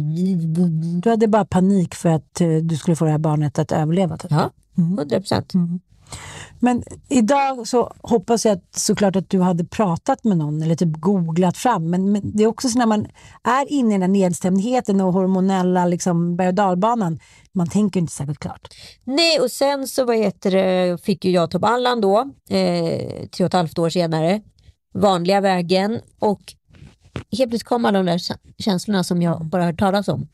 Du 1.01 1.11
hade 1.11 1.29
bara 1.29 1.45
panik 1.45 1.95
för 1.95 2.09
att 2.09 2.41
eh, 2.41 2.49
du 2.49 2.77
skulle 2.77 2.97
få 2.97 3.05
det 3.05 3.11
här 3.11 3.19
barnet 3.19 3.59
att 3.59 3.73
överleva. 3.73 4.17
typ. 4.17 4.31
Ja, 4.31 4.51
100 4.77 5.21
procent. 5.21 5.53
Men 6.61 6.83
idag 7.09 7.69
så 7.69 7.93
hoppas 8.03 8.45
jag 8.45 8.53
att, 8.53 8.75
såklart 8.77 9.17
att 9.17 9.31
du 9.31 9.41
hade 9.41 9.65
pratat 9.65 10.25
med 10.25 10.37
någon 10.37 10.63
eller 10.63 10.75
typ 10.75 11.01
googlat 11.01 11.57
fram. 11.57 11.91
Men, 11.91 12.13
men 12.13 12.37
det 12.37 12.43
är 12.43 12.47
också 12.47 12.69
så 12.69 12.79
när 12.79 12.87
man 12.87 13.07
är 13.45 13.73
inne 13.73 13.89
i 13.89 13.93
den 13.93 14.03
här 14.03 14.09
nedstämdheten 14.09 15.01
och 15.01 15.13
hormonella 15.13 15.85
liksom, 15.87 16.37
berg 16.37 16.49
och 16.49 16.55
dalbanan. 16.55 17.21
Man 17.53 17.69
tänker 17.69 18.01
inte 18.01 18.13
särskilt 18.13 18.39
klart. 18.39 18.69
Nej, 19.05 19.41
och 19.41 19.51
sen 19.51 19.89
så 19.89 20.05
vad 20.05 20.17
heter 20.17 20.51
det, 20.51 21.05
fick 21.05 21.25
ju 21.25 21.31
jag 21.31 21.51
Tob 21.51 21.65
Allan 21.65 22.01
då, 22.01 22.19
eh, 22.51 23.29
tre 23.29 23.45
och 23.45 23.47
ett 23.47 23.53
halvt 23.53 23.79
år 23.79 23.91
senare. 23.91 24.43
Vanliga 24.95 25.41
vägen 25.41 26.01
och 26.19 26.55
helt 27.39 27.51
plötsligt 27.51 27.65
kom 27.65 27.85
alla 27.85 27.99
de 27.99 28.07
där 28.07 28.21
känslorna 28.59 29.05
som 29.05 29.23
jag 29.23 29.45
bara 29.45 29.65
hört 29.65 29.79
talas 29.79 30.09
om. 30.09 30.29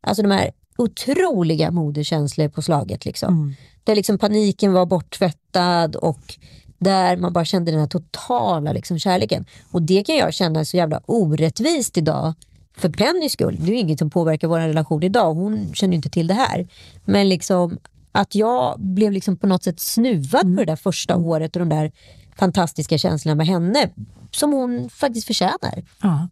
Alltså 0.00 0.22
de 0.22 0.30
här 0.30 0.50
otroliga 0.76 1.70
moderkänslor 1.70 2.48
på 2.48 2.62
slaget. 2.62 3.04
Liksom. 3.04 3.54
Där 3.84 3.94
liksom 3.94 4.18
paniken 4.18 4.72
var 4.72 4.86
borttvättad 4.86 5.96
och 5.96 6.38
där 6.78 7.16
man 7.16 7.32
bara 7.32 7.44
kände 7.44 7.70
den 7.70 7.80
här 7.80 7.86
totala 7.86 8.72
liksom, 8.72 8.98
kärleken. 8.98 9.44
Och 9.70 9.82
det 9.82 10.02
kan 10.02 10.16
jag 10.16 10.34
känna 10.34 10.60
är 10.60 10.64
så 10.64 10.76
jävla 10.76 11.00
orättvist 11.06 11.96
idag. 11.96 12.34
För 12.76 12.88
Pennys 12.88 13.32
skull. 13.32 13.56
Det 13.60 13.72
är 13.72 13.74
inget 13.74 13.98
som 13.98 14.10
påverkar 14.10 14.48
vår 14.48 14.58
relation 14.58 15.02
idag. 15.02 15.34
Hon 15.34 15.74
känner 15.74 15.92
ju 15.92 15.96
inte 15.96 16.10
till 16.10 16.26
det 16.26 16.34
här. 16.34 16.68
Men 17.04 17.28
liksom 17.28 17.78
att 18.12 18.34
jag 18.34 18.80
blev 18.80 19.12
liksom 19.12 19.36
på 19.36 19.46
något 19.46 19.62
sätt 19.62 19.80
snuvad 19.80 20.42
på 20.42 20.64
det 20.64 20.64
där 20.64 20.76
första 20.76 21.16
året 21.16 21.56
och 21.56 21.60
de 21.60 21.68
där 21.68 21.92
fantastiska 22.38 22.98
känslorna 22.98 23.34
med 23.34 23.46
henne. 23.46 23.90
Som 24.30 24.52
hon 24.52 24.90
faktiskt 24.90 25.26
förtjänar. 25.26 25.84
Ja. 26.02 26.28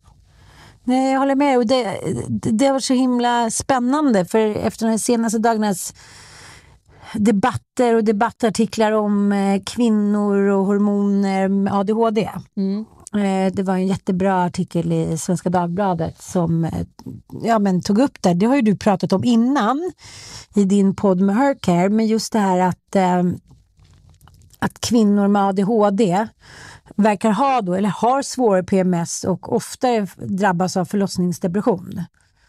Nej, 0.84 1.12
jag 1.12 1.18
håller 1.18 1.34
med. 1.34 1.58
Och 1.58 1.66
det, 1.66 2.00
det, 2.28 2.66
har 2.66 2.72
varit 2.72 2.84
så 2.84 2.94
himla 2.94 3.50
spännande 3.50 4.24
för 4.24 4.38
efter 4.38 4.86
de 4.88 4.98
senaste 4.98 5.38
dagarnas 5.38 5.94
debatter 7.14 7.94
och 7.94 8.04
debattartiklar 8.04 8.92
om 8.92 9.32
eh, 9.32 9.62
kvinnor 9.66 10.36
och 10.36 10.66
hormoner 10.66 11.48
med 11.48 11.74
ADHD. 11.74 12.30
Eh, 13.14 13.52
Det 13.52 13.62
var 13.62 13.74
en 13.74 13.86
jättebra 13.86 14.44
artikel 14.44 14.92
i 14.92 15.18
Svenska 15.18 15.50
Dagbladet 15.50 16.22
som 16.22 16.64
eh, 16.64 16.72
ja, 17.42 17.58
men 17.58 17.82
tog 17.82 17.98
upp 17.98 18.22
det. 18.22 18.34
Det 18.34 18.46
har 18.46 18.56
ju 18.56 18.62
du 18.62 18.76
pratat 18.76 19.12
om 19.12 19.24
innan 19.24 19.92
i 20.54 20.64
din 20.64 20.96
podd 20.96 21.20
med 21.20 21.36
Hercare, 21.36 21.88
men 21.88 22.06
just 22.06 22.32
det 22.32 22.38
här 22.38 22.58
att, 22.58 22.96
att 24.58 24.80
kvinnor 24.80 25.28
med 25.28 25.42
ADHD 25.42 26.26
verkar 26.96 27.30
ha 27.30 27.60
då, 27.60 27.74
eller 27.74 27.88
har 27.88 28.22
svårare 28.22 28.62
PMS 28.62 29.24
och 29.24 29.52
oftare 29.52 30.06
drabbas 30.16 30.76
av 30.76 30.84
förlossningsdepression. 30.84 32.02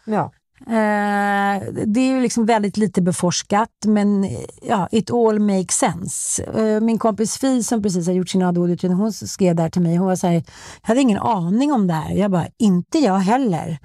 Ja. 0.04 0.32
Eh, 0.60 1.62
det 1.86 2.00
är 2.00 2.14
ju 2.14 2.20
liksom 2.20 2.46
väldigt 2.46 2.76
lite 2.76 3.02
beforskat 3.02 3.70
men 3.86 4.28
ja, 4.62 4.88
it 4.90 5.10
all 5.10 5.40
makes 5.40 5.76
sense. 5.76 6.42
Eh, 6.42 6.80
min 6.80 6.98
kompis 6.98 7.38
Fi 7.38 7.62
som 7.62 7.82
precis 7.82 8.06
har 8.06 8.14
gjort 8.14 8.28
sin 8.28 8.42
ADHD-utredning, 8.42 8.98
hon 8.98 9.12
skrev 9.12 9.54
där 9.54 9.70
till 9.70 9.82
mig, 9.82 9.96
hon 9.96 10.06
var 10.06 10.16
så 10.16 10.26
här, 10.26 10.34
jag 10.34 10.42
hade 10.82 11.00
ingen 11.00 11.18
aning 11.18 11.72
om 11.72 11.86
det 11.86 11.94
här. 11.94 12.14
Jag 12.14 12.30
bara, 12.30 12.46
inte 12.58 12.98
jag 12.98 13.18
heller 13.18 13.78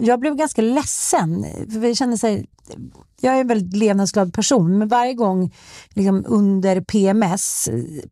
jag 0.00 0.20
blev 0.20 0.36
ganska 0.36 0.62
ledsen. 0.62 1.46
För 1.70 1.86
jag 1.86 1.96
kände 1.96 2.18
så 2.18 2.26
här, 2.26 2.44
jag 3.20 3.36
är 3.36 3.40
en 3.40 3.46
väldigt 3.46 3.76
levnadsglad 3.76 4.34
person, 4.34 4.78
men 4.78 4.88
varje 4.88 5.14
gång 5.14 5.54
liksom 5.94 6.24
under 6.28 6.80
PMS, 6.80 7.68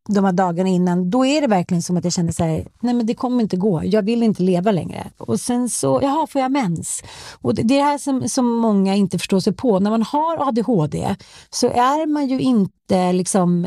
de 0.08 0.24
här 0.24 0.32
dagarna 0.32 0.68
innan, 0.68 1.10
då 1.10 1.26
är 1.26 1.40
det 1.40 1.46
verkligen 1.46 1.82
som 1.82 1.96
att 1.96 2.04
jag 2.04 2.12
känner 2.12 2.32
så 2.32 2.44
här, 2.44 2.68
nej 2.80 2.94
men 2.94 3.06
det 3.06 3.14
kommer 3.14 3.42
inte 3.42 3.56
gå, 3.56 3.82
jag 3.84 4.02
vill 4.02 4.22
inte 4.22 4.42
leva 4.42 4.70
längre. 4.70 5.10
Och 5.18 5.40
sen 5.40 5.68
så, 5.68 6.00
jaha, 6.02 6.26
får 6.26 6.40
jag 6.40 6.52
mens? 6.52 7.02
Och 7.40 7.54
det, 7.54 7.62
det 7.62 7.74
är 7.74 7.78
det 7.78 7.84
här 7.84 7.98
som, 7.98 8.28
som 8.28 8.46
många 8.46 8.94
inte 8.94 9.18
förstår 9.18 9.40
sig 9.40 9.52
på. 9.52 9.78
När 9.78 9.90
man 9.90 10.02
har 10.02 10.48
ADHD 10.48 11.16
så 11.50 11.66
är 11.66 12.06
man 12.06 12.26
ju 12.26 12.40
inte 12.40 13.12
liksom, 13.12 13.66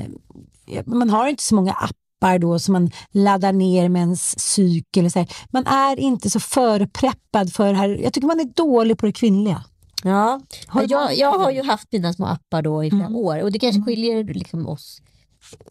man 0.85 1.09
har 1.09 1.27
inte 1.27 1.43
så 1.43 1.55
många 1.55 1.73
appar 1.73 2.00
då 2.39 2.59
som 2.59 2.73
man 2.73 2.91
laddar 3.11 3.53
ner 3.53 3.89
med 3.89 3.99
ens. 3.99 4.57
Eller 4.97 5.09
så 5.09 5.19
här. 5.19 5.27
Man 5.51 5.67
är 5.67 5.99
inte 5.99 6.29
så 6.29 6.39
förpreppad 6.39 7.53
för 7.53 7.67
det 7.67 7.73
här. 7.77 7.89
Jag 7.89 8.13
tycker 8.13 8.27
man 8.27 8.39
är 8.39 8.45
dålig 8.55 8.97
på 8.97 9.05
det 9.05 9.11
kvinnliga. 9.11 9.63
Ja, 10.03 10.41
Har 10.67 10.85
jag, 10.87 11.17
jag 11.17 11.39
har 11.39 11.51
ju 11.51 11.63
haft 11.63 11.87
mina 11.91 12.13
små 12.13 12.25
appar 12.25 12.61
då 12.61 12.83
i 12.83 12.89
flera 12.89 13.05
Mm. 13.05 13.15
år 13.15 13.41
och 13.43 13.51
det 13.51 13.59
kanske 13.59 13.81
skiljer 13.81 14.23
liksom 14.23 14.67
oss 14.67 15.01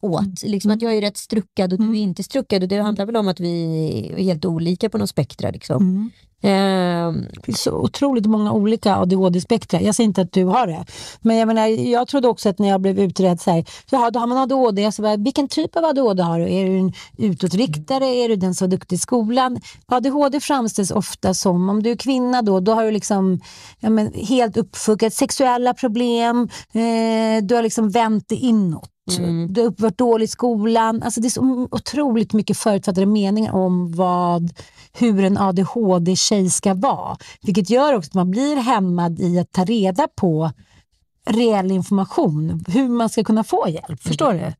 åt. 0.01 0.43
Liksom 0.43 0.71
att 0.71 0.83
jag 0.83 0.95
är 0.95 1.01
rätt 1.01 1.17
struckad 1.17 1.73
och 1.73 1.79
du 1.79 1.91
är 1.91 2.03
inte 2.03 2.23
struckad 2.23 2.63
och 2.63 2.69
det 2.69 2.77
handlar 2.79 3.07
väl 3.07 3.17
om 3.17 3.29
att 3.29 3.41
vi 3.41 4.11
är 4.19 4.23
helt 4.23 4.45
olika 4.45 4.91
på 4.91 4.99
något 4.99 5.11
spektra. 5.11 5.51
Liksom. 5.51 6.11
Det 6.41 7.43
finns 7.43 7.63
så 7.63 7.73
otroligt 7.73 8.27
många 8.27 8.53
olika 8.53 8.97
ADHD-spektra. 8.97 9.81
Jag 9.81 9.95
säger 9.95 10.09
inte 10.09 10.23
att 10.23 10.33
du 10.33 10.45
har 10.45 10.67
det. 10.67 10.85
Men 11.21 11.37
jag, 11.37 11.47
menar, 11.47 11.67
jag 11.67 12.09
trodde 12.09 12.29
också 12.29 12.49
att 12.49 12.59
när 12.59 12.69
jag 12.69 12.81
blev 12.81 12.99
utredd, 12.99 13.41
så 13.41 13.51
här, 13.51 13.65
jaha, 13.91 14.11
då 14.11 14.21
har 14.21 14.27
man 14.27 14.39
ADHD. 14.39 14.93
Så 14.93 15.03
bara, 15.03 15.17
vilken 15.17 15.49
typ 15.49 15.77
av 15.77 15.85
ADHD 15.85 16.23
har 16.23 16.39
du? 16.39 16.55
Är 16.55 16.65
du 16.65 16.79
en 16.79 16.93
utåtriktare? 17.19 18.07
Är 18.07 18.29
du 18.29 18.37
den 18.37 18.55
som 18.55 18.65
är 18.65 18.71
duktig 18.71 18.97
i 18.97 18.99
skolan? 18.99 19.61
ADHD 19.87 20.41
framställs 20.41 20.91
ofta 20.91 21.35
som, 21.35 21.69
om 21.69 21.83
du 21.83 21.91
är 21.91 21.97
kvinna 21.97 22.43
då, 22.43 22.61
då 22.61 22.75
har 22.75 22.85
du 22.85 22.91
liksom 22.91 23.41
ja, 23.81 23.91
men, 23.91 24.13
helt 24.13 24.57
uppfuckat 24.57 25.15
sexuella 25.15 25.75
problem. 25.75 26.49
Eh, 26.73 27.43
du 27.43 27.55
har 27.55 27.63
liksom 27.63 27.91
vänt 27.91 28.25
det 28.29 28.37
inåt. 28.37 28.91
Du 29.49 29.63
har 29.63 29.75
varit 29.83 29.99
dålig 29.99 30.25
i 30.25 30.29
skolan. 30.29 31.03
Alltså 31.03 31.21
det 31.21 31.29
är 31.29 31.31
så 31.31 31.69
otroligt 31.71 32.33
mycket 32.33 32.57
förutfattade 32.57 33.07
meningar 33.07 33.53
om 33.53 33.93
vad, 33.93 34.53
hur 34.93 35.25
en 35.25 35.39
ADHD-tjej 35.39 36.51
ska 36.51 36.75
vara. 36.75 37.17
Vilket 37.43 37.71
gör 37.71 37.95
också 37.95 38.09
att 38.09 38.15
man 38.15 38.31
blir 38.31 38.57
hämmad 38.57 39.21
i 39.21 39.39
att 39.39 39.53
ta 39.53 39.65
reda 39.65 40.09
på 40.17 40.51
reell 41.27 41.71
information. 41.71 42.65
Hur 42.69 42.89
man 42.89 43.09
ska 43.09 43.25
kunna 43.25 43.45
få 43.45 43.69
hjälp. 43.69 44.03
Förstår 44.03 44.33
du? 44.33 44.53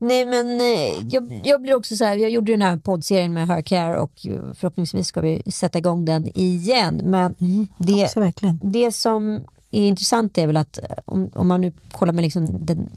Nej 0.00 0.26
men 0.26 0.60
eh, 0.60 1.06
jag, 1.10 1.40
jag 1.44 1.62
blir 1.62 1.74
också 1.74 1.96
så 1.96 2.04
här, 2.04 2.16
jag 2.16 2.30
gjorde 2.30 2.52
den 2.52 2.62
här 2.62 2.76
poddserien 2.76 3.32
med 3.32 3.48
Her 3.48 3.62
Care 3.62 3.98
och 3.98 4.26
eh, 4.26 4.52
förhoppningsvis 4.54 5.06
ska 5.06 5.20
vi 5.20 5.42
sätta 5.52 5.78
igång 5.78 6.04
den 6.04 6.38
igen. 6.38 7.00
Men 7.04 7.34
det, 7.78 8.04
också 8.04 8.20
verkligen. 8.20 8.60
det 8.62 8.92
som 8.92 9.40
är 9.70 9.88
intressant 9.88 10.38
är 10.38 10.46
väl 10.46 10.56
att 10.56 10.78
eh, 10.78 10.84
om, 11.04 11.30
om 11.34 11.48
man 11.48 11.60
nu 11.60 11.72
kollar 11.92 12.12
med 12.12 12.22
liksom 12.22 12.66
den 12.66 12.90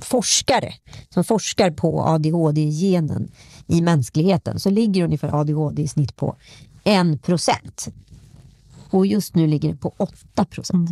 forskare 0.00 0.74
som 1.10 1.24
forskar 1.24 1.70
på 1.70 2.02
ADHD-genen 2.02 3.28
i 3.66 3.80
mänskligheten 3.80 4.60
så 4.60 4.70
ligger 4.70 5.04
ungefär 5.04 5.40
ADHD 5.40 5.82
i 5.82 5.88
snitt 5.88 6.16
på 6.16 6.36
1 6.84 7.22
procent. 7.22 7.88
Och 8.90 9.06
just 9.06 9.34
nu 9.34 9.46
ligger 9.46 9.68
det 9.68 9.76
på 9.76 9.92
8 9.96 10.44
procent. 10.44 10.90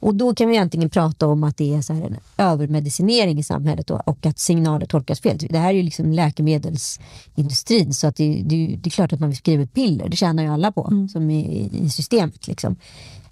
Och 0.00 0.14
då 0.14 0.34
kan 0.34 0.48
vi 0.48 0.54
egentligen 0.54 0.90
prata 0.90 1.26
om 1.26 1.44
att 1.44 1.56
det 1.56 1.74
är 1.74 1.82
så 1.82 1.92
här 1.92 2.02
en 2.02 2.16
övermedicinering 2.36 3.38
i 3.38 3.42
samhället 3.42 3.86
då, 3.86 4.02
och 4.06 4.26
att 4.26 4.38
signaler 4.38 4.86
tolkas 4.86 5.20
fel. 5.20 5.38
Det 5.50 5.58
här 5.58 5.68
är 5.68 5.72
ju 5.72 5.82
liksom 5.82 6.12
läkemedelsindustrin 6.12 7.94
så 7.94 8.06
att 8.06 8.16
det, 8.16 8.42
det, 8.46 8.78
det 8.82 8.88
är 8.88 8.90
klart 8.90 9.12
att 9.12 9.20
man 9.20 9.28
vill 9.28 9.38
skriva 9.38 9.62
ut 9.62 9.74
piller. 9.74 10.08
Det 10.08 10.16
tjänar 10.16 10.42
ju 10.42 10.48
alla 10.48 10.72
på 10.72 11.08
som 11.12 11.30
är 11.30 11.44
i, 11.44 11.70
i 11.82 11.90
systemet. 11.90 12.46
Liksom. 12.46 12.76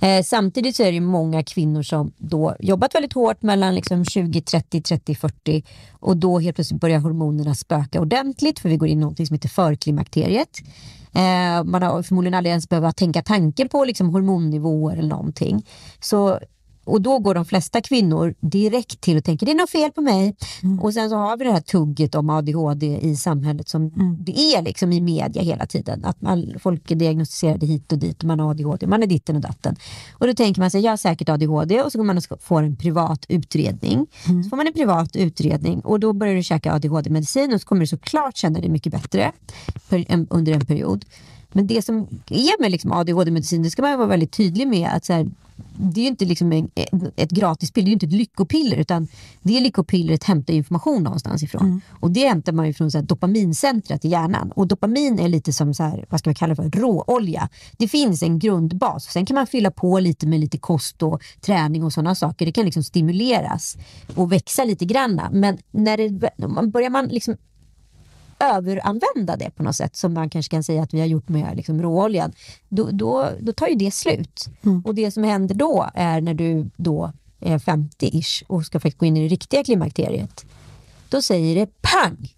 Eh, 0.01 0.23
samtidigt 0.23 0.77
så 0.77 0.83
är 0.83 0.87
det 0.87 0.95
ju 0.95 1.01
många 1.01 1.43
kvinnor 1.43 1.83
som 1.83 2.13
då 2.17 2.57
jobbat 2.61 2.95
väldigt 2.95 3.13
hårt 3.13 3.43
mellan 3.43 3.75
liksom 3.75 4.05
20, 4.05 4.41
30, 4.41 4.83
30, 4.83 5.15
40 5.15 5.63
och 5.93 6.17
då 6.17 6.39
helt 6.39 6.57
plötsligt 6.57 6.81
börjar 6.81 6.99
hormonerna 6.99 7.55
spöka 7.55 8.01
ordentligt 8.01 8.59
för 8.59 8.69
vi 8.69 8.77
går 8.77 8.89
in 8.89 8.99
i 8.99 9.01
något 9.01 9.27
som 9.27 9.35
heter 9.35 9.49
förklimakteriet. 9.49 10.59
Eh, 11.13 11.65
man 11.65 11.83
har 11.83 12.03
förmodligen 12.03 12.35
aldrig 12.35 12.51
ens 12.51 12.69
behövt 12.69 12.97
tänka 12.97 13.23
tanken 13.23 13.69
på 13.69 13.85
liksom 13.85 14.09
hormonnivåer 14.09 14.97
eller 14.97 15.09
någonting. 15.09 15.67
Så, 16.01 16.39
och 16.87 17.03
då 17.03 17.19
går 17.19 17.35
de 17.35 17.45
flesta 17.45 17.81
kvinnor 17.81 18.35
direkt 18.41 19.01
till 19.01 19.17
och 19.17 19.25
tänker 19.25 19.47
det 19.47 19.53
är 19.53 19.57
något 19.57 19.71
fel 19.71 19.93
på 19.93 20.01
mig. 20.01 20.37
Och 20.81 20.95
sen 20.95 21.11
så 21.11 21.17
har 21.17 21.37
vi 21.37 21.45
det 21.45 21.53
här 21.53 21.61
tugget 21.61 22.15
om 22.15 22.31
ADHD 22.31 22.99
i 23.03 23.17
samhället 23.17 23.69
som 23.69 23.93
det 24.21 24.39
är 24.39 24.63
liksom 24.63 24.93
i 24.93 25.01
media 25.01 25.43
hela 25.43 25.67
tiden. 25.67 26.05
Att 26.05 26.21
man, 26.23 26.55
folk 26.63 26.91
är 26.91 26.95
diagnostiserade 26.95 27.67
hit 27.67 27.93
och 27.93 27.99
dit 27.99 28.19
och 28.23 28.25
man 28.25 28.41
har 28.41 28.51
ADHD, 28.51 28.87
man 28.87 29.03
är 29.03 29.07
ditten 29.07 29.37
och 29.37 29.43
datten. 29.43 29.77
Och 30.13 30.27
då 30.27 30.35
tänker 30.35 30.61
man 30.61 30.71
sig, 30.71 30.81
jag 30.81 30.93
har 30.93 30.97
säkert 30.97 31.29
ADHD 31.29 31.83
och 31.83 31.93
så 31.93 31.99
går 31.99 32.05
man 32.05 32.17
och 32.17 32.43
får 32.43 32.63
en 32.63 32.77
privat 32.77 33.27
utredning. 33.29 34.07
Så 34.45 34.49
får 34.51 34.57
man 34.57 34.67
en 34.67 34.73
privat 34.73 35.17
utredning 35.17 35.81
och 35.81 36.01
då 36.01 36.13
börjar 36.13 36.35
du 36.35 36.43
käka 36.43 36.75
ADHD-medicin 36.75 37.55
och 37.55 37.61
så 37.61 37.67
kommer 37.67 37.81
du 37.81 37.87
såklart 37.87 38.37
känna 38.37 38.61
dig 38.61 38.69
mycket 38.69 38.93
bättre 38.93 39.33
under 40.29 40.53
en 40.53 40.67
period. 40.67 41.05
Men 41.53 41.67
det 41.67 41.83
som 41.83 41.97
är 42.29 42.61
med 42.61 42.71
liksom 42.71 42.93
ADHD-medicin, 42.93 43.63
det 43.63 43.71
ska 43.71 43.83
man 43.83 43.99
vara 43.99 44.09
väldigt 44.09 44.33
tydlig 44.33 44.69
med 44.69 44.91
att 44.93 45.05
så 45.05 45.13
här, 45.13 45.31
det 45.79 46.01
är 46.01 46.03
ju 46.03 46.09
inte 46.09 46.25
liksom 46.25 46.53
en, 46.53 46.71
ett 47.17 47.31
gratispiller, 47.31 47.85
det 47.85 47.89
är 47.89 47.91
ju 47.91 47.95
inte 47.95 48.07
ett 48.07 48.13
lyckopiller 48.13 48.77
utan 48.77 49.09
det 49.43 49.61
lyckopillret 49.61 50.25
hämtar 50.25 50.55
information 50.55 51.03
någonstans 51.03 51.43
ifrån. 51.43 51.81
Och 51.91 52.11
det 52.11 52.29
hämtar 52.29 52.53
man 52.53 52.67
ju 52.67 52.73
från 52.73 52.91
så 52.91 52.99
här, 52.99 53.05
dopamincentret 53.05 54.05
i 54.05 54.09
hjärnan. 54.09 54.53
Och 54.53 54.67
dopamin 54.67 55.19
är 55.19 55.29
lite 55.29 55.53
som 55.53 55.75
så 55.75 55.83
här, 55.83 56.07
vad 56.11 56.21
ska 56.21 56.31
man 56.31 56.35
kalla 56.35 56.57
för, 56.57 56.71
råolja. 56.71 57.49
Det 57.79 57.89
finns 57.89 58.23
en 58.23 58.39
grundbas, 58.39 59.05
sen 59.05 59.27
kan 59.27 59.35
man 59.35 59.47
fylla 59.47 59.71
på 59.71 60.01
lite 60.01 60.27
med 60.27 60.41
lite 60.41 60.59
kost 60.59 61.03
och 61.03 61.23
träning 61.41 61.85
och 61.85 61.93
sådana 61.93 62.15
saker. 62.15 62.47
Det 62.47 62.53
kan 62.53 62.65
liksom 62.65 62.85
stimuleras 62.85 63.77
och 64.15 64.33
växa 64.33 64.65
lite 64.65 64.85
granna. 64.85 65.29
Men 65.33 65.59
när 65.71 65.97
det, 65.97 66.49
man 66.49 66.71
börjar 66.71 66.91
man 66.91 67.07
liksom 67.07 67.37
överanvända 68.39 69.37
det 69.37 69.51
på 69.51 69.63
något 69.63 69.77
sätt 69.77 69.97
som 69.97 70.15
man 70.15 70.31
kanske 70.31 70.51
kan 70.51 70.65
säga 70.65 70.83
att 70.83 70.95
vi 70.95 71.01
har 71.01 71.07
gjort 71.07 71.29
med 71.29 71.57
liksom 71.57 71.83
råoljan, 71.83 72.33
då, 72.69 72.91
då, 72.93 73.31
då 73.41 73.53
tar 73.53 73.67
ju 73.67 73.75
det 73.75 73.91
slut. 73.91 74.49
Och 74.85 74.95
det 74.95 75.11
som 75.11 75.25
händer 75.25 75.55
då 75.55 75.91
är 75.95 76.21
när 76.21 76.35
du 76.35 76.71
då 76.77 77.13
är 77.41 77.59
50-ish 77.59 78.45
och 78.47 78.67
ska 78.67 78.81
faktiskt 78.81 78.99
gå 78.99 79.07
in 79.07 79.17
i 79.17 79.23
det 79.23 79.29
riktiga 79.29 79.65
klimakteriet, 79.65 80.47
då 81.09 81.23
säger 81.23 81.55
det 81.55 81.71
pang! 81.81 82.35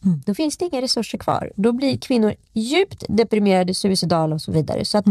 Då 0.00 0.34
finns 0.34 0.56
det 0.56 0.64
inga 0.64 0.82
resurser 0.82 1.18
kvar. 1.18 1.52
Då 1.56 1.72
blir 1.72 1.98
kvinnor 1.98 2.34
djupt 2.52 3.04
deprimerade, 3.08 3.74
suicidala 3.74 4.34
och 4.34 4.42
så 4.42 4.52
vidare. 4.52 4.84
Så 4.84 4.98
att 4.98 5.04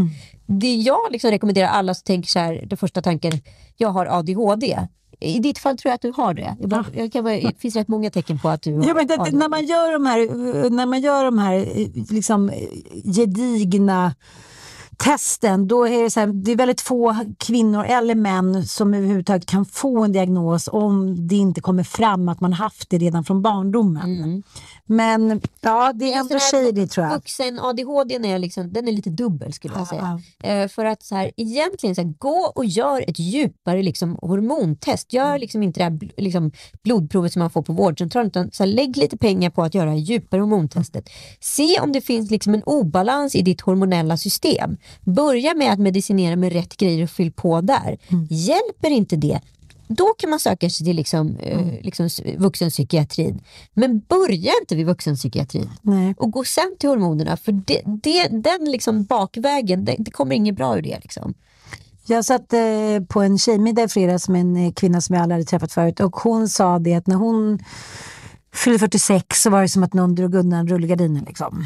det 0.46 0.74
jag 0.74 1.12
liksom 1.12 1.30
rekommenderar 1.30 1.68
alla 1.68 1.94
som 1.94 2.04
tänker 2.04 2.28
så 2.28 2.38
här, 2.38 2.64
den 2.66 2.76
första 2.78 3.02
tanken, 3.02 3.32
jag 3.76 3.88
har 3.88 4.06
ADHD. 4.06 4.78
I 5.20 5.38
ditt 5.38 5.58
fall 5.58 5.78
tror 5.78 5.90
jag 5.90 5.94
att 5.94 6.02
du 6.02 6.12
har 6.22 6.34
det. 6.34 6.56
Jag 6.60 6.68
bara, 6.68 6.84
jag 6.94 7.12
kan 7.12 7.24
bara, 7.24 7.34
det 7.34 7.60
finns 7.60 7.76
rätt 7.76 7.88
många 7.88 8.10
tecken 8.10 8.38
på 8.38 8.48
att 8.48 8.62
du 8.62 8.74
har 8.74 8.84
Ja, 8.84 8.94
men 8.94 9.06
det, 9.06 9.14
ADHD. 9.14 9.36
när 9.36 9.48
man 9.48 9.66
gör 9.66 9.92
de 9.92 10.06
här, 10.06 10.70
när 10.70 10.86
man 10.86 11.00
gör 11.00 11.24
de 11.24 11.38
här 11.38 11.66
liksom, 12.12 12.50
gedigna 13.04 14.14
testen, 15.04 15.68
då 15.68 15.88
är 15.88 16.02
det, 16.02 16.10
så 16.10 16.20
här, 16.20 16.26
det 16.26 16.52
är 16.52 16.56
väldigt 16.56 16.80
få 16.80 17.16
kvinnor 17.38 17.84
eller 17.84 18.14
män 18.14 18.66
som 18.66 18.94
överhuvudtaget 18.94 19.46
kan 19.46 19.64
få 19.64 20.04
en 20.04 20.12
diagnos 20.12 20.68
om 20.72 21.26
det 21.28 21.36
inte 21.36 21.60
kommer 21.60 21.82
fram 21.82 22.28
att 22.28 22.40
man 22.40 22.52
haft 22.52 22.90
det 22.90 22.98
redan 22.98 23.24
från 23.24 23.42
barndomen. 23.42 24.42
Men 24.90 25.40
ja, 25.60 25.92
det 25.94 26.12
är 26.12 26.18
ändå 26.18 26.38
Mm. 26.38 26.40
Så 26.66 26.70
det 26.70 26.86
tror 26.86 27.06
jag. 27.06 27.14
Vuxen 27.14 27.58
ADHD 27.58 28.14
är, 28.14 28.38
liksom, 28.38 28.72
den 28.72 28.88
är 28.88 28.92
lite 28.92 29.10
dubbel 29.10 29.52
skulle 29.52 29.74
jag 29.74 29.86
säga. 29.88 30.20
Eh, 30.42 30.68
för 30.68 30.84
att 30.84 31.02
så 31.02 31.14
här, 31.14 31.30
egentligen 31.36 31.94
så 31.94 32.02
här, 32.02 32.14
gå 32.18 32.52
och 32.54 32.64
gör 32.64 33.04
ett 33.08 33.18
djupare 33.18 33.82
liksom, 33.82 34.18
hormontest. 34.22 35.12
Gör 35.12 35.28
Mm. 35.28 35.40
liksom 35.40 35.62
inte 35.62 35.80
det 35.80 35.84
här 35.84 36.20
liksom, 36.22 36.52
blodprovet 36.82 37.32
som 37.32 37.40
man 37.40 37.50
får 37.50 37.62
på 37.62 37.72
vårdcentralen 37.72 38.28
utan 38.28 38.50
så 38.52 38.62
här, 38.62 38.70
lägg 38.70 38.96
lite 38.96 39.16
pengar 39.16 39.50
på 39.50 39.62
att 39.62 39.74
göra 39.74 39.90
det 39.90 39.96
djupare 39.98 40.40
hormontestet. 40.40 41.08
Se 41.40 41.80
om 41.80 41.92
det 41.92 42.00
finns 42.00 42.30
liksom, 42.30 42.54
en 42.54 42.62
obalans 42.62 43.34
i 43.34 43.42
ditt 43.42 43.60
hormonella 43.60 44.16
system. 44.16 44.76
Börja 45.00 45.54
med 45.54 45.72
att 45.72 45.78
medicinera 45.78 46.36
med 46.36 46.52
rätt 46.52 46.76
grejer 46.76 47.02
och 47.02 47.10
fyll 47.10 47.32
på 47.32 47.60
där. 47.60 47.98
Mm. 48.08 48.26
Hjälper 48.30 48.90
inte 48.90 49.16
det 49.16 49.40
då 49.88 50.06
kan 50.18 50.30
man 50.30 50.40
söka 50.40 50.70
sig 50.70 50.86
till 50.86 50.96
liksom, 50.96 51.36
eh, 51.36 51.58
Mm. 51.60 51.74
liksom 51.82 52.08
vuxenpsykiatrin. 52.36 53.40
Men 53.74 53.98
börja 54.00 54.52
inte 54.60 54.76
vid 54.76 54.86
vuxenpsykiatrin 54.86 55.70
Nej. 55.82 56.14
och 56.18 56.30
gå 56.30 56.44
sen 56.44 56.74
till 56.78 56.88
hormonerna. 56.88 57.36
För 57.36 57.52
det, 57.52 57.82
det, 58.02 58.28
den 58.28 58.64
liksom 58.70 59.04
bakvägen, 59.04 59.84
det, 59.84 59.96
det 59.98 60.10
kommer 60.10 60.36
inget 60.36 60.56
bra 60.56 60.78
ur 60.78 60.82
det. 60.82 60.98
Liksom. 61.02 61.34
Jag 62.06 62.24
satt 62.24 62.52
eh, 62.52 62.60
på 63.08 63.20
en 63.22 63.38
tjejmiddag 63.38 63.82
i 63.82 63.88
fredags 63.88 64.28
med 64.28 64.40
en 64.40 64.56
eh, 64.56 64.72
kvinna 64.72 65.00
som 65.00 65.14
jag 65.14 65.22
aldrig 65.22 65.34
hade 65.36 65.44
träffat 65.44 65.72
förut 65.72 66.00
och 66.00 66.16
hon 66.16 66.48
sa 66.48 66.78
det 66.78 66.94
att 66.94 67.06
när 67.06 67.16
hon 67.16 67.58
fyllde 68.54 68.78
46 68.78 69.42
så 69.42 69.50
var 69.50 69.62
det 69.62 69.68
som 69.68 69.82
att 69.82 69.94
någon 69.94 70.14
drog 70.14 70.34
undan 70.34 70.68
rullgardinen. 70.68 71.24
Liksom 71.24 71.64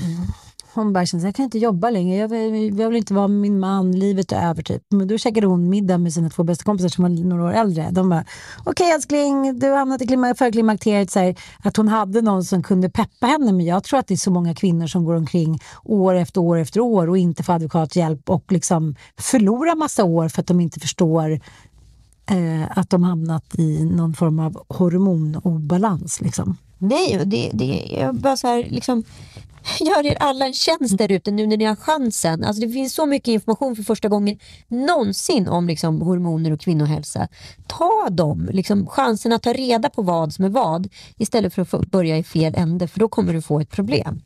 hon 0.74 0.92
bara 0.92 1.06
kände 1.06 1.26
jag 1.26 1.34
kan 1.34 1.44
inte 1.44 1.58
jobba 1.58 1.90
längre, 1.90 2.16
jag 2.16 2.28
vill, 2.28 2.78
jag 2.78 2.88
vill 2.88 2.96
inte 2.98 3.14
vara 3.14 3.28
med 3.28 3.40
min 3.40 3.60
man, 3.60 3.92
livet 3.92 4.32
är 4.32 4.48
över 4.48 4.62
typ. 4.62 4.82
Men 4.90 5.08
då 5.08 5.18
käkade 5.18 5.46
hon 5.46 5.68
middag 5.68 5.98
med 5.98 6.12
sina 6.12 6.30
två 6.30 6.44
bästa 6.44 6.64
kompisar 6.64 6.88
som 6.88 7.02
var 7.02 7.10
några 7.10 7.44
år 7.44 7.52
äldre. 7.52 7.88
De 7.90 8.08
bara, 8.08 8.24
okej 8.58 8.70
okay, 8.70 8.86
älskling, 8.86 9.58
du 9.58 9.70
har 9.70 9.78
hamnat 9.78 10.02
i 10.02 10.06
förklimakteriet. 10.38 11.10
Så 11.10 11.18
här, 11.18 11.36
att 11.62 11.76
hon 11.76 11.88
hade 11.88 12.22
någon 12.22 12.44
som 12.44 12.62
kunde 12.62 12.90
peppa 12.90 13.26
henne. 13.26 13.52
Men 13.52 13.66
jag 13.66 13.84
tror 13.84 13.98
att 13.98 14.06
det 14.06 14.14
är 14.14 14.18
så 14.18 14.30
många 14.30 14.54
kvinnor 14.54 14.86
som 14.86 15.04
går 15.04 15.14
omkring 15.14 15.58
år 15.84 16.14
efter 16.14 16.40
år 16.40 16.58
efter 16.58 16.80
år 16.80 17.08
och 17.08 17.18
inte 17.18 17.42
får 17.42 17.52
advokathjälp 17.52 18.30
och 18.30 18.52
liksom 18.52 18.94
förlorar 19.18 19.76
massa 19.76 20.04
år 20.04 20.28
för 20.28 20.40
att 20.40 20.46
de 20.46 20.60
inte 20.60 20.80
förstår 20.80 21.40
eh, 22.30 22.78
att 22.78 22.90
de 22.90 23.02
hamnat 23.02 23.58
i 23.58 23.84
någon 23.84 24.14
form 24.14 24.38
av 24.38 24.64
hormonobalans. 24.68 26.20
Liksom. 26.20 26.56
Nej, 26.82 27.20
det, 27.26 27.50
det 27.52 27.86
jag 27.90 28.14
bara 28.14 28.36
så 28.36 28.46
här, 28.46 28.64
liksom, 28.70 29.04
gör 29.80 30.06
er 30.06 30.16
alla 30.20 30.46
en 30.46 30.52
tjänst 30.52 30.98
där 30.98 31.12
ute 31.12 31.30
nu 31.30 31.46
när 31.46 31.56
ni 31.56 31.64
har 31.64 31.76
chansen. 31.76 32.44
Alltså 32.44 32.62
det 32.62 32.72
finns 32.72 32.94
så 32.94 33.06
mycket 33.06 33.28
information 33.28 33.76
för 33.76 33.82
första 33.82 34.08
gången 34.08 34.38
någonsin 34.68 35.48
om 35.48 35.66
liksom, 35.66 36.00
hormoner 36.00 36.50
och 36.50 36.60
kvinnohälsa. 36.60 37.28
Ta 37.66 38.08
dem, 38.10 38.48
liksom, 38.52 38.86
chansen 38.86 39.32
att 39.32 39.42
ta 39.42 39.52
reda 39.52 39.90
på 39.90 40.02
vad 40.02 40.32
som 40.32 40.44
är 40.44 40.48
vad 40.48 40.88
istället 41.18 41.54
för 41.54 41.62
att 41.62 41.90
börja 41.90 42.18
i 42.18 42.24
fel 42.24 42.54
ände 42.56 42.88
för 42.88 43.00
då 43.00 43.08
kommer 43.08 43.32
du 43.32 43.42
få 43.42 43.60
ett 43.60 43.70
problem. 43.70 44.22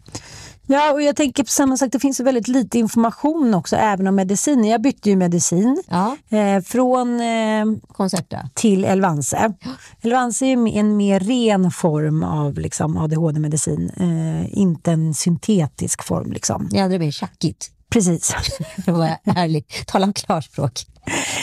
Ja, 0.67 0.93
och 0.93 1.03
jag 1.03 1.17
tänker 1.17 1.43
på 1.43 1.51
samma 1.51 1.77
sak, 1.77 1.93
det 1.93 2.01
finns 2.01 2.21
väldigt 2.21 2.49
lite 2.49 2.79
information 2.79 3.55
också 3.55 3.77
även 3.77 4.07
om 4.07 4.15
medicin. 4.15 4.65
Jag 4.65 4.83
bytte 4.83 5.11
ju 5.11 5.17
medicin 5.17 5.83
ja. 5.89 6.17
eh, 6.29 6.61
från 6.63 7.21
eh, 7.21 7.65
Concerta 7.93 8.51
till 8.55 8.85
Elvanse. 8.85 9.55
Ja. 9.61 9.71
Elvanse 10.03 10.47
är 10.47 10.69
en 10.69 10.97
mer 10.97 11.21
ren 11.21 11.71
form 11.71 12.23
av 12.23 12.59
liksom, 12.59 12.97
ADHD-medicin, 12.97 13.91
eh, 13.97 14.59
inte 14.59 14.93
en 14.93 15.15
syntetisk 15.15 16.03
form. 16.03 16.33
Liksom. 16.33 16.69
Ja, 16.73 16.89
det 16.89 16.99
mer 16.99 17.11
tjackigt. 17.11 17.71
Precis. 17.91 18.35
det 18.77 18.93
var 18.93 19.17
ärligt. 19.25 19.87
Tala 19.87 20.07
om 20.07 20.13
klarspråk. 20.13 20.87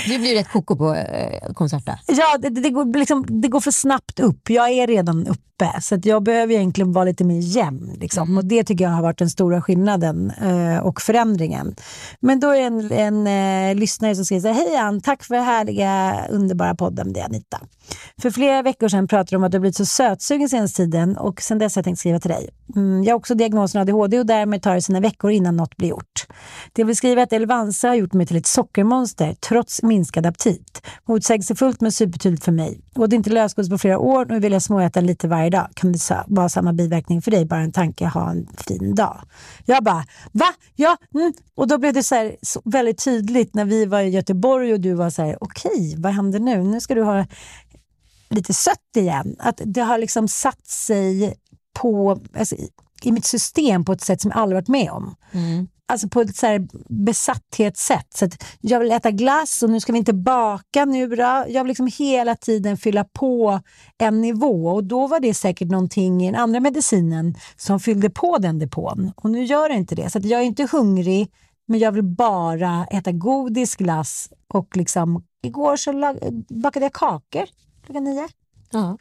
Du 0.08 0.20
blir 0.20 0.36
rätt 0.36 0.50
koko 0.50 0.76
på 0.76 0.96
eh, 0.96 1.54
Concerta. 1.54 2.00
Ja, 2.08 2.38
det, 2.40 2.50
det, 2.50 2.70
går, 2.70 2.98
liksom, 3.00 3.42
det 3.42 3.48
går 3.48 3.60
för 3.60 3.72
snabbt 3.72 4.20
upp. 4.20 4.50
Jag 4.50 4.70
är 4.70 4.88
redan 4.88 5.28
uppe 5.28 5.82
så 5.82 6.00
jag 6.04 6.24
behöver 6.24 6.54
egentligen 6.54 6.94
vara 6.94 7.06
lite 7.06 7.24
mer 7.24 7.40
jämn. 7.40 7.98
Liksom. 8.00 8.24
Mm. 8.24 8.38
Och 8.38 8.46
det 8.46 8.64
tycker 8.64 8.84
jag 8.84 8.92
har 8.92 9.02
varit 9.02 9.18
den 9.18 9.30
stora 9.30 9.62
skillnaden 9.62 10.32
eh, 10.32 10.78
och 10.78 11.02
förändringen. 11.02 11.76
Men 12.20 12.40
då 12.40 12.50
är 12.50 12.60
det 12.60 12.96
en, 12.96 13.26
en 13.26 13.70
eh, 13.70 13.76
lyssnare 13.76 14.16
som 14.16 14.26
skriver 14.26 14.54
Hej 14.54 14.76
Ann, 14.76 15.02
tack 15.02 15.24
för 15.24 15.36
härliga 15.36 16.16
underbara 16.30 16.76
podden. 16.76 17.14
Det 17.14 17.20
är 17.20 17.26
Anita. 17.26 17.60
För 18.22 18.32
flera 18.32 18.62
veckor 18.62 18.88
sedan 18.88 19.08
pratade 19.08 19.30
du 19.30 19.36
om 19.36 19.44
att 19.44 19.52
du 19.52 19.60
blivit 19.60 19.76
så 19.76 19.86
sötsugen 19.86 20.50
senaste 20.50 20.78
tiden 20.78 21.18
och 21.18 21.42
sen 21.42 21.60
dess 21.60 21.76
har 21.76 21.80
jag 21.80 21.86
tänkt 21.86 22.00
skriva 22.00 22.20
till 22.20 22.32
dig. 22.32 22.50
Mm, 22.76 23.04
jag 23.04 23.14
har 23.14 23.20
också 23.20 23.36
diagnosen 23.36 23.82
ADHD 23.82 24.20
och 24.20 24.26
därmed 24.26 24.62
tar 24.62 24.76
det 24.76 24.82
sina 24.82 25.00
veckor 25.00 25.32
innan 25.32 25.58
något 25.58 25.78
blir 25.78 25.90
gjort. 25.90 26.28
Det 26.74 26.84
vill 26.84 26.96
skriva 26.96 27.24
att 27.24 27.34
Elvansa 27.34 27.88
har 27.88 27.96
gjort 27.96 28.14
mig 28.14 28.28
till 28.28 28.38
ett 28.38 28.48
sockermonster 28.48 29.36
trots 29.54 29.84
minskad 29.84 30.26
aptit. 30.26 30.82
Motsägelsefullt 31.08 31.82
men 31.82 31.92
supertydligt 31.92 32.44
för 32.44 32.52
mig. 32.52 32.82
Och 32.96 33.10
det 33.10 33.16
är 33.16 33.18
inte 33.18 33.30
lösgodis 33.30 33.70
på 33.70 33.78
flera 33.78 34.00
år, 34.00 34.26
nu 34.26 34.40
vill 34.40 34.54
jag 34.54 34.62
småäta 34.62 35.02
lite 35.02 35.28
varje 35.28 35.50
dag. 35.50 35.68
Kan 35.74 35.92
det 35.92 36.24
vara 36.28 36.50
samma 36.50 36.74
biverkning 36.74 37.22
för 37.22 37.32
dig? 37.32 37.46
Bara 37.46 37.60
en 37.60 37.72
tanke, 37.72 38.06
ha 38.06 38.30
en 38.32 38.48
fin 38.68 38.96
dag. 38.96 39.22
Jag 39.66 39.84
bara, 39.84 40.06
va? 40.32 40.54
Ja, 40.76 40.98
mm. 41.16 41.34
Och 41.56 41.68
då 41.68 41.78
blev 41.78 41.94
det 41.94 42.04
så, 42.04 42.16
här, 42.16 42.36
så 42.42 42.62
väldigt 42.66 43.04
tydligt 43.04 43.56
när 43.56 43.66
vi 43.66 43.86
var 43.86 44.00
i 44.00 44.10
Göteborg 44.10 44.74
och 44.74 44.80
du 44.80 44.94
var 44.94 45.10
så 45.10 45.22
här, 45.22 45.38
okej, 45.42 45.72
okay, 45.72 45.96
vad 45.98 46.14
händer 46.14 46.40
nu? 46.40 46.64
Nu 46.64 46.82
ska 46.82 46.96
du 46.96 47.04
ha 47.04 47.26
lite 48.30 48.54
sött 48.54 48.98
igen. 48.98 49.36
Att 49.40 49.62
det 49.66 49.82
har 49.82 49.98
liksom 49.98 50.28
satt 50.28 50.68
sig 50.68 51.36
på, 51.74 52.20
alltså, 52.38 52.56
i 53.04 53.12
mitt 53.12 53.26
system 53.26 53.86
på 53.86 53.94
ett 53.94 54.02
sätt 54.02 54.22
som 54.22 54.32
jag 54.32 54.40
aldrig 54.40 54.56
varit 54.56 54.68
med 54.68 54.92
om. 54.92 55.16
Mm. 55.32 55.68
Alltså 55.88 56.10
på 56.10 56.22
ett 56.22 56.36
så 56.36 56.46
här 56.48 56.68
besatthetssätt. 56.90 58.14
Så 58.14 58.26
att 58.26 58.46
jag 58.62 58.80
vill 58.80 58.92
äta 58.92 59.12
glass 59.12 59.64
och 59.64 59.70
nu 59.70 59.80
ska 59.80 59.92
vi 59.92 59.98
inte 59.98 60.14
baka 60.14 60.86
nu 60.86 61.08
då. 61.08 61.46
Jag 61.48 61.64
vill 61.64 61.68
liksom 61.68 61.90
hela 61.98 62.36
tiden 62.36 62.78
fylla 62.78 63.04
på 63.04 63.60
en 63.98 64.22
nivå 64.22 64.68
och 64.68 64.84
då 64.84 65.08
var 65.08 65.20
det 65.20 65.34
säkert 65.34 65.68
någonting 65.68 66.24
i 66.24 66.32
den 66.32 66.42
andra 66.42 66.60
medicinen 66.60 67.36
som 67.56 67.80
fyllde 67.80 68.10
på 68.10 68.38
den 68.38 68.60
depån. 68.60 69.12
Och 69.16 69.30
nu 69.30 69.44
gör 69.44 69.70
det 69.70 69.76
inte 69.76 69.96
det. 69.96 70.10
Så 70.10 70.20
jag 70.24 70.42
är 70.42 70.46
inte 70.46 70.68
hungrig 70.72 71.32
men 71.68 71.80
jag 71.80 71.92
vill 71.92 72.04
bara 72.04 72.86
äta 72.92 73.12
godis, 73.12 73.76
glass 73.76 74.30
och 74.48 74.78
liksom 74.78 75.24
igår 75.44 75.76
så 75.76 76.16
bakade 76.50 76.86
jag 76.86 76.94
kakor 76.94 77.46
klockan 77.86 78.04
nio. 78.04 78.28
Ja. 78.74 78.98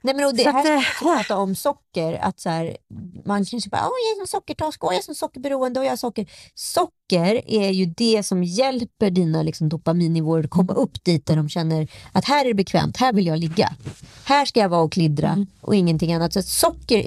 Nej, 0.00 0.14
men 0.14 0.24
och 0.24 0.34
det 0.34 0.42
så 0.42 0.50
här 0.50 0.58
att, 0.58 0.64
ska 0.64 0.74
vi 0.74 1.14
prata 1.14 1.36
om 1.36 1.54
socker. 1.54 2.18
Att 2.22 2.40
så 2.40 2.48
här, 2.48 2.76
man 3.24 3.44
kanske 3.44 3.70
bara, 3.70 3.80
jag 3.80 3.88
är 3.88 4.18
som 4.18 4.26
sockertorsk, 4.26 4.80
jag 4.82 4.96
är 4.96 5.00
som 5.00 5.14
sockerberoende 5.14 5.80
och 5.80 5.86
jag 5.86 5.90
har 5.90 5.96
socker. 5.96 6.26
Socker 6.54 7.50
är 7.50 7.70
ju 7.70 7.86
det 7.86 8.22
som 8.22 8.44
hjälper 8.44 9.10
dina 9.10 9.42
liksom, 9.42 9.68
dopaminnivåer 9.68 10.44
att 10.44 10.50
komma 10.50 10.72
upp 10.72 11.04
dit 11.04 11.26
där 11.26 11.36
de 11.36 11.48
känner 11.48 11.88
att 12.12 12.24
här 12.24 12.44
är 12.44 12.48
det 12.48 12.54
bekvämt, 12.54 12.96
här 12.96 13.12
vill 13.12 13.26
jag 13.26 13.38
ligga. 13.38 13.74
Här 14.24 14.44
ska 14.44 14.60
jag 14.60 14.68
vara 14.68 14.82
och 14.82 14.92
klidra 14.92 15.28
mm. 15.28 15.46
och 15.60 15.74
ingenting 15.74 16.12
annat. 16.12 16.32
Så 16.32 16.42
socker 16.42 16.98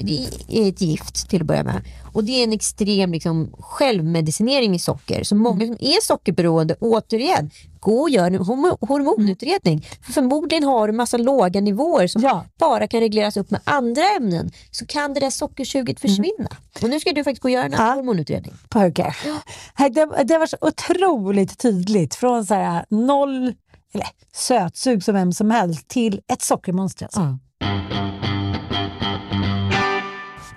är 0.49 0.69
ett 0.69 0.81
gift 0.81 1.29
till 1.29 1.41
att 1.41 1.47
börja 1.47 1.63
med. 1.63 1.81
Och 2.13 2.23
det 2.23 2.31
är 2.31 2.43
en 2.43 2.53
extrem 2.53 3.11
liksom, 3.11 3.53
självmedicinering 3.59 4.75
i 4.75 4.79
socker. 4.79 5.23
Så 5.23 5.35
många 5.35 5.65
som 5.65 5.77
är 5.79 6.01
sockerberoende, 6.01 6.75
återigen, 6.79 7.51
gå 7.79 8.01
och 8.01 8.09
gör 8.09 8.27
en 8.27 8.35
hormonutredning. 8.79 9.87
För 10.01 10.13
förmodligen 10.13 10.63
har 10.63 10.87
du 10.87 10.93
massa 10.93 11.17
låga 11.17 11.61
nivåer 11.61 12.07
som 12.07 12.21
ja. 12.21 12.45
bara 12.59 12.87
kan 12.87 12.99
regleras 12.99 13.37
upp 13.37 13.51
med 13.51 13.61
andra 13.63 14.03
ämnen. 14.17 14.51
Så 14.71 14.85
kan 14.85 15.13
det 15.13 15.19
där 15.19 15.29
sockersuget 15.29 16.03
mm. 16.03 16.09
försvinna. 16.15 16.49
Mm. 16.49 16.83
Och 16.83 16.89
nu 16.89 16.99
ska 16.99 17.11
du 17.11 17.23
faktiskt 17.23 17.41
gå 17.41 17.47
och 17.47 17.51
göra 17.51 17.65
en 17.65 17.71
ja. 17.71 17.93
hormonutredning. 17.93 18.53
Purker. 18.69 19.17
Ja. 19.25 19.89
Det, 19.89 20.23
det 20.23 20.37
var 20.37 20.47
så 20.47 20.57
otroligt 20.61 21.57
tydligt. 21.57 22.15
Från 22.15 22.45
så 22.45 22.53
här, 22.53 22.85
noll 22.89 23.53
eller 23.93 24.07
sötsug 24.33 25.03
som 25.03 25.13
vem 25.13 25.33
som 25.33 25.51
helst 25.51 25.87
till 25.87 26.21
ett 26.27 26.41
sockermonster. 26.41 27.05
Alltså. 27.05 27.19
Mm. 27.19 27.39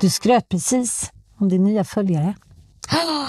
Du 0.00 0.10
skröt 0.10 0.48
precis 0.48 1.10
om 1.38 1.48
din 1.48 1.64
nya 1.64 1.84
följare. 1.84 2.34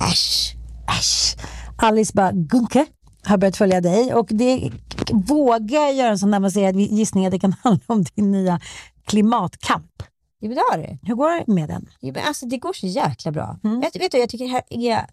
Äsch, 0.00 0.56
äsch. 0.88 1.36
Alice 1.84 2.12
bara, 2.14 2.32
Gunke 2.32 2.86
har 3.24 3.36
börjat 3.36 3.56
följa 3.56 3.80
dig 3.80 4.14
och 4.14 4.26
det 4.30 4.70
vågar 5.12 5.80
jag 5.80 5.94
göra 5.94 6.08
en 6.08 6.18
sån 6.18 6.34
avancerad 6.34 6.76
gissning 6.76 7.26
att 7.26 7.32
det 7.32 7.38
kan 7.38 7.52
handla 7.62 7.84
om 7.86 8.04
din 8.14 8.32
nya 8.32 8.60
klimatkamp. 9.04 10.02
Ja, 10.38 10.48
det 10.48 10.62
har 10.70 10.78
det. 10.78 10.98
Hur 11.02 11.14
går 11.14 11.30
det 11.30 11.52
med 11.52 11.68
den? 11.68 11.88
Men 12.00 12.16
alltså, 12.16 12.46
det 12.46 12.58
går 12.58 12.72
så 12.72 12.86
jäkla 12.86 13.32
bra. 13.32 13.58
Mm. 13.64 13.80
Vet, 13.80 13.96
vet 13.96 14.12
du, 14.12 14.18
jag 14.18 14.28
tycker 14.28 14.44
det 14.44 14.50
här 14.50 14.62
är, 14.68 15.06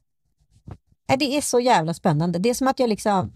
det 1.17 1.37
är 1.37 1.41
så 1.41 1.59
jävla 1.59 1.93
spännande. 1.93 2.39
Det 2.39 2.49
är 2.49 2.53
som 2.53 2.67
att 2.67 2.79
jag 2.79 2.89
liksom 2.89 3.31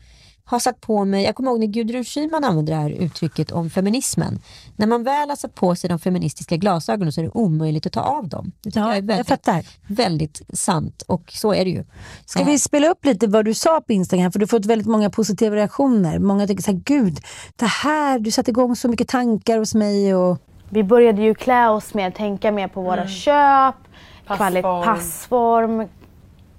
har 0.46 0.60
satt 0.60 0.82
på 0.82 1.06
mig, 1.06 1.24
jag 1.24 1.36
kommer 1.36 1.52
ihåg 1.52 1.60
när 1.60 1.68
Gudrun 1.68 2.04
Schyman 2.04 2.44
använde 2.44 2.72
det 2.72 2.76
här 2.76 2.90
uttrycket 2.90 3.52
om 3.52 3.70
feminismen. 3.70 4.40
När 4.76 4.88
man 4.88 5.04
väl 5.04 5.30
har 5.30 5.36
satt 5.36 5.56
på 5.56 5.76
sig 5.76 5.90
de 5.90 6.00
feministiska 6.00 6.58
glasögonen 6.58 7.12
så 7.12 7.22
är 7.22 7.26
det 7.26 7.32
omöjligt 7.34 7.86
att 7.86 7.94
ta 7.94 8.02
av 8.02 8.30
dem. 8.30 8.52
Det 8.62 8.76
ja, 8.76 8.82
jag 8.82 8.98
är 8.98 9.02
väldigt, 9.02 9.18
jag 9.18 9.28
fattar. 9.28 9.66
väldigt 9.88 10.42
sant 10.54 11.02
och 11.08 11.32
så 11.36 11.54
är 11.54 11.66
det 11.66 11.72
ju. 11.72 11.84
Ska 12.26 12.44
vi 12.44 12.60
spela 12.60 12.88
upp 12.88 13.06
lite 13.06 13.28
vad 13.28 13.46
du 13.46 13.54
sa 13.54 13.82
på 13.82 13.94
Instagram? 13.94 14.32
För 14.32 14.40
du 14.40 14.44
har 14.44 14.48
fått 14.48 14.66
väldigt 14.66 14.88
många 14.88 15.10
positiva 15.10 15.56
reaktioner. 15.56 16.20
Många 16.20 16.48
tycker 16.48 16.64
så 16.64 16.72
här, 16.72 16.82
gud, 16.86 17.20
det 17.56 17.66
här, 17.66 18.20
du 18.20 18.32
satte 18.32 18.52
igång 18.52 18.76
så 18.76 18.88
mycket 18.88 19.08
tankar 19.08 19.58
hos 19.58 19.76
mig. 19.76 20.16
Och... 20.16 20.38
Vi 20.70 20.84
började 20.84 21.22
ju 21.22 21.34
klä 21.34 21.70
oss 21.70 21.94
mer, 21.94 22.12
tänka 22.12 22.52
mer 22.52 22.68
på 22.68 22.82
våra 22.82 23.02
mm. 23.02 23.08
köp, 23.08 23.76
passform. 24.28 24.84
passform, 24.84 25.88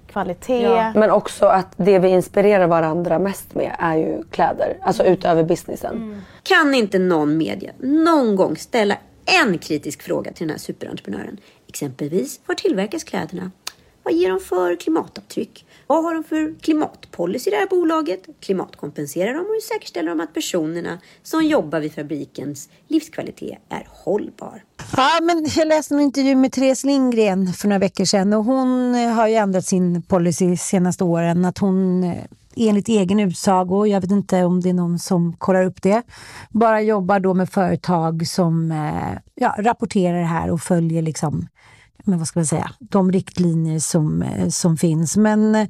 kvalitet. 0.07 0.61
Ja. 0.61 0.91
Men 0.95 1.11
också 1.11 1.45
att 1.45 1.73
det 1.77 1.99
vi 1.99 2.07
inspirerar 2.07 2.67
varandra 2.67 3.19
mest 3.19 3.55
med 3.55 3.75
är 3.79 3.95
ju 3.95 4.23
kläder. 4.31 4.77
Alltså 4.81 5.03
mm. 5.03 5.13
utöver 5.13 5.43
businessen. 5.43 5.95
Mm. 5.95 6.21
Kan 6.43 6.73
inte 6.73 6.99
någon 6.99 7.37
media 7.37 7.71
någon 7.79 8.35
gång 8.35 8.57
ställa 8.57 8.97
en 9.25 9.57
kritisk 9.57 10.01
fråga 10.01 10.31
till 10.31 10.47
den 10.47 10.49
här 10.49 10.59
superentreprenören? 10.59 11.37
Exempelvis, 11.67 12.39
var 12.45 12.55
tillverkas 12.55 13.03
kläderna? 13.03 13.51
Vad 14.03 14.13
ger 14.13 14.29
de 14.29 14.39
för 14.39 14.75
klimatavtryck? 14.75 15.65
Vad 15.87 16.03
har 16.03 16.13
de 16.13 16.23
för 16.23 16.59
klimatpolicy 16.61 17.49
i 17.49 17.51
det 17.51 17.57
här 17.57 17.67
bolaget? 17.67 18.19
Klimatkompenserar 18.39 19.33
de 19.33 19.39
och 19.39 19.45
hur 19.45 19.73
säkerställer 19.73 20.09
de 20.09 20.19
att 20.19 20.33
personerna 20.33 20.97
som 21.23 21.43
jobbar 21.43 21.79
vid 21.79 21.93
fabrikens 21.93 22.69
livskvalitet 22.87 23.57
är 23.69 23.87
hållbar? 23.89 24.63
Ja, 24.97 25.19
men 25.21 25.47
jag 25.55 25.67
läste 25.67 25.93
en 25.93 25.99
intervju 25.99 26.35
med 26.35 26.51
Therese 26.51 26.83
Lindgren 26.83 27.53
för 27.53 27.67
några 27.67 27.79
veckor 27.79 28.05
sedan 28.05 28.33
och 28.33 28.43
hon 28.43 28.95
eh, 28.95 29.09
har 29.09 29.27
ju 29.27 29.35
ändrat 29.35 29.65
sin 29.65 30.01
policy 30.01 30.47
de 30.47 30.57
senaste 30.57 31.03
åren. 31.03 31.45
Att 31.45 31.57
hon 31.57 32.03
eh, 32.03 32.23
enligt 32.55 32.89
egen 32.89 33.19
utsago, 33.19 33.85
jag 33.85 34.01
vet 34.01 34.11
inte 34.11 34.43
om 34.43 34.61
det 34.61 34.69
är 34.69 34.73
någon 34.73 34.99
som 34.99 35.33
kollar 35.33 35.65
upp 35.65 35.81
det, 35.81 36.01
bara 36.49 36.81
jobbar 36.81 37.19
då 37.19 37.33
med 37.33 37.49
företag 37.49 38.27
som 38.27 38.71
eh, 38.71 39.19
ja, 39.35 39.55
rapporterar 39.59 40.19
det 40.19 40.25
här 40.25 40.51
och 40.51 40.61
följer 40.61 41.01
liksom 41.01 41.47
men 42.07 42.19
vad 42.19 42.27
ska 42.27 42.39
man 42.39 42.45
säga, 42.45 42.71
de 42.79 43.11
riktlinjer 43.11 43.79
som, 43.79 44.21
eh, 44.21 44.49
som 44.49 44.77
finns. 44.77 45.17
Men 45.17 45.67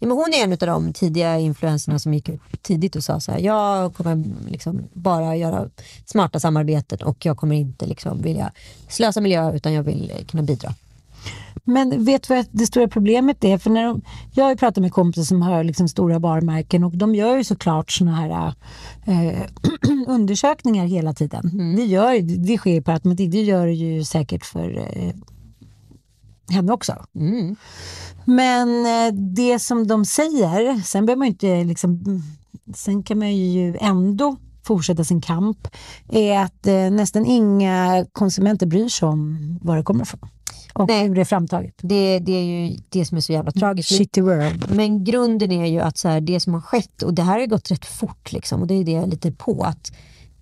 Ja, 0.00 0.08
men 0.08 0.16
hon 0.16 0.34
är 0.34 0.44
en 0.44 0.52
av 0.52 0.58
de 0.58 0.92
tidiga 0.92 1.38
influenserna 1.38 1.98
som 1.98 2.14
gick 2.14 2.28
ut 2.28 2.40
tidigt 2.62 2.96
och 2.96 3.04
sa 3.04 3.20
så 3.20 3.32
här, 3.32 3.38
jag 3.38 3.94
kommer 3.94 4.24
liksom 4.48 4.82
bara 4.92 5.36
göra 5.36 5.68
smarta 6.04 6.40
samarbeten 6.40 6.98
och 7.02 7.26
jag 7.26 7.36
kommer 7.36 7.56
inte 7.56 7.86
liksom 7.86 8.22
vilja 8.22 8.52
slösa 8.88 9.20
miljö 9.20 9.52
utan 9.52 9.72
jag 9.72 9.82
vill 9.82 10.12
kunna 10.30 10.42
bidra. 10.42 10.74
Men 11.64 12.04
vet 12.04 12.28
du 12.28 12.34
vad 12.34 12.46
det 12.50 12.66
stora 12.66 12.88
problemet 12.88 13.44
är? 13.44 13.58
För 13.58 13.70
när 13.70 13.84
de, 13.84 14.02
jag 14.32 14.44
har 14.44 14.50
ju 14.50 14.56
pratat 14.56 14.82
med 14.82 14.92
kompisar 14.92 15.22
som 15.22 15.42
har 15.42 15.64
liksom 15.64 15.88
stora 15.88 16.18
varumärken 16.18 16.84
och 16.84 16.96
de 16.96 17.14
gör 17.14 17.36
ju 17.36 17.44
såklart 17.44 17.90
såna 17.90 18.14
här 18.14 18.54
eh, 19.06 19.42
undersökningar 20.06 20.86
hela 20.86 21.14
tiden. 21.14 21.50
Mm. 21.52 21.76
Det, 21.76 21.84
gör, 21.84 22.20
det 22.46 22.58
sker 22.58 22.80
på 22.80 22.92
automatik, 22.92 23.32
det 23.32 23.42
gör 23.42 23.66
det 23.66 23.72
ju 23.72 24.04
säkert 24.04 24.44
för 24.44 24.78
eh, 24.78 25.14
henne 26.50 26.72
också. 26.72 27.04
Mm. 27.14 27.56
Men 28.24 28.86
eh, 28.86 29.14
det 29.14 29.58
som 29.58 29.86
de 29.86 30.04
säger, 30.04 30.82
sen 30.82 31.06
behöver 31.06 31.18
man 31.18 31.26
ju 31.26 31.32
inte 31.32 31.64
liksom, 31.64 32.22
sen 32.74 33.02
kan 33.02 33.18
man 33.18 33.36
ju 33.36 33.76
ändå 33.80 34.36
fortsätta 34.62 35.04
sin 35.04 35.20
kamp, 35.20 35.68
är 36.08 36.38
att 36.38 36.66
eh, 36.66 36.90
nästan 36.90 37.26
inga 37.26 38.06
konsumenter 38.12 38.66
bryr 38.66 38.88
sig 38.88 39.08
om 39.08 39.38
var 39.62 39.76
det 39.76 39.82
kommer 39.82 40.02
ifrån. 40.02 40.28
Och 40.74 40.92
hur 40.92 41.14
det 41.14 41.20
är 41.20 41.24
framtaget. 41.24 41.74
Det, 41.82 42.18
det 42.18 42.32
är 42.32 42.44
ju 42.44 42.76
det 42.88 43.04
som 43.04 43.16
är 43.16 43.20
så 43.20 43.32
jävla 43.32 43.52
tragiskt. 43.52 43.98
Shitty 43.98 44.20
world. 44.20 44.70
Men 44.70 45.04
grunden 45.04 45.52
är 45.52 45.66
ju 45.66 45.80
att 45.80 45.98
så 45.98 46.08
här, 46.08 46.20
det 46.20 46.40
som 46.40 46.54
har 46.54 46.60
skett, 46.60 47.02
och 47.02 47.14
det 47.14 47.22
här 47.22 47.38
har 47.38 47.46
gått 47.46 47.70
rätt 47.70 47.84
fort 47.84 48.32
liksom, 48.32 48.60
och 48.60 48.66
det 48.66 48.74
är 48.74 48.84
det 48.84 48.92
jag 48.92 49.02
är 49.02 49.06
lite 49.06 49.32
på. 49.32 49.62
att 49.62 49.92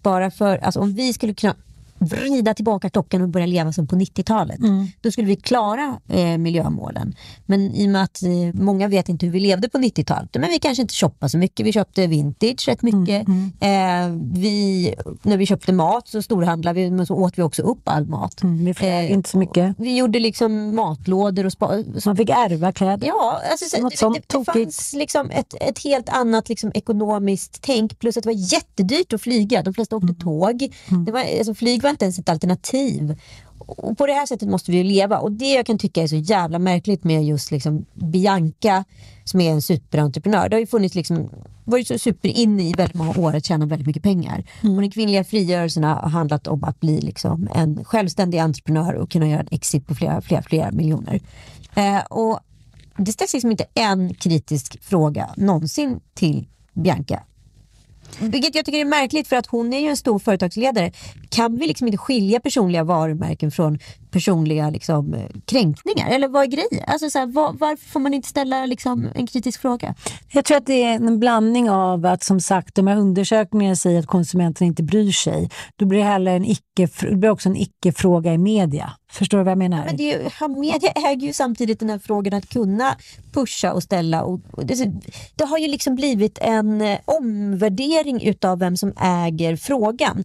bara 0.02 0.30
för, 0.30 0.58
alltså 0.58 0.80
om 0.80 0.94
vi 0.94 1.12
skulle 1.12 1.34
kunna 1.34 1.54
vrida 1.98 2.54
tillbaka 2.54 2.90
klockan 2.90 3.22
och 3.22 3.28
börja 3.28 3.46
leva 3.46 3.72
som 3.72 3.86
på 3.86 3.96
90-talet. 3.96 4.58
Mm. 4.58 4.86
Då 5.00 5.10
skulle 5.10 5.26
vi 5.26 5.36
klara 5.36 6.00
eh, 6.08 6.38
miljömålen. 6.38 7.14
Men 7.46 7.74
i 7.74 7.86
och 7.86 7.90
med 7.90 8.02
att 8.02 8.22
eh, 8.22 8.62
många 8.62 8.88
vet 8.88 9.08
inte 9.08 9.26
hur 9.26 9.32
vi 9.32 9.40
levde 9.40 9.68
på 9.68 9.78
90-talet. 9.78 10.30
Men 10.34 10.50
vi 10.50 10.58
kanske 10.58 10.82
inte 10.82 10.94
shoppade 10.94 11.30
så 11.30 11.38
mycket. 11.38 11.66
Vi 11.66 11.72
köpte 11.72 12.06
vintage 12.06 12.68
rätt 12.68 12.82
mycket. 12.82 13.28
Mm, 13.28 13.52
Eh, 13.60 14.10
vi, 14.32 14.94
när 15.22 15.36
vi 15.36 15.46
köpte 15.46 15.72
mat 15.72 16.08
så 16.08 16.22
storhandlade 16.22 16.80
vi 16.80 16.90
men 16.90 17.06
så 17.06 17.14
åt 17.14 17.38
vi 17.38 17.42
också 17.42 17.62
upp 17.62 17.88
all 17.88 18.06
mat. 18.06 18.42
Eh, 18.80 19.12
inte 19.12 19.30
så 19.30 19.38
mycket. 19.38 19.74
Vi 19.78 19.96
gjorde 19.96 20.18
liksom 20.18 20.74
matlådor 20.76 21.46
och 21.46 21.52
spa, 21.52 21.84
Man 22.06 22.16
fick 22.16 22.30
ärva 22.30 22.72
kläder. 22.72 23.06
Ja, 23.06 23.40
alltså, 23.50 23.76
så, 23.76 23.82
Något 23.82 24.00
det, 24.00 24.22
det, 24.28 24.38
det 24.38 24.44
fanns 24.44 24.92
liksom 24.92 25.30
ett, 25.30 25.54
ett 25.60 25.78
helt 25.78 26.08
annat 26.08 26.48
liksom, 26.48 26.72
ekonomiskt 26.74 27.58
tänk 27.60 27.98
plus 27.98 28.16
att 28.16 28.22
det 28.22 28.28
var 28.28 28.52
jättedyrt 28.52 29.12
att 29.12 29.22
flyga. 29.22 29.62
De 29.62 29.74
flesta 29.74 29.96
åkte 29.96 30.14
tåg. 30.14 30.74
Det 31.06 31.12
var, 31.12 31.24
alltså, 31.38 31.54
flyg 31.54 31.82
var 31.86 31.90
inte 31.90 32.04
ens 32.04 32.18
ett 32.18 32.28
alternativ. 32.28 33.20
Och 33.58 33.98
på 33.98 34.06
det 34.06 34.12
här 34.12 34.26
sättet 34.26 34.48
måste 34.48 34.70
vi 34.70 34.76
ju 34.76 34.84
leva 34.84 35.18
och 35.18 35.32
det 35.32 35.52
jag 35.54 35.66
kan 35.66 35.78
tycka 35.78 36.02
är 36.02 36.06
så 36.06 36.16
jävla 36.16 36.58
märkligt 36.58 37.04
med 37.04 37.24
just 37.24 37.50
liksom 37.50 37.86
Bianca 37.94 38.84
som 39.24 39.40
är 39.40 39.50
en 39.50 39.62
superentreprenör. 39.62 40.48
Det 40.48 40.56
har 40.56 40.60
ju 40.60 40.66
funnits 40.66 40.94
liksom, 40.94 41.30
varit 41.64 41.88
så 41.88 41.98
super 41.98 42.28
in 42.28 42.60
i 42.60 42.72
väldigt 42.72 42.94
många 42.94 43.18
år 43.18 43.36
att 43.36 43.44
tjäna 43.44 43.66
väldigt 43.66 43.86
mycket 43.86 44.02
pengar. 44.02 44.44
Och 44.62 44.80
den 44.80 44.90
kvinnliga 44.90 45.24
frigörelsen 45.24 45.84
har 45.84 46.08
handlat 46.08 46.46
om 46.46 46.64
att 46.64 46.80
bli 46.80 47.00
liksom 47.00 47.48
en 47.54 47.84
självständig 47.84 48.38
entreprenör 48.38 48.94
och 48.94 49.10
kunna 49.10 49.28
göra 49.28 49.40
en 49.40 49.48
exit 49.50 49.86
på 49.86 49.94
flera, 49.94 50.20
flera, 50.20 50.42
flera 50.42 50.70
miljoner. 50.70 51.20
Eh, 51.74 52.00
och 52.10 52.40
det 52.96 53.12
ställs 53.12 53.32
liksom 53.32 53.50
inte 53.50 53.66
en 53.74 54.14
kritisk 54.14 54.82
fråga 54.82 55.30
någonsin 55.36 56.00
till 56.14 56.48
Bianca. 56.72 57.22
Vilket 58.18 58.54
jag 58.54 58.64
tycker 58.64 58.78
är 58.78 58.84
märkligt 58.84 59.28
för 59.28 59.36
att 59.36 59.46
hon 59.46 59.72
är 59.72 59.80
ju 59.80 59.88
en 59.88 59.96
stor 59.96 60.18
företagsledare. 60.18 60.92
Kan 61.28 61.56
vi 61.56 61.66
liksom 61.66 61.86
inte 61.86 61.98
skilja 61.98 62.40
personliga 62.40 62.84
varumärken 62.84 63.50
från 63.50 63.78
personliga 64.16 64.70
liksom, 64.70 65.14
eh, 65.14 65.28
kränkningar? 65.44 66.10
Eller 66.10 66.28
vad 66.28 66.42
är 66.42 66.46
grejen? 66.46 66.84
Alltså, 66.86 67.10
så 67.10 67.18
här, 67.18 67.26
var, 67.26 67.52
varför 67.52 67.88
får 67.88 68.00
man 68.00 68.14
inte 68.14 68.28
ställa 68.28 68.66
liksom, 68.66 69.08
en 69.14 69.26
kritisk 69.26 69.60
fråga? 69.60 69.94
Jag 70.32 70.44
tror 70.44 70.56
att 70.56 70.66
det 70.66 70.82
är 70.82 70.94
en 70.94 71.18
blandning 71.18 71.70
av 71.70 72.06
att 72.06 72.24
som 72.24 72.40
sagt 72.40 72.74
de 72.74 72.86
här 72.86 72.96
undersökningarna 72.96 73.76
säger 73.76 73.98
att 73.98 74.06
konsumenten 74.06 74.66
inte 74.66 74.82
bryr 74.82 75.12
sig. 75.12 75.50
Då 75.76 75.86
blir 75.86 75.98
det, 75.98 76.04
heller 76.04 76.36
en 76.36 76.44
icke, 76.44 76.88
det 77.00 77.16
blir 77.16 77.30
också 77.30 77.48
en 77.48 77.56
icke-fråga 77.56 78.34
i 78.34 78.38
media. 78.38 78.92
Förstår 79.10 79.38
du 79.38 79.44
vad 79.44 79.50
jag 79.50 79.58
menar? 79.58 79.84
Men 79.84 79.96
det 79.96 80.12
är 80.12 80.60
media 80.60 80.90
äger 80.90 81.26
ju 81.26 81.32
samtidigt 81.32 81.80
den 81.80 81.90
här 81.90 81.98
frågan 81.98 82.34
att 82.34 82.48
kunna 82.48 82.96
pusha 83.32 83.72
och 83.72 83.82
ställa. 83.82 84.22
Och, 84.22 84.40
och 84.50 84.66
det, 84.66 84.92
det 85.34 85.44
har 85.44 85.58
ju 85.58 85.68
liksom 85.68 85.94
blivit 85.94 86.38
en 86.40 86.80
eh, 86.80 86.98
omvärdering 87.04 88.22
utav 88.22 88.58
vem 88.58 88.76
som 88.76 88.92
äger 89.00 89.56
frågan. 89.56 90.24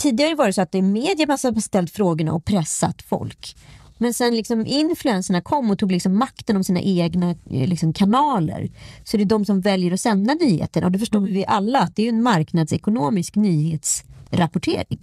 Tidigare 0.00 0.34
var 0.34 0.46
det 0.46 0.52
så 0.52 0.62
att 0.62 0.72
det 0.72 0.78
är 0.78 0.82
media 0.82 1.36
som 1.36 1.54
har 1.54 1.60
ställt 1.60 1.90
frågorna 1.90 2.32
och 2.32 2.44
pressat 2.44 3.02
folk. 3.02 3.56
Men 3.98 4.14
sen 4.14 4.36
liksom 4.36 4.66
influenserna 4.66 5.40
kom 5.40 5.70
och 5.70 5.78
tog 5.78 5.92
liksom 5.92 6.18
makten 6.18 6.56
om 6.56 6.64
sina 6.64 6.80
egna 6.80 7.30
eh, 7.30 7.68
liksom 7.68 7.92
kanaler. 7.92 8.70
Så 9.04 9.16
det 9.16 9.22
är 9.22 9.24
de 9.24 9.44
som 9.44 9.60
väljer 9.60 9.92
att 9.92 10.00
sända 10.00 10.34
nyheterna. 10.34 10.86
Och 10.86 10.92
det 10.92 10.98
förstår 10.98 11.20
vi 11.20 11.44
alla 11.46 11.80
att 11.80 11.96
det 11.96 12.02
är 12.04 12.08
en 12.08 12.22
marknadsekonomisk 12.22 13.36
nyhetsrapportering. 13.36 14.98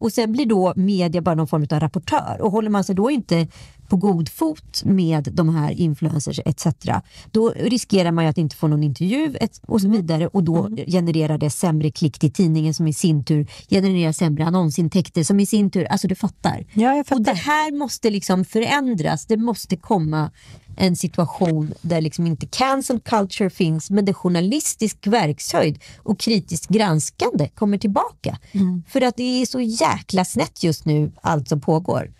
Och 0.00 0.12
sen 0.12 0.32
blir 0.32 0.46
då 0.46 0.72
media 0.76 1.20
bara 1.20 1.34
någon 1.34 1.48
form 1.48 1.66
av 1.70 1.80
rapportör. 1.80 2.36
Och 2.40 2.52
håller 2.52 2.70
man 2.70 2.84
sig 2.84 2.94
då 2.94 3.10
inte 3.10 3.46
på 3.92 3.96
god 3.96 4.28
fot 4.28 4.84
med 4.84 5.28
de 5.32 5.54
här 5.56 5.70
influencers 5.70 6.40
etc. 6.44 6.66
Då 7.30 7.50
riskerar 7.56 8.12
man 8.12 8.24
ju 8.24 8.30
att 8.30 8.38
inte 8.38 8.56
få 8.56 8.68
någon 8.68 8.82
intervju 8.82 9.36
och 9.66 9.80
så 9.80 9.88
vidare 9.88 10.26
och 10.26 10.44
då 10.44 10.68
genererar 10.86 11.38
det 11.38 11.50
sämre 11.50 11.90
klick 11.90 12.18
till 12.18 12.32
tidningen 12.32 12.74
som 12.74 12.88
i 12.88 12.92
sin 12.92 13.24
tur 13.24 13.46
genererar 13.70 14.12
sämre 14.12 14.44
annonsintäkter 14.44 15.24
som 15.24 15.40
i 15.40 15.46
sin 15.46 15.70
tur, 15.70 15.84
alltså 15.84 16.08
du 16.08 16.14
fattar. 16.14 16.66
Ja, 16.74 16.96
jag 16.96 17.06
fattar. 17.06 17.20
Och 17.20 17.24
det 17.24 17.32
här 17.32 17.72
måste 17.78 18.10
liksom 18.10 18.44
förändras. 18.44 19.26
Det 19.26 19.36
måste 19.36 19.76
komma 19.76 20.30
en 20.76 20.96
situation 20.96 21.74
där 21.82 22.00
liksom 22.00 22.26
inte 22.26 22.46
cancel 22.46 23.00
culture 23.00 23.50
finns 23.50 23.90
men 23.90 24.04
där 24.04 24.12
journalistisk 24.12 25.06
verkshöjd 25.06 25.78
och 25.96 26.18
kritiskt 26.18 26.68
granskande 26.68 27.48
kommer 27.48 27.78
tillbaka. 27.78 28.38
För 28.88 29.00
att 29.00 29.16
det 29.16 29.42
är 29.42 29.46
så 29.46 29.60
jäkla 29.60 30.24
snett 30.24 30.62
just 30.62 30.84
nu 30.84 31.12
allt 31.22 31.48
som 31.48 31.60
pågår. 31.60 32.10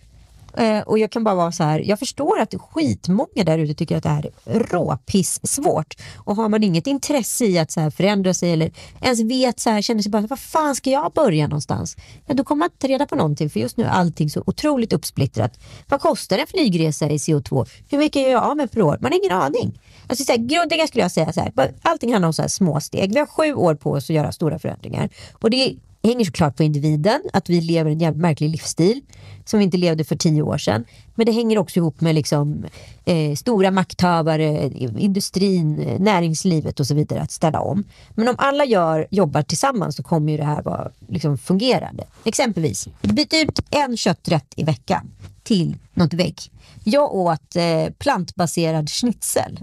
Eh, 0.56 0.80
och 0.80 0.98
jag 0.98 1.10
kan 1.10 1.24
bara 1.24 1.34
vara 1.34 1.52
så 1.52 1.64
här, 1.64 1.80
jag 1.80 1.98
förstår 1.98 2.40
att 2.40 2.54
skitmånga 2.54 3.44
där 3.44 3.58
ute 3.58 3.74
tycker 3.74 3.96
att 3.96 4.02
det 4.02 4.08
här 4.08 4.30
är 4.44 4.60
råpiss 4.60 5.40
svårt. 5.42 5.94
Och 6.16 6.36
har 6.36 6.48
man 6.48 6.62
inget 6.62 6.86
intresse 6.86 7.44
i 7.44 7.58
att 7.58 7.70
så 7.70 7.80
här 7.80 7.90
förändra 7.90 8.34
sig 8.34 8.52
eller 8.52 8.72
ens 9.00 9.20
vet 9.20 9.60
så 9.60 9.70
här, 9.70 9.82
känner 9.82 10.02
sig 10.02 10.10
bara, 10.10 10.26
vad 10.26 10.38
fan 10.38 10.74
ska 10.74 10.90
jag 10.90 11.12
börja 11.12 11.46
någonstans? 11.46 11.96
Ja, 12.26 12.34
då 12.34 12.44
kommer 12.44 12.58
man 12.58 12.68
inte 12.72 12.88
reda 12.88 13.06
på 13.06 13.16
någonting 13.16 13.50
för 13.50 13.60
just 13.60 13.76
nu 13.76 13.84
är 13.84 13.88
allting 13.88 14.30
så 14.30 14.42
otroligt 14.46 14.92
uppsplittrat. 14.92 15.60
Vad 15.88 16.00
kostar 16.00 16.38
en 16.38 16.46
flygresa 16.46 17.10
i 17.10 17.16
CO2? 17.16 17.68
Hur 17.88 17.98
mycket 17.98 18.22
gör 18.22 18.30
jag 18.30 18.42
av 18.42 18.56
med 18.56 18.72
per 18.72 18.82
år? 18.82 18.98
Man 19.00 19.12
har 19.12 19.18
ingen 19.18 19.38
aning. 19.38 19.80
Alltså, 20.06 20.24
så 20.24 20.32
här, 20.32 20.38
grundläggande 20.38 20.88
skulle 20.88 21.04
jag 21.04 21.12
säga 21.12 21.32
så 21.32 21.40
här, 21.40 21.52
allting 21.82 22.12
handlar 22.12 22.26
om 22.26 22.32
så 22.32 22.42
här 22.42 22.48
små 22.48 22.80
steg. 22.80 23.12
Vi 23.12 23.18
har 23.18 23.26
sju 23.26 23.54
år 23.54 23.74
på 23.74 23.90
oss 23.90 24.04
att 24.04 24.16
göra 24.16 24.32
stora 24.32 24.58
förändringar. 24.58 25.08
Och 25.32 25.50
det 25.50 25.76
hänger 26.08 26.24
såklart 26.24 26.56
på 26.56 26.62
individen, 26.62 27.22
att 27.32 27.50
vi 27.50 27.60
lever 27.60 27.90
en 27.90 27.98
jävligt 27.98 28.22
märklig 28.22 28.50
livsstil 28.50 29.00
som 29.44 29.58
vi 29.58 29.64
inte 29.64 29.76
levde 29.76 30.04
för 30.04 30.16
tio 30.16 30.42
år 30.42 30.58
sedan. 30.58 30.84
Men 31.14 31.26
det 31.26 31.32
hänger 31.32 31.58
också 31.58 31.80
ihop 31.80 32.00
med 32.00 32.14
liksom, 32.14 32.64
eh, 33.04 33.34
stora 33.34 33.70
makthavare, 33.70 34.70
industrin, 34.98 35.78
eh, 35.78 36.00
näringslivet 36.00 36.80
och 36.80 36.86
så 36.86 36.94
vidare 36.94 37.20
att 37.20 37.30
ställa 37.30 37.60
om. 37.60 37.84
Men 38.14 38.28
om 38.28 38.34
alla 38.38 38.64
gör, 38.64 39.06
jobbar 39.10 39.42
tillsammans 39.42 39.96
så 39.96 40.02
kommer 40.02 40.32
ju 40.32 40.38
det 40.38 40.44
här 40.44 40.62
vara 40.62 40.90
liksom, 41.08 41.38
fungerande. 41.38 42.04
Exempelvis, 42.24 42.88
byt 43.02 43.34
ut 43.34 43.60
en 43.70 43.96
kötträtt 43.96 44.54
i 44.56 44.64
veckan 44.64 45.10
till 45.42 45.76
något 45.94 46.14
vägg. 46.14 46.36
Jag 46.84 47.14
åt 47.14 47.56
eh, 47.56 47.92
plantbaserad 47.98 48.90
schnitzel. 48.90 49.60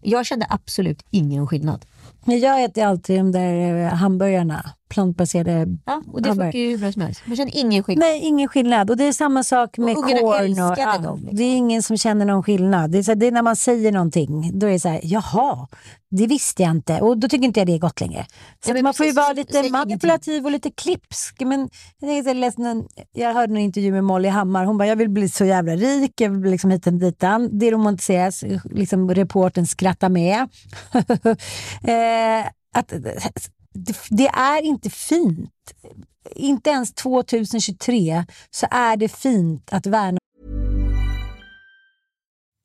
Jag 0.00 0.26
kände 0.26 0.46
absolut 0.48 1.04
ingen 1.10 1.46
skillnad. 1.46 1.84
Jag 2.24 2.64
äter 2.64 2.84
alltid 2.84 3.18
de 3.18 3.32
där 3.32 3.84
eh, 3.84 3.94
hamburgarna, 3.94 4.70
plantbaserade 4.90 5.66
Ja, 5.86 6.02
och 6.12 6.22
det 6.22 6.28
hamburgare. 6.28 6.52
funkar 6.52 6.58
ju 6.58 6.70
hur 6.70 6.78
bra 6.78 6.92
som 6.92 7.02
helst. 7.02 7.22
Man 7.26 7.36
känner 7.36 7.56
ingen 7.56 7.82
skillnad. 7.82 8.08
Nej, 8.08 8.20
ingen 8.20 8.48
skillnad. 8.48 8.90
Och 8.90 8.96
det 8.96 9.04
är 9.04 9.12
samma 9.12 9.42
sak 9.42 9.78
med 9.78 9.96
Och 9.96 10.04
corn. 10.04 10.44
älskade 10.44 10.70
Och, 10.72 10.78
ja, 10.78 10.98
dem, 10.98 11.18
liksom. 11.20 11.36
Det 11.36 11.42
är 11.42 11.56
ingen 11.56 11.82
som 11.82 11.96
känner 11.96 12.24
någon 12.26 12.42
skillnad. 12.42 12.90
Det 12.90 12.98
är, 12.98 13.02
så, 13.02 13.14
det 13.14 13.26
är 13.26 13.32
när 13.32 13.42
man 13.42 13.56
säger 13.56 13.92
någonting, 13.92 14.58
då 14.58 14.66
är 14.66 14.70
det 14.72 14.80
så 14.80 14.88
här, 14.88 15.00
jaha, 15.02 15.68
det 16.10 16.26
visste 16.26 16.62
jag 16.62 16.70
inte. 16.70 17.00
Och 17.00 17.18
då 17.18 17.28
tycker 17.28 17.44
inte 17.44 17.60
jag 17.60 17.66
det 17.66 17.74
är 17.74 17.78
gott 17.78 18.00
längre. 18.00 18.26
Så 18.64 18.72
Ja, 18.76 18.82
man 18.82 18.94
får 18.94 19.06
ju 19.06 19.12
vara 19.12 19.32
lite 19.32 19.52
ingenting. 19.52 19.72
manipulativ 19.72 20.44
och 20.44 20.50
lite 20.50 20.70
klipsk. 20.70 21.40
Men 21.40 21.68
jag, 22.00 22.24
tänkte, 22.24 22.84
jag 23.12 23.34
hörde 23.34 23.52
en 23.52 23.56
intervju 23.58 23.92
med 23.92 24.04
Molly 24.04 24.28
Hammar. 24.28 24.64
Hon 24.64 24.78
bara, 24.78 24.88
jag 24.88 24.96
vill 24.96 25.08
bli 25.08 25.28
så 25.28 25.44
jävla 25.44 25.76
rik, 25.76 26.20
jag 26.20 26.30
vill 26.30 26.38
bli 26.38 26.50
liksom 26.50 26.70
hit 26.70 26.86
och 26.86 26.92
ditan. 26.92 27.48
Det 27.58 27.70
romantiseras, 27.70 28.44
liksom 28.64 29.14
reporten 29.14 29.66
skrattar 29.66 30.08
med. 30.08 30.48
eh, 31.82 32.46
att, 32.74 32.92
det, 33.74 33.96
det 34.10 34.28
är 34.28 34.62
inte 34.62 34.90
fint. 34.90 35.50
Inte 36.36 36.70
ens 36.70 36.94
2023 36.94 38.24
så 38.50 38.66
är 38.70 38.96
det 38.96 39.08
fint 39.08 39.72
att 39.72 39.86
värna 39.86 40.18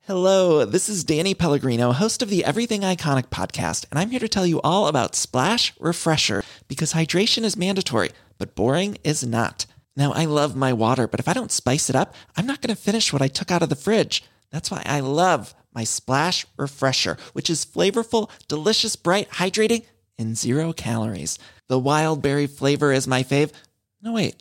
Hello, 0.08 0.66
this 0.66 0.88
is 0.88 1.04
Danny 1.04 1.34
Pellegrino, 1.34 1.92
host 1.92 2.22
of 2.22 2.30
the 2.30 2.46
Everything 2.46 2.82
Iconic 2.82 3.32
podcast, 3.32 3.86
and 3.90 4.00
I'm 4.00 4.12
here 4.12 4.20
to 4.20 4.28
tell 4.28 4.46
you 4.46 4.62
all 4.64 4.88
about 4.88 5.16
Splash 5.16 5.74
Refresher 5.80 6.44
because 6.68 6.94
hydration 6.94 7.44
is 7.44 7.58
mandatory, 7.58 8.10
but 8.38 8.54
boring 8.54 9.00
is 9.04 9.24
not. 9.24 9.66
Now, 9.98 10.12
I 10.14 10.26
love 10.26 10.56
my 10.56 10.74
water, 10.74 11.08
but 11.08 11.20
if 11.20 11.28
I 11.28 11.34
don't 11.34 11.52
spice 11.52 11.90
it 11.90 11.96
up, 11.96 12.14
I'm 12.38 12.46
not 12.46 12.62
going 12.62 12.76
to 12.76 12.80
finish 12.80 13.12
what 13.12 13.24
I 13.24 13.28
took 13.28 13.50
out 13.50 13.64
of 13.64 13.70
the 13.70 13.76
fridge. 13.76 14.24
That's 14.52 14.70
why 14.70 14.84
I 14.86 15.00
love 15.00 15.56
my 15.74 15.84
Splash 15.84 16.46
Refresher, 16.56 17.18
which 17.34 17.50
is 17.50 17.66
flavorful, 17.66 18.30
delicious, 18.48 18.96
bright, 18.96 19.30
hydrating, 19.32 19.86
and 20.18 20.38
zero 20.38 20.74
calories. 20.74 21.38
The 21.68 21.80
wild 21.80 22.22
berry 22.22 22.48
flavor 22.48 22.92
is 22.92 23.08
my 23.08 23.24
fave. 23.24 23.52
No, 24.02 24.14
wait, 24.14 24.36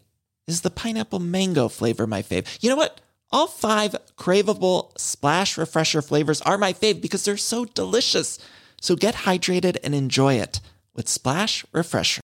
is 0.47 0.61
the 0.61 0.71
pineapple 0.71 1.21
mango 1.21 1.69
flavor 1.69 2.07
my 2.07 2.23
fave? 2.23 2.47
You 2.61 2.71
know 2.71 2.77
what? 2.77 3.01
All 3.31 3.47
five 3.47 3.97
craveable 4.17 4.97
splash 4.99 5.57
refresher 5.59 6.03
flavors 6.03 6.41
are 6.43 6.59
my 6.59 6.73
fave 6.73 7.01
because 7.01 7.25
they're 7.25 7.37
so 7.37 7.65
delicious. 7.65 8.39
So 8.81 8.97
get 8.97 9.15
hydrated 9.15 9.79
and 9.83 9.95
enjoy 9.95 10.35
it 10.35 10.61
with 10.95 11.09
Splash 11.09 11.65
Refresher. 11.73 12.21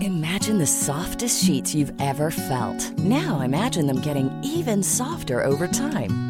Imagine 0.00 0.58
the 0.58 0.66
softest 0.66 1.44
sheets 1.44 1.74
you've 1.74 1.92
ever 2.00 2.30
felt. 2.30 2.96
Now 2.98 3.40
imagine 3.40 3.86
them 3.86 4.00
getting 4.00 4.30
even 4.44 4.82
softer 4.82 5.42
over 5.42 5.66
time. 5.66 6.29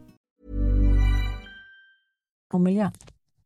Och 2.53 2.61
miljö. 2.61 2.91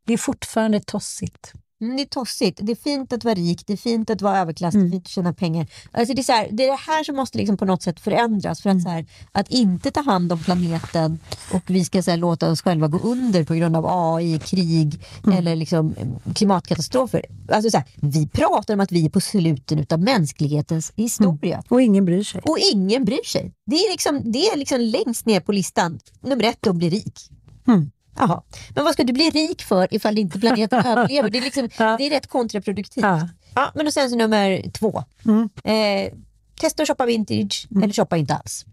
Det 0.06 0.14
är 0.14 0.18
fortfarande 0.18 0.80
tossigt. 0.80 1.54
Mm, 1.82 1.98
det 1.98 2.04
är 2.04 2.06
tossigt. 2.06 2.60
Det 2.64 2.72
är 2.72 2.76
fint 2.76 3.14
att 3.14 3.24
vara 3.24 3.36
rik, 3.36 3.64
det 3.68 3.74
är 3.74 3.78
fint 3.78 4.10
att 4.10 4.22
vara 4.22 4.38
överklass, 4.38 4.74
det 4.74 4.80
är 4.80 4.90
fint 4.90 5.06
att 5.06 5.12
tjäna 5.12 5.34
pengar. 5.34 5.68
Alltså 5.92 6.14
det, 6.14 6.22
är 6.22 6.24
så 6.24 6.32
här, 6.32 6.48
det 6.52 6.64
är 6.64 6.72
det 6.72 6.92
här 6.92 7.04
som 7.04 7.16
måste 7.16 7.38
liksom 7.38 7.58
på 7.58 7.66
något 7.66 7.84
sätt 7.84 8.00
förändras. 8.00 8.62
För 8.62 8.70
att, 8.70 8.82
så 8.82 8.90
här, 8.90 9.06
att 9.32 9.50
inte 9.50 9.92
ta 9.92 10.02
hand 10.02 10.32
om 10.32 10.40
planeten 10.40 11.20
och 11.54 11.62
vi 11.66 11.86
ska 11.86 12.04
så 12.04 12.12
här, 12.12 12.18
låta 12.18 12.52
oss 12.52 12.62
själva 12.62 12.88
gå 12.88 12.98
under 12.98 13.44
på 13.44 13.54
grund 13.54 13.76
av 13.76 13.86
AI, 13.88 14.40
krig 14.40 15.00
eller 15.34 15.56
liksom, 15.56 15.96
klimatkatastrofer. 16.36 17.26
Alltså, 17.50 17.70
så 17.70 17.84
vi 17.96 18.28
pratar 18.28 18.74
om 18.74 18.80
att 18.80 18.92
vi 18.92 19.06
är 19.06 19.10
på 19.10 19.22
slutet 19.22 19.92
av 19.92 20.00
mänsklighetens 20.00 20.94
historia. 20.96 21.64
Och 21.70 21.82
ingen 21.82 22.06
bryr 22.06 22.24
sig. 22.24 22.42
Och 22.42 22.58
ingen 22.74 23.06
bryr 23.06 23.26
sig. 23.26 23.54
Det 23.66 23.76
är, 23.76 23.92
liksom, 23.92 24.32
det 24.32 24.48
är 24.48 24.58
liksom 24.58 24.82
längst 24.82 25.26
ner 25.26 25.40
på 25.40 25.52
listan. 25.52 26.00
Nummer 26.22 26.44
ett, 26.44 26.68
att 26.68 26.76
bli 26.76 26.90
rik. 26.90 27.20
Mm. 28.18 28.30
Jaha. 28.30 28.42
Men 28.76 28.84
vad 28.84 28.94
ska 28.94 29.04
du 29.04 29.14
bli 29.14 29.30
rik 29.30 29.62
för 29.64 29.94
ifall 29.94 30.18
inte 30.18 30.40
planeten 30.40 30.80
överlever? 30.86 31.30
Det 31.30 31.38
är, 31.38 31.42
liksom, 31.42 31.68
det 31.78 32.06
är 32.06 32.10
rätt 32.10 32.28
kontraproduktivt. 32.28 33.04
Ja. 33.04 33.30
Ja, 33.56 33.72
men 33.76 33.88
och 33.88 33.94
sen 33.94 34.10
så 34.10 34.16
nummer 34.16 34.72
två. 34.72 35.04
Mm. 35.26 35.50
Eh, 35.64 36.14
testa 36.60 36.84
att 36.84 36.88
shoppa 36.88 37.06
vintage 37.06 37.68
eller 37.84 37.94
shoppa 37.94 38.18
inte 38.18 38.34
alls. 38.36 38.66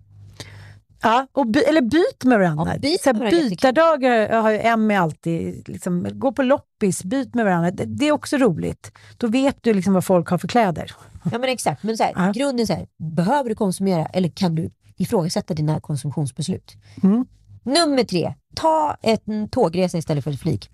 Ja, 1.02 1.26
och 1.32 1.46
by, 1.46 1.60
eller 1.60 1.80
byt 1.80 2.24
med 2.24 2.38
varandra. 2.38 2.72
Ja, 2.74 2.78
byt 2.78 3.04
med 3.06 3.16
varandra, 3.16 3.38
bytardagar 3.48 4.40
har 4.42 4.50
ju 4.50 4.58
Emmy 4.58 4.94
alltid, 4.94 5.68
liksom, 5.68 6.06
gå 6.12 6.32
på 6.32 6.42
loppis, 6.42 7.04
byt 7.04 7.34
med 7.34 7.44
varandra. 7.44 7.70
Det, 7.70 7.84
det 7.84 8.08
är 8.08 8.12
också 8.12 8.36
roligt. 8.36 8.92
Då 9.16 9.26
vet 9.26 9.62
du 9.62 9.74
liksom 9.74 9.94
vad 9.94 10.04
folk 10.04 10.28
har 10.28 10.38
för 10.38 10.48
kläder. 10.48 10.92
Ja 11.32 11.38
men 11.38 11.48
exakt, 11.48 11.82
men 11.82 11.96
så 11.96 12.02
här, 12.04 12.12
Ja. 12.16 12.32
grunden 12.34 12.60
är 12.62 12.66
så 12.66 12.72
här, 12.72 12.86
behöver 12.98 13.48
du 13.48 13.54
konsumera 13.54 14.06
eller 14.06 14.28
kan 14.28 14.54
du 14.54 14.70
ifrågasätta 14.96 15.54
dina 15.54 15.80
konsumtionsbeslut? 15.80 16.72
Mm. 17.02 17.26
Nummer 17.64 18.04
tre, 18.04 18.34
ta 18.54 18.96
en 19.02 19.48
tågresa 19.48 19.98
istället 19.98 20.24
för 20.24 20.30
ett 20.30 20.40
flyg. 20.40 20.70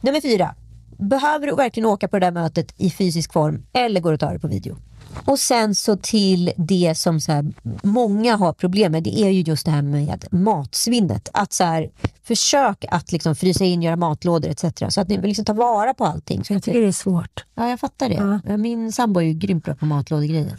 Nummer 0.00 0.20
fyra, 0.20 0.54
behöver 0.98 1.46
du 1.46 1.54
verkligen 1.54 1.88
åka 1.88 2.08
på 2.08 2.18
det 2.18 2.26
där 2.26 2.32
mötet 2.32 2.74
i 2.76 2.90
fysisk 2.90 3.32
form 3.32 3.66
eller 3.72 4.00
går 4.00 4.10
det 4.10 4.14
att 4.14 4.20
ta 4.20 4.32
det 4.32 4.38
på 4.38 4.48
video? 4.48 4.76
Och 5.26 5.38
sen 5.38 5.74
så 5.74 5.96
till 5.96 6.52
det 6.56 6.94
som 6.94 7.20
så 7.20 7.32
här, 7.32 7.52
många 7.82 8.36
har 8.36 8.52
problem 8.52 8.92
med, 8.92 9.02
det 9.02 9.20
är 9.20 9.28
ju 9.28 9.40
just 9.40 9.64
det 9.64 9.70
här 9.70 9.82
med 9.82 10.24
matsvinnet. 10.30 11.28
Att 11.32 11.52
så 11.52 11.64
här, 11.64 11.90
försök 12.24 12.84
att 12.88 13.12
liksom 13.12 13.36
frysa 13.36 13.64
in, 13.64 13.82
göra 13.82 13.96
matlådor 13.96 14.50
etc. 14.50 14.64
Så 14.88 15.00
att 15.00 15.08
ni 15.08 15.20
liksom 15.20 15.44
tar 15.44 15.54
vara 15.54 15.94
på 15.94 16.04
allting. 16.04 16.44
Så 16.44 16.52
Jag 16.52 16.62
tycker 16.62 16.80
det 16.80 16.86
är 16.86 16.92
svårt. 16.92 17.44
Ja, 17.54 17.68
jag 17.68 17.80
fattar 17.80 18.08
det. 18.08 18.56
Min 18.56 18.92
sambo 18.92 19.20
är 19.20 19.24
ju 19.24 19.32
grymt 19.32 19.64
bra 19.64 19.74
på 19.74 19.86
matlådegrejen. 19.86 20.56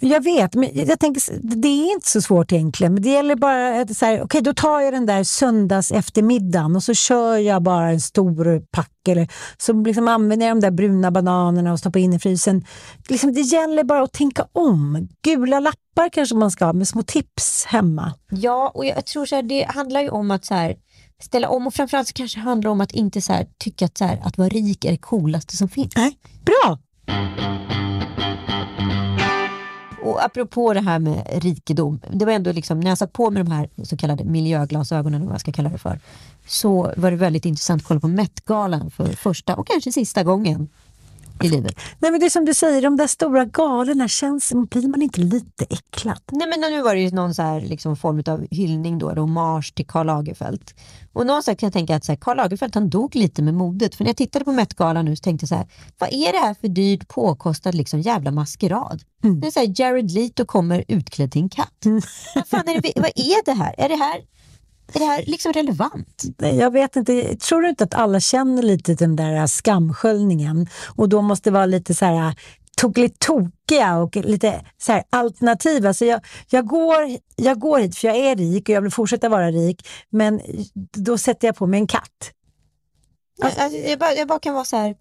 Jag 0.00 0.24
vet, 0.24 0.54
men 0.54 0.70
jag 0.72 1.00
tänker, 1.00 1.22
det 1.56 1.68
är 1.68 1.92
inte 1.92 2.10
så 2.10 2.20
svårt 2.20 2.52
egentligen. 2.52 2.94
Men 2.94 3.02
det 3.02 3.08
gäller 3.08 3.36
bara 3.36 3.80
att 3.80 3.96
så 3.96 4.06
här, 4.06 4.22
okej 4.22 4.40
då 4.40 4.54
tar 4.54 4.80
jag 4.80 4.92
den 4.92 5.06
där 5.06 5.24
söndags 5.24 5.92
eftermiddagen 5.92 6.76
och 6.76 6.82
så 6.82 6.94
kör 6.94 7.36
jag 7.36 7.62
bara 7.62 7.90
en 7.90 8.00
stor 8.00 8.60
pack 8.70 8.90
eller 9.08 9.28
så 9.58 9.72
liksom 9.72 10.08
använder 10.08 10.46
jag 10.46 10.56
de 10.56 10.60
där 10.60 10.70
bruna 10.70 11.10
bananerna 11.10 11.72
och 11.72 11.78
stoppar 11.78 12.00
in 12.00 12.12
i 12.12 12.18
frysen. 12.18 12.64
Liksom, 13.08 13.32
det 13.32 13.40
gäller 13.40 13.84
bara 13.84 14.02
att 14.02 14.12
tänka 14.12 14.46
om. 14.52 15.08
Gula 15.22 15.60
lappar 15.60 16.08
kanske 16.12 16.34
man 16.34 16.50
ska 16.50 16.64
ha 16.64 16.72
med 16.72 16.88
små 16.88 17.02
tips 17.02 17.64
hemma. 17.64 18.12
Ja, 18.30 18.72
och 18.74 18.86
jag 18.86 19.06
tror 19.06 19.26
så 19.26 19.34
här, 19.34 19.42
det 19.42 19.66
handlar 19.68 20.00
ju 20.00 20.08
om 20.08 20.30
att 20.30 20.44
så 20.44 20.54
här, 20.54 20.76
ställa 21.22 21.48
om 21.48 21.66
och 21.66 21.74
framförallt 21.74 22.08
så 22.08 22.14
kanske 22.14 22.38
det 22.38 22.44
handlar 22.44 22.70
om 22.70 22.80
att 22.80 22.92
inte 22.92 23.20
så 23.20 23.32
här, 23.32 23.46
tycka 23.58 23.84
att, 23.84 23.98
så 23.98 24.04
här, 24.04 24.20
att 24.24 24.38
vara 24.38 24.48
rik 24.48 24.84
är 24.84 24.90
det 24.90 24.96
coolaste 24.96 25.56
som 25.56 25.68
finns. 25.68 25.96
Nej, 25.96 26.18
bra! 26.44 26.78
Och 30.02 30.24
apropå 30.24 30.74
det 30.74 30.80
här 30.80 30.98
med 30.98 31.42
rikedom, 31.42 32.00
det 32.10 32.24
var 32.24 32.32
ändå 32.32 32.52
liksom, 32.52 32.80
när 32.80 32.88
jag 32.88 32.98
satt 32.98 33.12
på 33.12 33.30
med 33.30 33.46
de 33.46 33.52
här 33.52 33.68
så 33.82 33.96
kallade 33.96 34.24
miljöglasögonen, 34.24 35.24
vad 35.24 35.34
jag 35.34 35.40
ska 35.40 35.52
kalla 35.52 35.68
det 35.68 35.78
för, 35.78 36.00
så 36.46 36.92
var 36.96 37.10
det 37.10 37.16
väldigt 37.16 37.44
intressant 37.44 37.82
att 37.82 37.88
kolla 37.88 38.00
på 38.00 38.08
Met-galan 38.08 38.90
för 38.90 39.06
första 39.06 39.56
och 39.56 39.66
kanske 39.66 39.92
sista 39.92 40.24
gången 40.24 40.68
i 41.42 41.48
livet. 41.48 41.76
Nej, 41.98 42.10
men 42.10 42.20
det 42.20 42.26
är 42.26 42.30
som 42.30 42.44
du 42.44 42.54
säger, 42.54 42.82
de 42.82 42.96
där 42.96 43.06
stora 43.06 43.44
galorna, 43.44 44.08
känns, 44.08 44.52
blir 44.70 44.88
man 44.88 45.02
inte 45.02 45.20
lite 45.20 45.64
äcklad? 45.70 46.20
Nej 46.32 46.48
men 46.48 46.72
nu 46.72 46.82
var 46.82 46.94
det 46.94 47.00
ju 47.00 47.10
någon 47.10 47.34
så 47.34 47.42
här, 47.42 47.60
liksom, 47.60 47.96
form 47.96 48.22
av 48.26 48.46
hyllning 48.50 48.98
då, 48.98 49.10
hommage 49.10 49.74
till 49.74 49.86
Karl 49.86 50.06
Lagerfeld. 50.06 50.70
Och 51.12 51.26
någonstans 51.26 51.58
kan 51.58 51.66
jag 51.66 51.72
tänka 51.72 51.96
att 51.96 52.04
så 52.04 52.12
här, 52.12 52.16
Karl 52.16 52.36
Lagerfeld 52.36 52.74
han 52.74 52.90
dog 52.90 53.14
lite 53.14 53.42
med 53.42 53.54
modet. 53.54 53.94
För 53.94 54.04
när 54.04 54.08
jag 54.08 54.16
tittade 54.16 54.44
på 54.44 54.52
Met-galan 54.52 55.04
nu 55.04 55.16
så 55.16 55.20
tänkte 55.20 55.44
jag 55.44 55.48
så 55.48 55.54
här, 55.54 55.66
vad 55.98 56.12
är 56.12 56.32
det 56.32 56.38
här 56.38 56.54
för 56.54 56.68
dyrt 56.68 57.08
påkostad 57.08 57.74
liksom, 57.74 58.00
jävla 58.00 58.30
maskerad? 58.30 59.02
Det 59.40 59.46
är 59.46 59.50
så 59.50 59.60
här, 59.60 59.74
Jared 59.80 60.10
Leto 60.10 60.44
kommer 60.44 60.84
utklädd 60.88 61.32
till 61.32 61.42
en 61.42 61.48
katt. 61.48 61.84
Vad 62.34 62.48
fan 62.48 62.68
är 62.68 62.80
det, 62.80 62.92
vad 62.96 63.12
är 63.14 63.44
det 63.44 63.52
här? 63.52 63.74
Är 63.78 63.88
det 63.88 63.96
här, 63.96 64.20
är 64.94 64.98
det 64.98 65.04
här 65.04 65.24
liksom 65.26 65.52
relevant? 65.52 66.22
Jag 66.38 66.70
vet 66.70 66.96
inte, 66.96 67.36
tror 67.36 67.62
du 67.62 67.68
inte 67.68 67.84
att 67.84 67.94
alla 67.94 68.20
känner 68.20 68.62
lite 68.62 68.94
den 68.94 69.16
där 69.16 69.46
skamsköljningen 69.46 70.68
och 70.96 71.08
då 71.08 71.22
måste 71.22 71.50
vara 71.50 71.66
lite 71.66 71.94
så 71.94 72.04
här 72.04 72.34
tok, 72.76 72.96
lite 72.96 73.16
tokiga 73.18 73.96
och 73.96 74.16
lite 74.16 74.64
så 74.78 74.92
här 74.92 75.04
alternativa. 75.10 75.94
Så 75.94 76.04
jag, 76.04 76.20
jag, 76.50 76.66
går, 76.66 77.16
jag 77.36 77.58
går 77.58 77.78
hit 77.78 77.96
för 77.96 78.08
jag 78.08 78.16
är 78.16 78.36
rik 78.36 78.68
och 78.68 78.74
jag 78.74 78.82
vill 78.82 78.92
fortsätta 78.92 79.28
vara 79.28 79.50
rik 79.50 79.88
men 80.10 80.40
då 80.96 81.18
sätter 81.18 81.48
jag 81.48 81.56
på 81.56 81.66
mig 81.66 81.80
en 81.80 81.86
katt. 81.86 82.32
Alltså, 83.42 83.78
jag, 83.78 83.98
bara, 83.98 84.12
jag 84.12 84.28
bara 84.28 84.38
kan 84.38 84.54
vara 84.54 84.64
så 84.64 84.76
här, 84.76 84.94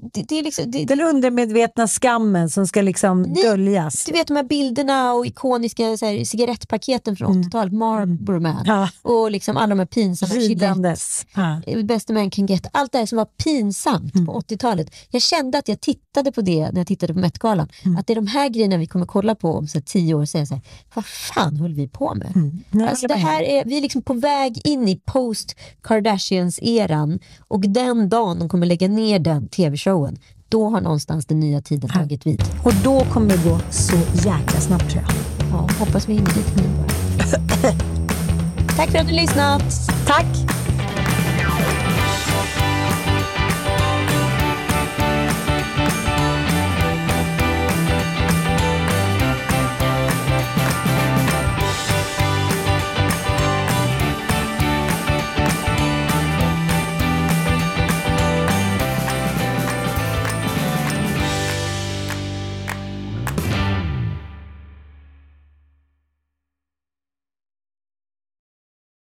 det, 0.00 0.22
det 0.28 0.38
är 0.38 0.42
liksom, 0.42 0.70
det, 0.70 0.84
Den 0.84 1.00
undermedvetna 1.00 1.88
skammen 1.88 2.50
som 2.50 2.66
ska 2.66 2.82
liksom 2.82 3.34
döljas. 3.34 4.04
Du 4.04 4.12
vet 4.12 4.26
de 4.26 4.36
här 4.36 4.44
bilderna 4.44 5.12
och 5.12 5.26
ikoniska 5.26 5.84
här, 5.84 6.24
cigarettpaketen 6.24 7.16
från 7.16 7.44
80-talet, 7.44 7.72
Marlboro 7.72 8.40
Man. 8.40 8.62
Ja. 8.66 8.88
Och 9.02 9.30
liksom 9.30 9.56
alla 9.56 9.68
de 9.68 9.78
här 9.78 9.86
pinsamma 9.86 10.34
Ridandes. 10.34 11.26
Ja. 11.34 11.62
Gillette, 11.66 11.84
Bästa 11.84 12.12
man 12.12 12.30
can 12.30 12.46
get. 12.46 12.66
Allt 12.72 12.92
det 12.92 12.98
här 12.98 13.06
som 13.06 13.18
var 13.18 13.24
pinsamt 13.44 14.26
på 14.26 14.40
80-talet. 14.40 14.94
Jag 15.10 15.22
kände 15.22 15.58
att 15.58 15.68
jag 15.68 15.80
tittade 15.80 16.07
på 16.32 16.40
det 16.40 16.70
när 16.70 16.80
jag 16.80 16.86
tittade 16.86 17.14
på 17.14 17.20
Met-galan. 17.20 17.68
Att 17.98 18.06
det 18.06 18.12
är 18.12 18.14
de 18.14 18.26
här 18.26 18.48
grejerna 18.48 18.76
vi 18.76 18.86
kommer 18.86 19.06
kolla 19.06 19.34
på 19.34 19.54
om 19.54 19.66
så 19.68 19.80
tio 19.80 20.14
år 20.14 20.20
och 20.20 20.28
säga 20.28 20.46
så 20.46 20.54
här, 20.54 20.62
vad 20.94 21.04
fan 21.04 21.56
höll 21.56 21.74
vi 21.74 21.88
på 21.88 22.14
med? 22.14 22.52
Nej, 22.70 22.88
Alltså, 22.88 23.06
det 23.06 23.14
här 23.14 23.42
är, 23.42 23.64
vi 23.64 23.76
är 23.76 23.80
liksom 23.80 24.02
på 24.02 24.14
väg 24.14 24.60
in 24.64 24.88
i 24.88 24.96
post-Kardashians-eran 25.04 27.18
och 27.48 27.60
den 27.60 28.08
dagen 28.08 28.38
de 28.38 28.48
kommer 28.48 28.66
lägga 28.66 28.88
ner 28.88 29.18
den 29.18 29.48
tv-showen, 29.48 30.18
då 30.48 30.68
har 30.68 30.80
någonstans 30.80 31.26
den 31.26 31.40
nya 31.40 31.62
tiden 31.62 31.90
tagit 31.90 32.26
vid. 32.26 32.42
Och 32.64 32.72
då 32.84 33.00
kommer 33.00 33.28
det 33.36 33.44
gå 33.50 33.58
så 33.70 33.96
jäkla 34.14 34.60
snabbt 34.60 34.90
tror 34.90 35.02
jag. 35.02 35.10
Ja, 35.52 35.68
hoppas 35.78 36.08
vi 36.08 36.12
hinner 36.14 36.34
dit. 36.34 36.46
Tack 38.76 38.90
för 38.90 38.98
att 38.98 39.06
du 39.08 39.12
lyssnat. 39.12 39.62
Tack! 40.06 40.57